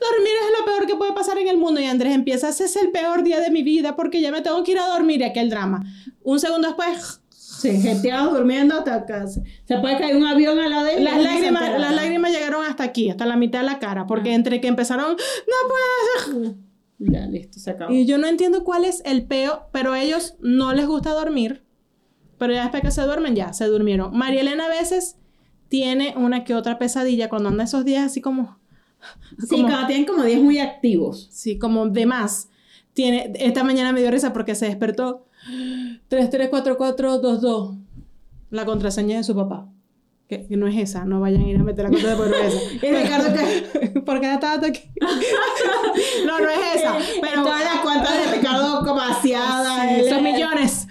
Dormir 0.00 0.32
es 0.44 0.58
lo 0.58 0.64
peor 0.64 0.86
que 0.86 0.96
puede 0.96 1.12
pasar 1.12 1.38
en 1.38 1.48
el 1.48 1.58
mundo. 1.58 1.80
Y 1.80 1.84
Andrés 1.84 2.14
empieza, 2.14 2.48
ese 2.50 2.64
es 2.64 2.76
el 2.76 2.90
peor 2.90 3.22
día 3.22 3.40
de 3.40 3.50
mi 3.50 3.62
vida 3.62 3.96
porque 3.96 4.20
ya 4.20 4.30
me 4.30 4.42
tengo 4.42 4.62
que 4.62 4.72
ir 4.72 4.78
a 4.78 4.88
dormir 4.88 5.20
y 5.20 5.24
aquel 5.24 5.50
drama. 5.50 5.82
Un 6.22 6.38
segundo 6.38 6.68
después, 6.68 7.20
Sí, 7.58 7.80
genteados 7.80 8.34
durmiendo 8.34 8.76
hasta 8.76 9.04
casa. 9.04 9.40
Se 9.64 9.78
puede 9.78 9.98
caer 9.98 10.16
un 10.16 10.24
avión 10.26 10.60
a 10.60 10.68
la 10.68 10.84
de 10.84 11.00
las 11.00 11.20
lágrimas, 11.20 11.80
las 11.80 11.92
lágrimas 11.92 12.30
llegaron 12.30 12.64
hasta 12.64 12.84
aquí, 12.84 13.10
hasta 13.10 13.26
la 13.26 13.36
mitad 13.36 13.60
de 13.60 13.66
la 13.66 13.80
cara, 13.80 14.06
porque 14.06 14.32
entre 14.32 14.60
que 14.60 14.68
empezaron, 14.68 15.16
no 15.16 15.68
puede 15.68 16.44
ser. 16.44 16.54
Ya, 17.00 17.26
listo, 17.26 17.58
se 17.58 17.70
acabó. 17.70 17.92
Y 17.92 18.06
yo 18.06 18.16
no 18.18 18.28
entiendo 18.28 18.62
cuál 18.62 18.84
es 18.84 19.02
el 19.04 19.24
peo, 19.26 19.68
pero 19.72 19.92
a 19.92 20.00
ellos 20.00 20.36
no 20.40 20.72
les 20.72 20.86
gusta 20.86 21.10
dormir. 21.10 21.64
Pero 22.38 22.52
ya 22.52 22.62
después 22.62 22.82
que 22.82 22.90
se 22.90 23.02
duermen, 23.02 23.34
ya 23.34 23.52
se 23.52 23.66
durmieron. 23.66 24.16
María 24.16 24.40
Elena 24.42 24.66
a 24.66 24.68
veces 24.68 25.16
tiene 25.68 26.14
una 26.16 26.44
que 26.44 26.54
otra 26.54 26.78
pesadilla 26.78 27.28
cuando 27.28 27.48
anda 27.48 27.64
esos 27.64 27.84
días 27.84 28.04
así 28.06 28.20
como. 28.20 28.58
Sí, 29.40 29.46
como- 29.48 29.68
cuando 29.68 29.86
tienen 29.86 30.06
como 30.06 30.22
10 30.22 30.40
muy 30.40 30.58
activos. 30.58 31.28
Sí, 31.32 31.58
como 31.58 31.88
de 31.88 32.06
más. 32.06 32.48
Tiene, 32.94 33.32
esta 33.36 33.62
mañana 33.64 33.92
me 33.92 34.00
dio 34.00 34.10
risa 34.10 34.32
porque 34.32 34.54
se 34.54 34.66
despertó 34.66 35.26
334422. 36.08 37.76
La 38.50 38.64
contraseña 38.64 39.18
de 39.18 39.24
su 39.24 39.34
papá. 39.34 39.68
Que, 40.28 40.46
que 40.46 40.56
no 40.58 40.66
es 40.66 40.76
esa, 40.76 41.04
no 41.06 41.20
vayan 41.20 41.42
a 41.42 41.48
ir 41.48 41.56
a 41.56 41.62
meter 41.64 41.84
la 41.84 41.90
contraseña 41.90 42.16
porque 42.16 42.30
no 42.30 42.36
es 42.36 42.54
esa. 42.54 42.86
Y 42.86 42.90
Ricardo, 42.92 43.34
¿qué? 43.34 44.00
porque 44.06 44.26
ya 44.26 44.34
estaba 44.34 44.66
aquí. 44.66 44.82
no, 46.26 46.38
no 46.40 46.48
es 46.50 46.58
esa. 46.76 46.98
Pero 47.22 47.42
Todas 47.42 47.64
las 47.64 47.78
cuentas 47.80 48.12
de 48.30 48.36
Ricardo 48.36 48.78
como 48.80 48.96
vaciadas. 48.96 50.02
Sí, 50.04 50.08
son 50.10 50.22
millones. 50.24 50.87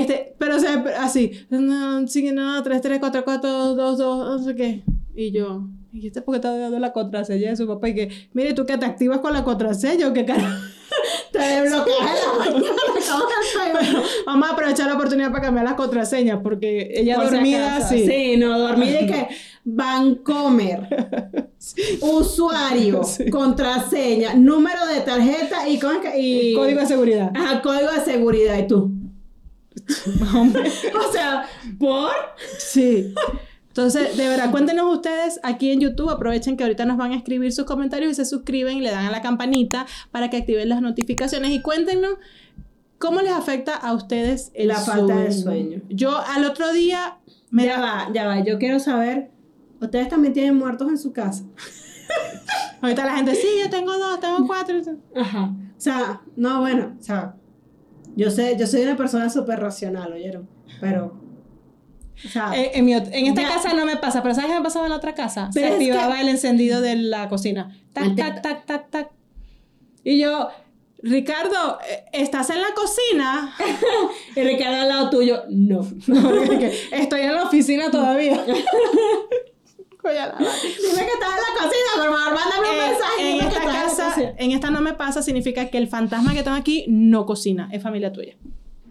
Este, 0.00 0.34
pero 0.38 0.56
o 0.56 0.58
sea, 0.58 0.84
así, 1.00 1.32
no, 1.50 2.06
sí, 2.08 2.30
no, 2.32 2.62
3, 2.62 2.80
3, 2.80 2.98
4, 2.98 3.24
4, 3.24 3.74
2, 3.74 3.98
2, 3.98 3.98
no 3.98 4.38
sé 4.44 4.54
qué. 4.54 4.82
Y 5.14 5.30
yo, 5.32 5.68
¿y 5.92 6.06
este 6.06 6.22
porque 6.22 6.36
está 6.38 6.56
dando 6.56 6.78
la 6.78 6.92
contraseña 6.92 7.50
de 7.50 7.56
su 7.56 7.66
papá? 7.66 7.88
Y 7.90 7.94
que, 7.94 8.08
mire, 8.32 8.54
tú 8.54 8.64
que 8.64 8.78
te 8.78 8.86
activas 8.86 9.18
con 9.20 9.32
la 9.32 9.44
contraseña 9.44 10.08
o 10.08 10.12
qué 10.12 10.24
carajo. 10.24 10.62
Te 11.32 11.38
desbloqueas. 11.38 11.96
Vamos 14.26 14.48
a 14.48 14.52
aprovechar 14.52 14.86
la 14.88 14.94
oportunidad 14.94 15.30
para 15.30 15.42
cambiar 15.44 15.64
las 15.64 15.74
contraseñas 15.74 16.40
porque 16.42 16.92
ella 16.94 17.16
Por 17.16 17.30
dormida, 17.30 17.76
acaso. 17.76 17.94
sí. 17.94 18.06
Sí, 18.06 18.36
no, 18.36 18.58
dormida 18.58 19.00
y 19.00 19.06
que 19.06 19.28
Bancomer, 19.64 20.88
usuario, 22.00 23.04
Sí. 23.04 23.30
contraseña, 23.30 24.34
número 24.34 24.86
de 24.86 25.00
tarjeta 25.00 25.68
y, 25.68 25.78
¿cómo 25.78 25.92
es 25.94 25.98
que? 26.00 26.20
y 26.20 26.54
Código 26.54 26.80
de 26.80 26.86
seguridad. 26.86 27.30
Ajá, 27.34 27.62
código 27.62 27.90
de 27.92 28.00
seguridad. 28.04 28.58
¿Y 28.58 28.66
tú? 28.66 28.90
o 31.08 31.12
sea, 31.12 31.46
¿por? 31.78 32.10
Sí. 32.58 33.14
Entonces, 33.68 34.16
de 34.18 34.28
verdad, 34.28 34.50
cuéntenos 34.50 34.94
ustedes 34.94 35.40
aquí 35.42 35.70
en 35.70 35.80
YouTube, 35.80 36.10
aprovechen 36.10 36.58
que 36.58 36.64
ahorita 36.64 36.84
nos 36.84 36.98
van 36.98 37.12
a 37.12 37.16
escribir 37.16 37.52
sus 37.52 37.64
comentarios 37.64 38.12
y 38.12 38.14
se 38.14 38.26
suscriben 38.26 38.76
y 38.76 38.80
le 38.82 38.90
dan 38.90 39.06
a 39.06 39.10
la 39.10 39.22
campanita 39.22 39.86
para 40.10 40.28
que 40.28 40.36
activen 40.36 40.68
las 40.68 40.82
notificaciones 40.82 41.52
y 41.52 41.62
cuéntenos 41.62 42.16
cómo 42.98 43.22
les 43.22 43.32
afecta 43.32 43.74
a 43.74 43.94
ustedes 43.94 44.50
el 44.54 44.68
La 44.68 44.76
falta 44.76 45.16
de 45.16 45.32
sueño. 45.32 45.80
Yo 45.88 46.18
al 46.18 46.44
otro 46.44 46.70
día 46.72 47.18
me 47.50 47.64
Ya 47.64 47.80
va, 47.80 48.08
ya 48.12 48.26
va. 48.26 48.44
Yo 48.44 48.58
quiero 48.58 48.78
saber, 48.78 49.30
¿ustedes 49.80 50.08
también 50.08 50.34
tienen 50.34 50.56
muertos 50.56 50.88
en 50.88 50.98
su 50.98 51.12
casa? 51.12 51.44
ahorita 52.82 53.06
la 53.06 53.16
gente, 53.16 53.34
sí, 53.34 53.48
yo 53.62 53.70
tengo 53.70 53.96
dos, 53.96 54.20
tengo 54.20 54.46
cuatro. 54.46 54.76
Ajá. 55.16 55.44
O 55.44 55.80
sea, 55.80 56.20
no, 56.36 56.60
bueno, 56.60 56.94
o 57.00 57.02
sea, 57.02 57.36
yo 58.16 58.30
sé, 58.30 58.56
yo 58.58 58.66
soy 58.66 58.82
una 58.82 58.96
persona 58.96 59.28
súper 59.30 59.60
racional, 59.60 60.12
¿oyeron? 60.12 60.48
Pero, 60.80 61.18
o 62.24 62.28
sea, 62.28 62.52
En, 62.54 62.70
en 62.78 62.84
mi 62.84 62.92
en 62.92 63.26
esta 63.26 63.42
Ya. 63.42 63.48
casa 63.48 63.72
no 63.74 63.84
me 63.86 63.96
pasa, 63.96 64.22
pero 64.22 64.34
¿sabes 64.34 64.50
qué 64.50 64.56
me 64.58 64.62
pasaba 64.64 64.86
en 64.86 64.90
la 64.90 64.96
otra 64.96 65.14
casa? 65.14 65.50
Pero 65.54 65.66
Se 65.68 65.78
que- 65.78 65.90
activaba 65.92 66.20
el 66.20 66.28
encendido 66.28 66.80
de 66.80 66.96
la 66.96 67.28
cocina. 67.28 67.76
Tac, 67.92 68.14
tac, 68.16 68.42
tac, 68.42 68.66
tac, 68.66 68.90
tac. 68.90 69.10
Y 70.04 70.18
yo, 70.18 70.48
Ricardo, 71.02 71.78
eh, 71.88 72.04
¿estás 72.12 72.50
en 72.50 72.60
la 72.60 72.68
cocina? 72.74 73.54
y 74.36 74.40
Ricardo 74.40 74.82
al 74.82 74.88
lado 74.88 75.10
tuyo, 75.10 75.42
no. 75.50 75.80
Estoy 76.92 77.20
en 77.22 77.34
la 77.34 77.44
oficina 77.44 77.90
todavía. 77.90 78.44
Dime 80.02 81.04
que 81.04 81.12
estás 81.12 81.30
en 81.30 81.42
la 81.42 81.62
cocina, 81.62 81.90
por 81.96 82.04
favor, 82.18 82.34
mándame 82.34 82.68
un 82.68 82.74
Eh, 82.74 82.88
mensaje. 82.90 83.30
en 83.30 83.40
esta 83.46 83.62
en 83.62 83.68
casa, 83.68 84.34
en 84.36 84.50
esta 84.52 84.70
no 84.70 84.80
me 84.80 84.94
pasa, 84.94 85.22
significa 85.22 85.66
que 85.68 85.78
el 85.78 85.88
fantasma 85.88 86.34
que 86.34 86.42
tengo 86.42 86.56
aquí 86.56 86.84
no 86.88 87.24
cocina, 87.26 87.68
es 87.72 87.82
familia 87.82 88.12
tuya. 88.12 88.34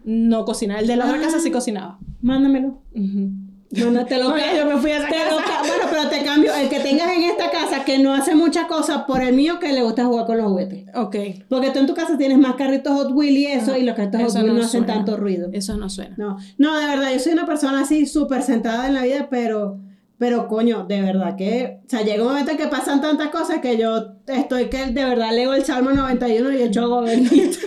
No 0.04 0.44
cocina. 0.44 0.78
El 0.80 0.86
de 0.86 0.96
la 0.96 1.04
otra 1.06 1.20
casa 1.20 1.38
sí 1.38 1.50
cocinaba. 1.50 1.98
Mándamelo. 2.22 2.80
Ujú. 2.94 3.28
Bueno, 3.74 4.04
te 4.04 4.18
lo 4.18 4.32
Oye, 4.34 4.42
yo 4.56 4.66
me 4.66 4.76
fui 4.78 4.90
a 4.90 4.98
esa 4.98 5.08
te 5.08 5.14
casa. 5.14 5.30
lo 5.30 5.36
Bueno, 5.66 5.84
pero 5.90 6.08
te 6.10 6.22
cambio. 6.24 6.54
El 6.54 6.68
que 6.68 6.80
tengas 6.80 7.10
en 7.16 7.22
esta 7.22 7.50
casa 7.50 7.84
que 7.86 7.98
no 8.00 8.12
hace 8.12 8.34
mucha 8.34 8.66
cosa 8.66 9.06
por 9.06 9.22
el 9.22 9.34
mío 9.34 9.58
que 9.60 9.72
le 9.72 9.82
gusta 9.82 10.04
jugar 10.04 10.26
con 10.26 10.36
los 10.38 10.46
juguetes. 10.48 10.84
Ok. 10.94 11.16
Porque 11.48 11.70
tú 11.70 11.78
en 11.78 11.86
tu 11.86 11.94
casa 11.94 12.18
tienes 12.18 12.36
más 12.38 12.56
carritos 12.56 12.92
Hot 12.92 13.12
Wheels 13.12 13.38
y 13.38 13.46
eso, 13.46 13.76
y 13.76 13.82
los 13.84 13.94
carritos 13.96 14.20
Hot 14.20 14.34
Wheels 14.34 14.46
no, 14.46 14.54
no 14.54 14.64
hacen 14.64 14.84
tanto 14.86 15.16
ruido. 15.16 15.48
Eso 15.52 15.76
no 15.78 15.88
suena. 15.88 16.14
No, 16.18 16.36
no, 16.58 16.78
de 16.78 16.86
verdad, 16.86 17.12
yo 17.12 17.18
soy 17.20 17.32
una 17.32 17.46
persona 17.46 17.80
así 17.80 18.04
súper 18.06 18.42
centrada 18.42 18.86
en 18.88 18.94
la 18.94 19.04
vida, 19.04 19.28
pero, 19.30 19.78
pero 20.22 20.46
coño, 20.46 20.84
de 20.84 21.02
verdad 21.02 21.34
que, 21.34 21.80
o 21.84 21.90
sea, 21.90 22.02
llega 22.02 22.22
un 22.22 22.28
momento 22.28 22.52
en 22.52 22.56
que 22.56 22.68
pasan 22.68 23.00
tantas 23.00 23.30
cosas 23.30 23.58
que 23.58 23.76
yo 23.76 24.12
estoy 24.28 24.66
que 24.66 24.86
de 24.86 25.04
verdad 25.04 25.34
leo 25.34 25.52
el 25.52 25.64
Salmo 25.64 25.90
91 25.90 26.52
y 26.52 26.62
el 26.62 26.70
chogo 26.70 27.02
bendito. 27.02 27.58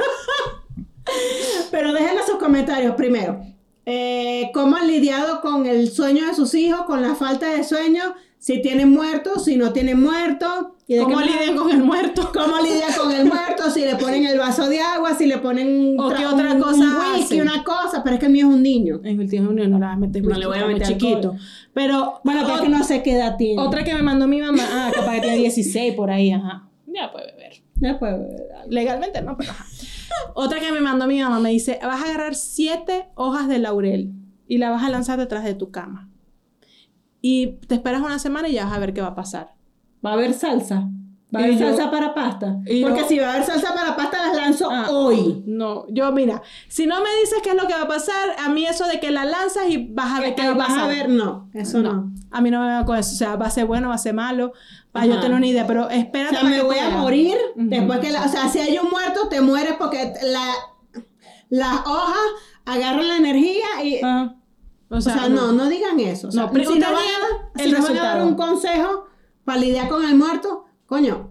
pero 1.71 1.91
déjenme 1.91 2.21
sus 2.25 2.37
comentarios 2.37 2.95
primero. 2.95 3.41
Eh, 3.85 4.51
¿Cómo 4.53 4.77
han 4.77 4.87
lidiado 4.87 5.41
con 5.41 5.65
el 5.65 5.91
sueño 5.91 6.27
de 6.27 6.33
sus 6.33 6.55
hijos, 6.55 6.83
con 6.85 7.01
la 7.01 7.15
falta 7.15 7.49
de 7.49 7.65
sueño? 7.65 8.15
Si 8.37 8.61
tienen 8.61 8.89
muertos, 8.89 9.43
si 9.43 9.57
no 9.57 9.73
tienen 9.73 10.01
muertos. 10.01 10.67
¿Y 10.87 10.93
de 10.95 11.03
¿Cómo 11.03 11.19
lidian 11.19 11.55
con 11.57 11.71
el 11.71 11.83
muerto? 11.83 12.29
¿Cómo 12.31 12.57
lidia 12.61 12.85
con 12.95 13.11
el 13.11 13.25
muerto? 13.25 13.71
Si 13.71 13.81
le 13.81 13.95
ponen 13.95 14.25
el 14.25 14.37
vaso 14.37 14.69
de 14.69 14.79
agua, 14.81 15.15
si 15.15 15.25
le 15.25 15.39
ponen 15.39 15.99
¿O 15.99 16.09
qué 16.13 16.25
otra 16.27 16.53
un- 16.53 16.61
cosa 16.61 16.77
un 16.83 17.15
whisky, 17.17 17.41
una 17.41 17.63
cosa, 17.63 18.03
pero 18.03 18.15
es 18.15 18.19
que 18.19 18.27
el 18.27 18.31
mío 18.31 18.47
es 18.47 18.53
un 18.53 18.61
niño. 18.61 19.01
En 19.03 19.19
el 19.19 19.27
tío 19.29 19.43
Junior 19.43 19.67
no 19.67 19.79
le 19.79 19.85
vas 19.85 19.95
a 19.95 19.99
meter 19.99 20.23
No 20.23 20.37
le 20.37 20.45
voy 20.45 20.59
a 20.59 20.67
meter 20.67 20.87
chiquito. 20.87 21.15
alcohol. 21.31 21.39
Pero, 21.73 22.21
Bueno, 22.23 22.41
pero 22.45 22.55
es 22.57 22.61
que 22.61 22.69
no 22.69 22.83
sé 22.83 23.01
qué 23.01 23.13
edad 23.15 23.35
tiene. 23.35 23.59
otra 23.61 23.83
que 23.83 23.95
me 23.95 24.03
mandó 24.03 24.27
mi 24.27 24.41
mamá, 24.41 24.61
ah, 24.71 24.91
capaz 24.93 25.13
que 25.15 25.21
tiene 25.21 25.37
16 25.37 25.95
por 25.95 26.11
ahí, 26.11 26.31
ajá. 26.31 26.67
Ya 26.85 27.11
puede 27.11 27.31
beber. 27.33 27.53
Ya, 27.77 27.97
pues, 27.99 28.13
Legalmente 28.69 29.21
no, 29.23 29.35
pero 29.37 29.51
ajá. 29.51 29.65
Otra 30.35 30.59
que 30.59 30.71
me 30.71 30.81
mandó 30.81 31.07
mi 31.07 31.19
mamá 31.19 31.39
me 31.39 31.49
dice, 31.49 31.79
vas 31.81 31.99
a 32.01 32.05
agarrar 32.05 32.35
siete 32.35 33.07
hojas 33.15 33.47
de 33.47 33.57
laurel 33.57 34.11
y 34.47 34.59
la 34.59 34.69
vas 34.69 34.83
a 34.83 34.89
lanzar 34.89 35.17
detrás 35.17 35.43
de 35.43 35.55
tu 35.55 35.71
cama. 35.71 36.09
Y 37.21 37.57
te 37.67 37.73
esperas 37.73 38.01
una 38.01 38.19
semana 38.19 38.47
y 38.49 38.53
ya 38.53 38.65
vas 38.65 38.73
a 38.75 38.79
ver 38.79 38.93
qué 38.93 39.01
va 39.01 39.07
a 39.07 39.15
pasar. 39.15 39.54
Va 40.05 40.11
a 40.11 40.13
haber 40.13 40.33
salsa. 40.33 40.87
Va 41.35 41.39
a 41.39 41.43
haber 41.43 41.57
yo- 41.57 41.67
salsa 41.67 41.89
para 41.91 42.13
pasta. 42.13 42.57
Porque 42.81 43.01
yo- 43.01 43.07
si 43.07 43.19
va 43.19 43.27
a 43.27 43.33
haber 43.33 43.45
salsa 43.45 43.73
para 43.73 43.95
pasta, 43.95 44.17
las 44.27 44.35
lanzo 44.37 44.69
Ah. 44.71 44.87
hoy. 44.91 45.43
No, 45.47 45.85
yo 45.89 46.11
mira, 46.11 46.41
si 46.69 46.85
no 46.85 47.01
me 47.01 47.09
dices 47.21 47.39
qué 47.43 47.49
es 47.49 47.55
lo 47.55 47.67
que 47.67 47.73
va 47.73 47.81
a 47.83 47.87
pasar, 47.87 48.35
a 48.43 48.49
mí 48.49 48.65
eso 48.65 48.85
de 48.87 48.99
que 48.99 49.11
la 49.11 49.25
lanzas 49.25 49.63
y 49.69 49.87
vas 49.91 50.17
a 50.17 50.21
ver 50.21 50.35
qué 50.35 50.43
va 50.43 50.51
a 50.51 50.53
vas 50.55 50.67
pasar. 50.67 50.83
a 50.83 50.87
ver, 50.87 51.09
no, 51.09 51.49
eso 51.53 51.79
no. 51.79 52.13
A 52.31 52.41
mí 52.41 52.51
no 52.51 52.61
me 52.61 52.67
va 52.67 52.85
con 52.85 52.97
eso. 52.97 53.13
O 53.13 53.17
sea, 53.17 53.35
va 53.35 53.47
a 53.47 53.49
ser 53.49 53.65
bueno, 53.65 53.89
va 53.89 53.95
a 53.95 53.97
ser 53.97 54.13
malo. 54.13 54.53
Para 54.91 55.07
yo 55.07 55.13
Ajá. 55.13 55.21
tener 55.23 55.35
una 55.37 55.47
idea. 55.47 55.65
Pero 55.67 55.87
O 55.87 55.89
espérate. 55.89 56.35
sea, 56.35 56.43
para 56.43 56.55
me 56.55 56.61
voy 56.63 56.77
a 56.79 56.89
morir 56.89 57.35
después 57.55 57.99
que 57.99 58.11
la, 58.11 58.23
o 58.25 58.29
sea, 58.29 58.47
si 58.47 58.59
hay 58.59 58.77
un 58.77 58.89
muerto, 58.89 59.27
te 59.27 59.41
mueres 59.41 59.73
porque 59.79 60.13
la, 60.23 60.51
las 61.49 61.79
hojas 61.85 62.17
agarran 62.65 63.07
la 63.07 63.17
energía 63.17 63.65
y, 63.83 63.99
Ah. 64.03 64.35
O 64.89 64.97
o 64.97 65.01
sea, 65.01 65.13
sea, 65.15 65.29
no, 65.29 65.51
no 65.51 65.67
digan 65.67 65.99
eso. 65.99 66.27
O 66.27 66.31
sea, 66.31 66.43
No, 66.43 66.51
pero 66.51 66.71
si 66.71 66.79
no 66.79 66.85
van 66.85 66.95
a, 66.95 67.61
el 67.61 67.69
si 67.69 67.71
nos 67.75 67.89
van 67.89 67.97
a 67.97 68.03
dar 68.03 68.23
un 68.23 68.35
consejo 68.35 69.07
para 69.45 69.59
lidiar 69.59 69.87
con 69.87 70.03
el 70.03 70.15
muerto, 70.15 70.65
coño, 70.87 71.29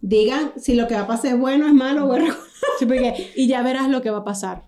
digan 0.00 0.52
si 0.56 0.74
lo 0.74 0.86
que 0.86 0.94
va 0.94 1.02
a 1.02 1.06
pasar 1.06 1.32
es 1.32 1.38
bueno, 1.38 1.66
es 1.66 1.74
malo 1.74 2.08
y 3.36 3.46
ya 3.48 3.62
verás 3.62 3.88
lo 3.88 4.02
que 4.02 4.10
va 4.10 4.18
a 4.18 4.24
pasar. 4.24 4.62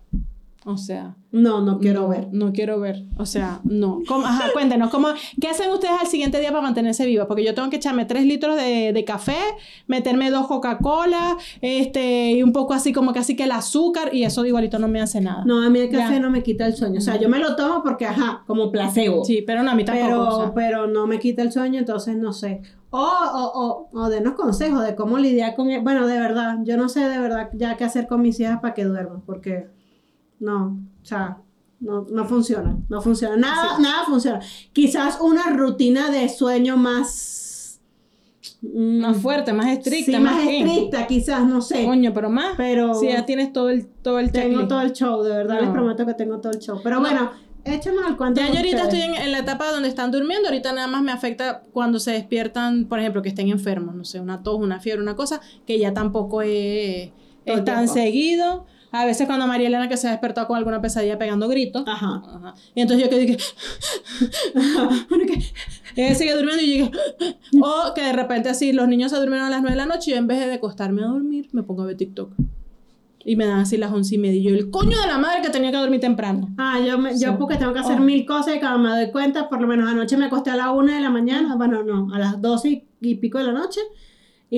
O 0.67 0.77
sea, 0.77 1.15
No, 1.31 1.61
no 1.61 1.77
quiero 1.77 2.01
no, 2.01 2.07
ver. 2.07 2.27
No 2.31 2.51
quiero 2.51 2.79
ver. 2.79 3.03
O 3.17 3.27
sea, 3.27 3.59
no. 3.63 3.99
¿Cómo? 4.07 4.25
Ajá, 4.25 4.45
cuéntenos, 4.53 4.89
¿cómo, 4.89 5.09
¿qué 5.39 5.47
hacen 5.47 5.69
ustedes 5.69 5.93
al 6.01 6.07
siguiente 6.07 6.39
día 6.39 6.49
para 6.49 6.61
mantenerse 6.63 7.05
viva? 7.05 7.27
Porque 7.27 7.43
yo 7.45 7.53
tengo 7.53 7.69
que 7.69 7.75
echarme 7.75 8.05
3 8.05 8.25
litros 8.25 8.55
de, 8.55 8.91
de 8.91 9.05
café, 9.05 9.37
meterme 9.85 10.31
dos 10.31 10.47
Coca-Cola, 10.47 11.37
este, 11.61 12.31
y 12.31 12.41
un 12.41 12.51
poco 12.51 12.73
así 12.73 12.93
como 12.93 13.13
que 13.13 13.19
así 13.19 13.35
que 13.35 13.43
el 13.43 13.51
azúcar, 13.51 14.09
y 14.15 14.23
eso 14.23 14.43
igualito 14.43 14.79
no 14.79 14.87
me 14.87 15.01
hace 15.01 15.21
nada. 15.21 15.43
No, 15.45 15.61
a 15.61 15.69
mí 15.69 15.77
el 15.79 15.89
café 15.91 16.15
Ya. 16.15 16.19
no 16.19 16.31
me 16.31 16.41
quita 16.41 16.65
el 16.65 16.75
sueño. 16.75 16.97
O 16.97 17.01
sea, 17.01 17.17
yo 17.19 17.29
me 17.29 17.37
lo 17.37 17.55
tomo 17.55 17.83
porque, 17.83 18.05
ajá, 18.07 18.43
como 18.47 18.71
placebo. 18.71 19.23
Sí, 19.23 19.43
pero 19.45 19.61
no, 19.61 19.69
a 19.69 19.75
mí 19.75 19.85
tampoco. 19.85 20.07
pero, 20.07 20.27
o 20.27 20.41
sea. 20.41 20.53
pero 20.55 20.87
no 20.87 21.05
me 21.05 21.19
quita 21.19 21.43
el 21.43 21.51
sueño, 21.51 21.77
entonces 21.77 22.17
no 22.17 22.33
sé. 22.33 22.61
O, 22.89 22.97
o, 22.99 23.89
o, 23.93 23.99
o 23.99 24.09
denos 24.09 24.33
consejos 24.33 24.83
de 24.83 24.95
cómo 24.95 25.19
lidiar 25.19 25.55
con 25.55 25.69
él. 25.69 25.81
Bueno, 25.81 26.07
de 26.07 26.17
verdad, 26.19 26.57
yo 26.63 26.75
no 26.77 26.87
sé 26.89 27.01
de 27.07 27.19
verdad 27.19 27.49
ya 27.53 27.75
qué 27.77 27.83
hacer 27.83 28.07
con 28.07 28.21
mis 28.23 28.39
hijas 28.39 28.61
para 28.61 28.73
que 28.73 28.85
duerman, 28.85 29.21
porque 29.25 29.67
no, 30.39 30.77
o 31.01 31.05
sea, 31.05 31.37
no, 31.79 32.05
no 32.09 32.25
funciona, 32.25 32.77
no 32.89 33.01
funciona, 33.01 33.35
nada, 33.37 33.79
nada 33.79 34.05
funciona. 34.05 34.39
Quizás 34.73 35.19
una 35.21 35.49
rutina 35.51 36.09
de 36.09 36.27
sueño 36.29 36.77
más... 36.77 37.79
mm, 38.61 38.99
más 39.01 39.17
fuerte, 39.17 39.53
más 39.53 39.67
estricta, 39.67 40.13
sí, 40.13 40.19
más 40.19 40.39
estricta, 40.47 41.07
quizás, 41.07 41.45
no 41.45 41.61
sé. 41.61 41.85
Coño, 41.85 42.13
pero 42.13 42.29
más. 42.29 42.55
Pero- 42.57 42.93
Si 42.95 43.07
ya 43.07 43.25
tienes 43.25 43.51
todo 43.53 43.69
el, 43.69 43.85
todo 43.87 44.19
el 44.19 44.31
Tengo 44.31 44.47
checklist. 44.49 44.69
todo 44.69 44.81
el 44.81 44.93
show, 44.93 45.23
de 45.23 45.29
verdad, 45.35 45.61
les 45.61 45.69
prometo 45.69 46.05
que 46.05 46.13
tengo 46.13 46.39
todo 46.39 46.51
el 46.53 46.59
show. 46.59 46.79
Pero 46.83 46.95
No. 46.97 47.01
bueno, 47.01 47.31
échanos 47.65 48.05
al 48.05 48.15
cuento. 48.17 48.39
Ya 48.41 48.47
yo 48.51 48.57
ahorita 48.57 48.83
ustedes. 48.83 49.03
estoy 49.03 49.15
en, 49.17 49.21
en 49.23 49.31
la 49.31 49.39
etapa 49.39 49.69
donde 49.71 49.89
están 49.89 50.11
durmiendo, 50.11 50.47
ahorita 50.47 50.71
nada 50.73 50.87
más 50.87 51.01
me 51.03 51.11
afecta 51.11 51.61
cuando 51.73 51.99
se 51.99 52.11
despiertan, 52.11 52.85
por 52.85 52.99
ejemplo, 52.99 53.21
que 53.21 53.29
estén 53.29 53.49
enfermos, 53.49 53.95
no 53.95 54.05
sé, 54.05 54.19
una 54.19 54.41
tos, 54.43 54.59
una 54.59 54.79
fiebre, 54.79 55.01
una 55.03 55.15
cosa, 55.15 55.41
que 55.67 55.77
ya 55.77 55.93
tampoco 55.93 56.41
es, 56.41 57.09
es 57.45 57.63
tan 57.65 57.87
seguido. 57.87 58.65
A 59.01 59.05
veces 59.05 59.27
cuando 59.27 59.47
María 59.47 59.67
Elena 59.67 59.87
que 59.89 59.97
se 59.97 60.07
ha 60.07 60.11
despertado 60.11 60.47
con 60.47 60.57
alguna 60.57 60.81
pesadilla 60.81 61.17
pegando 61.17 61.47
gritos. 61.47 61.83
Ajá. 61.87 62.21
Ajá. 62.25 62.53
Y 62.73 62.81
entonces 62.81 63.03
yo 63.05 63.09
que 63.09 63.19
dije, 63.19 63.37
bueno, 65.09 65.25
que 65.25 65.43
ella 66.01 66.15
sigue 66.15 66.33
durmiendo 66.35 66.61
y 66.63 66.77
yo 66.79 66.85
dije, 66.85 66.91
o 67.61 67.93
que 67.93 68.01
de 68.01 68.13
repente 68.13 68.49
así 68.49 68.73
los 68.73 68.87
niños 68.87 69.11
se 69.11 69.17
durmieron 69.17 69.47
a 69.47 69.49
las 69.49 69.61
9 69.61 69.71
de 69.75 69.77
la 69.77 69.85
noche 69.85 70.11
y 70.11 70.13
yo 70.13 70.19
en 70.19 70.27
vez 70.27 70.45
de 70.45 70.53
acostarme 70.53 71.03
a 71.03 71.07
dormir 71.07 71.47
me 71.51 71.63
pongo 71.63 71.83
a 71.83 71.85
ver 71.85 71.97
TikTok. 71.97 72.31
Y 73.27 73.35
me 73.37 73.47
dan 73.47 73.59
así 73.61 73.75
las 73.77 73.91
once 73.91 74.13
y 74.13 74.17
media. 74.19 74.39
Y 74.39 74.43
yo, 74.43 74.49
el 74.51 74.69
coño 74.69 74.99
de 75.01 75.07
la 75.07 75.17
madre 75.17 75.41
que 75.41 75.49
tenía 75.49 75.71
que 75.71 75.77
dormir 75.77 75.99
temprano. 75.99 76.53
Ah, 76.59 76.79
yo, 76.85 76.99
me- 76.99 77.17
yo 77.17 77.31
Sí. 77.31 77.35
porque 77.39 77.55
tengo 77.55 77.73
que 77.73 77.79
hacer 77.79 77.97
Oh. 77.99 78.03
mil 78.03 78.23
cosas 78.23 78.55
y 78.55 78.59
cuando 78.59 78.77
me 78.77 78.89
doy 78.89 79.11
cuenta, 79.11 79.49
por 79.49 79.59
lo 79.59 79.67
menos 79.67 79.89
anoche 79.89 80.15
me 80.15 80.25
acosté 80.25 80.51
a 80.51 80.55
la 80.55 80.71
una 80.71 80.95
de 80.95 81.01
la 81.01 81.09
mañana, 81.09 81.55
bueno, 81.55 81.81
no, 81.81 82.13
a 82.13 82.19
las 82.19 82.39
doce 82.39 82.85
y 83.01 83.15
pico 83.15 83.39
de 83.39 83.45
la 83.45 83.53
noche. 83.53 83.79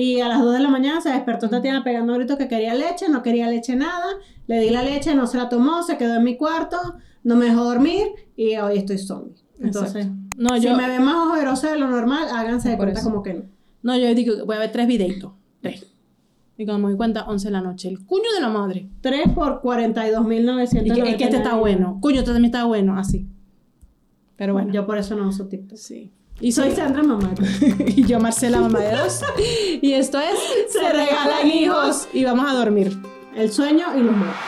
Y 0.00 0.20
a 0.20 0.28
las 0.28 0.40
dos 0.40 0.52
de 0.52 0.60
la 0.60 0.68
mañana 0.68 1.00
se 1.00 1.10
despertó 1.10 1.50
Tatiana 1.50 1.82
pegando 1.82 2.14
gritos 2.14 2.38
que 2.38 2.46
quería 2.46 2.72
leche, 2.72 3.08
no 3.08 3.20
quería 3.20 3.48
leche 3.48 3.74
nada. 3.74 4.06
Le 4.46 4.60
di 4.60 4.70
la 4.70 4.84
leche, 4.84 5.12
no 5.16 5.26
se 5.26 5.38
la 5.38 5.48
tomó, 5.48 5.82
se 5.82 5.98
quedó 5.98 6.14
en 6.14 6.22
mi 6.22 6.36
cuarto, 6.36 6.76
no 7.24 7.34
me 7.34 7.46
dejó 7.46 7.64
dormir 7.64 8.06
y 8.36 8.54
hoy 8.58 8.78
estoy 8.78 8.96
zombie. 8.98 9.34
Entonces, 9.58 10.06
Exacto. 10.06 10.36
No, 10.36 10.56
si 10.60 10.70
me 10.70 10.86
ven 10.86 11.02
más 11.02 11.26
ojerosa 11.26 11.72
de 11.72 11.80
lo 11.80 11.88
normal, 11.88 12.28
háganse 12.32 12.68
de 12.68 12.76
cuenta 12.76 13.00
eso. 13.00 13.10
como 13.10 13.24
que 13.24 13.34
no. 13.34 13.42
no, 13.82 13.98
yo 13.98 14.14
digo, 14.14 14.46
voy 14.46 14.54
a 14.54 14.60
ver 14.60 14.70
tres 14.70 14.86
videitos. 14.86 15.32
Tres. 15.60 15.84
Y 16.56 16.64
cuando 16.64 16.86
me 16.86 16.92
doy 16.92 16.96
cuenta, 16.96 17.24
11 17.24 17.48
de 17.48 17.52
la 17.52 17.60
noche. 17.60 17.88
El 17.88 18.06
cuño 18.06 18.32
de 18.36 18.40
la 18.40 18.50
madre. 18.50 18.88
3 19.00 19.32
por 19.34 19.62
42.900. 19.62 20.86
Y 20.86 20.90
que, 20.92 21.10
es 21.10 21.16
que 21.16 21.24
este 21.24 21.38
está 21.38 21.56
bueno. 21.56 21.98
Cuño, 22.00 22.20
este 22.20 22.30
también 22.30 22.52
está 22.52 22.66
bueno. 22.66 22.96
Así. 22.96 23.26
Pero 24.36 24.52
bueno. 24.52 24.72
Yo 24.72 24.86
por 24.86 24.96
eso 24.96 25.16
no 25.16 25.26
uso 25.26 25.48
TikTok. 25.48 25.76
sí. 25.76 26.12
Y 26.40 26.52
Soy 26.52 26.74
Sandra 26.74 27.02
Mamá. 27.02 27.34
y 27.86 28.04
yo 28.04 28.20
Marcela, 28.20 28.60
mamá 28.60 28.78
de 28.78 28.96
dos. 28.96 29.20
Y 29.82 29.92
esto 29.92 30.20
es 30.20 30.38
Se, 30.72 30.92
regalan 30.92 31.48
hijos. 31.48 32.08
Y 32.12 32.24
vamos 32.24 32.48
a 32.48 32.54
dormir. 32.54 32.96
El 33.34 33.50
sueño 33.50 33.86
y 33.96 34.02
los 34.02 34.16
muertos. 34.16 34.38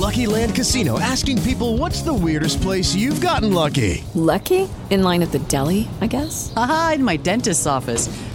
Lucky 0.00 0.26
Land 0.26 0.56
Casino 0.56 0.98
asking 0.98 1.40
people 1.42 1.76
what's 1.76 2.02
the 2.02 2.12
weirdest 2.12 2.60
place 2.60 2.94
you've 2.96 3.20
gotten 3.20 3.52
lucky? 3.52 4.02
Lucky? 4.14 4.68
In 4.90 5.02
line 5.02 5.22
at 5.22 5.30
the 5.30 5.38
deli, 5.40 5.86
I 6.00 6.06
guess? 6.08 6.52
Aha, 6.56 6.92
in 6.96 7.04
my 7.04 7.16
dentist's 7.16 7.66
office. 7.66 8.08